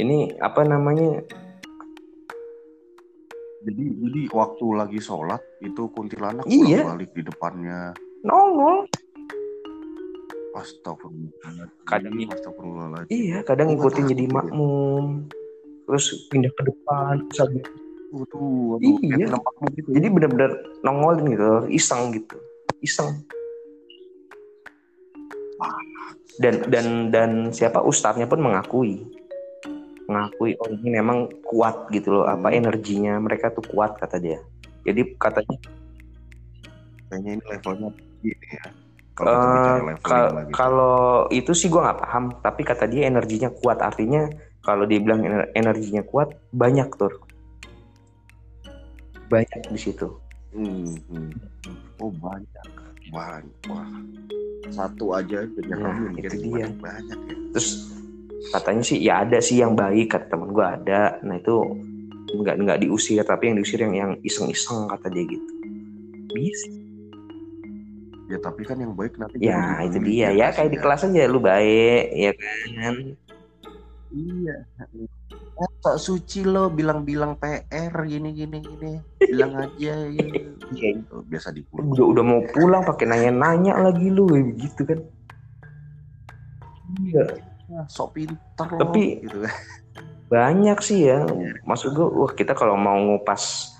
[0.00, 1.24] ini apa namanya
[3.64, 6.84] jadi jadi waktu lagi sholat itu kuntilanak iya.
[6.84, 7.92] balik di depannya
[8.24, 8.88] nongol
[10.50, 11.70] Astagfirullah.
[11.86, 13.06] Kadang Astagfirullah.
[13.06, 14.34] Iya, kadang ngikutin jadi ya.
[14.34, 15.30] makmum.
[15.86, 17.62] Terus pindah ke depan, sabi.
[18.10, 19.30] Waduh, waduh, iya.
[19.78, 19.94] Gitu.
[19.94, 20.50] Jadi benar-benar
[20.82, 22.36] nongolin gitu, iseng gitu.
[22.82, 23.22] Iseng.
[26.40, 27.84] Dan dan dan siapa?
[27.84, 29.04] Ustadznya pun mengakui.
[30.08, 32.58] Mengakui oh ini memang kuat gitu loh, apa hmm.
[32.64, 34.40] energinya mereka tuh kuat kata dia.
[34.82, 35.56] Jadi katanya
[37.10, 37.88] kayaknya ini levelnya
[38.24, 38.66] gini ya.
[40.56, 42.24] Kalau uh, itu sih gue nggak paham.
[42.40, 43.84] Tapi kata dia energinya kuat.
[43.84, 44.24] Artinya
[44.64, 45.20] kalau dia bilang
[45.52, 47.12] energinya kuat banyak tuh.
[49.28, 50.08] Banyak di situ.
[50.50, 51.30] Hmm, hmm.
[52.02, 52.79] oh banyak
[53.10, 53.90] banyak wah.
[54.70, 56.66] Satu aja jadi nah, itu dia.
[56.70, 57.36] banyak ya.
[57.54, 57.68] Terus
[58.54, 61.18] katanya sih ya ada sih yang baik kata teman gue ada.
[61.26, 61.56] Nah itu
[62.30, 65.52] nggak nggak diusir tapi yang diusir yang yang iseng-iseng kata dia gitu.
[66.30, 66.70] Bisa.
[68.30, 70.30] Ya tapi kan yang baik nanti ya itu dia.
[70.30, 72.94] ya kayak di kelas aja lu baik ya kan?
[74.14, 74.56] Iya
[75.60, 78.92] sok suci lo bilang-bilang PR gini gini gini.
[79.20, 80.24] Bilang aja ya.
[80.24, 81.20] Gitu.
[81.28, 85.00] biasa di udah udah mau pulang pakai nanya-nanya lagi lu gitu kan.
[87.04, 87.24] Iya.
[87.92, 89.44] Sok pinter tapi gitu.
[90.32, 91.28] banyak sih ya.
[91.28, 91.60] Iya.
[91.68, 93.74] maksud gue wah kita kalau mau ngupas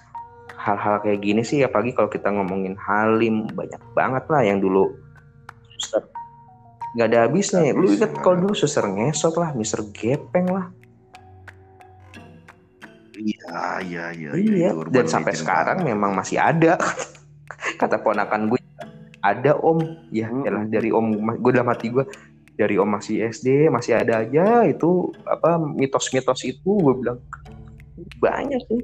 [0.61, 4.93] hal-hal kayak gini sih apalagi kalau kita ngomongin halim banyak banget lah yang dulu
[5.81, 6.05] suster.
[6.93, 7.73] Nggak ada habisnya.
[7.73, 10.69] Lu inget kalau dulu suster ngesot lah mister gepeng lah
[13.21, 14.71] iya iya iya iya, iya.
[14.89, 16.81] dan sampai sekarang memang masih ada
[17.81, 18.61] kata ponakan gue
[19.21, 19.79] ada om
[20.09, 20.73] ya hmm.
[20.73, 22.09] dari om gue dalam hati gue
[22.57, 27.21] dari om masih SD masih ada aja itu apa mitos-mitos itu gue bilang
[28.17, 28.81] banyak sih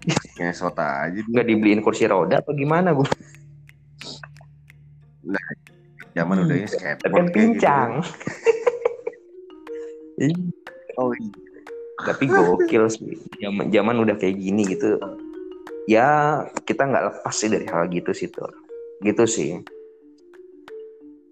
[0.40, 1.20] Ngesot aja.
[1.20, 3.08] Nggak dibeliin kursi roda apa gimana gue?
[5.28, 5.46] Nah,
[6.16, 6.44] zaman hmm.
[6.48, 7.04] udah skateboard.
[7.04, 7.90] Tapi kan pincang.
[10.16, 10.40] Gitu.
[11.00, 11.49] oh iya.
[12.06, 13.14] Tapi gokil sih.
[13.40, 15.00] Zaman zaman udah kayak gini gitu.
[15.88, 18.50] Ya kita nggak lepas sih dari hal gitu sih tuh.
[19.02, 19.50] Gitu sih.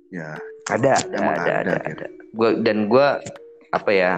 [0.08, 0.36] Ya.
[0.68, 2.06] Ada, ada, ada, ada, ada, ada.
[2.36, 3.06] Gua dan gue
[3.72, 4.12] apa ya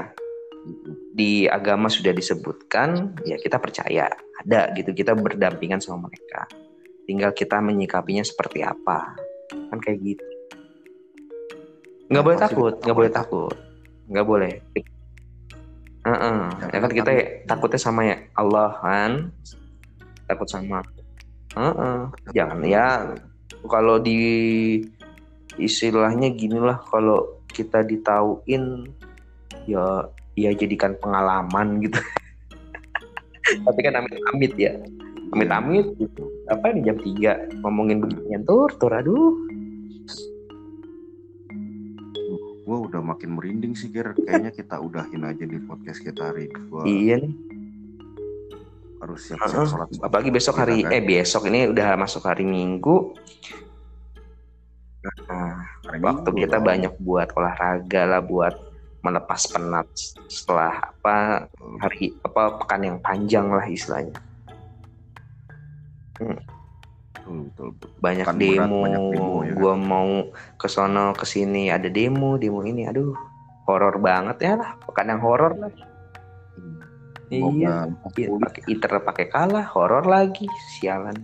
[1.14, 4.12] di agama sudah disebutkan ya kita percaya
[4.44, 6.46] ada gitu kita berdampingan sama mereka
[7.08, 9.16] tinggal kita menyikapinya seperti apa
[9.50, 10.26] kan kayak gitu
[12.12, 13.56] nggak boleh takut nggak boleh takut
[14.10, 14.52] nggak boleh
[16.04, 16.38] uh -uh.
[16.72, 17.12] ya kan kita
[17.44, 19.12] takutnya sama ya Allah kan?
[20.28, 20.80] Takut sama.
[21.56, 21.98] Uh -uh.
[22.32, 23.16] jangan ya
[23.66, 24.18] kalau di
[25.58, 28.86] istilahnya ginilah kalau kita ditauin
[29.66, 30.06] ya
[30.38, 31.98] ya jadikan pengalaman gitu.
[33.66, 34.72] Tapi kan amit-amit ya.
[35.30, 39.38] Amit-amit gitu apa ini jam 3 ngomongin beginian tur tur aduh
[42.70, 46.58] gue udah makin merinding sih Ger kayaknya kita udahin aja di podcast kita hari ini
[46.70, 47.34] gua iya nih
[49.02, 50.94] harus siap-siap sholat apalagi besok hari kan?
[50.94, 53.10] eh besok ini udah masuk hari minggu
[55.26, 56.66] nah hari waktu minggu kita dong.
[56.70, 58.54] banyak buat olahraga lah buat
[59.02, 59.90] melepas penat
[60.30, 61.50] setelah apa
[61.82, 64.14] hari apa pekan yang panjang lah istilahnya
[66.20, 66.36] Hmm.
[67.30, 67.90] Betul, betul, betul.
[68.02, 69.86] Banyak kan demo, banyak demo ya gua kan?
[69.86, 70.10] mau
[70.58, 73.14] ke sono ke sini ada demo, demo ini aduh
[73.70, 75.70] horor banget ya lah, pekan yang horor lah.
[76.58, 76.82] Hmm.
[77.30, 77.86] Iya,
[78.18, 81.14] iya pakai iter pakai kalah, horor lagi, sialan.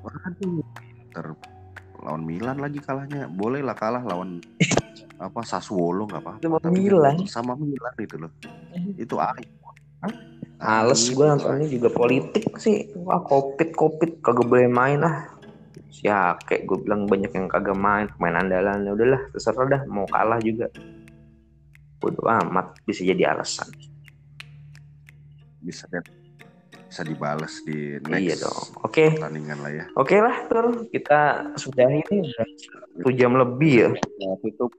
[0.00, 0.64] Waduh,
[1.12, 1.26] ter
[2.00, 3.28] lawan Milan lagi kalahnya.
[3.28, 4.40] Boleh lah kalah lawan
[5.20, 6.40] apa Sassuolo nggak apa-apa.
[6.40, 7.16] Sama Milan.
[7.28, 8.32] Sama Milan itu loh.
[8.96, 9.52] Itu aib.
[10.62, 12.86] Males gue nontonnya juga politik sih.
[13.02, 15.26] Wah, covid covid kagak boleh main lah.
[16.06, 20.06] Ya kayak gue bilang banyak yang kagak main main andalan ya udahlah terserah dah mau
[20.06, 20.70] kalah juga.
[21.98, 23.66] Bodoh amat bisa jadi alasan.
[25.58, 26.02] Bisa deh
[26.92, 28.66] bisa dibales di next iya dong.
[28.84, 28.92] Oke.
[28.92, 29.08] Okay.
[29.18, 29.84] Pertandingan lah ya.
[29.96, 30.66] Oke okay lah, Tur.
[30.92, 31.20] Kita
[31.56, 33.90] sudah ini satu jam lebih ya.
[34.20, 34.70] Ya, tutup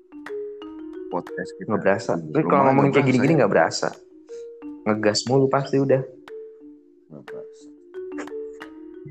[1.10, 1.73] podcast kita.
[1.73, 2.11] Nggak berasa.
[2.22, 3.89] Tapi kalau ngomongin kayak gini-gini nggak berasa
[4.84, 6.01] ngegas mulu pasti udah.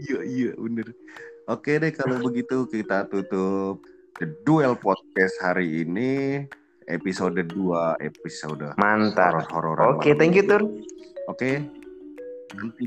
[0.03, 0.93] Iya iya bener.
[1.49, 3.83] Oke deh kalau begitu kita tutup
[4.21, 6.45] The Duel Podcast hari ini
[6.91, 9.47] episode 2 episode mantap.
[9.55, 10.63] horor oke okay, thank you Tur.
[11.31, 11.39] Oke.
[11.39, 11.55] Okay.
[12.53, 12.85] nanti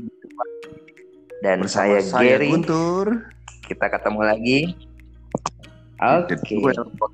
[1.44, 2.52] dan saya, saya Gary.
[2.52, 3.28] Guntur.
[3.66, 4.58] Kita ketemu lagi.
[6.00, 6.36] Oke.
[6.38, 7.12] okay.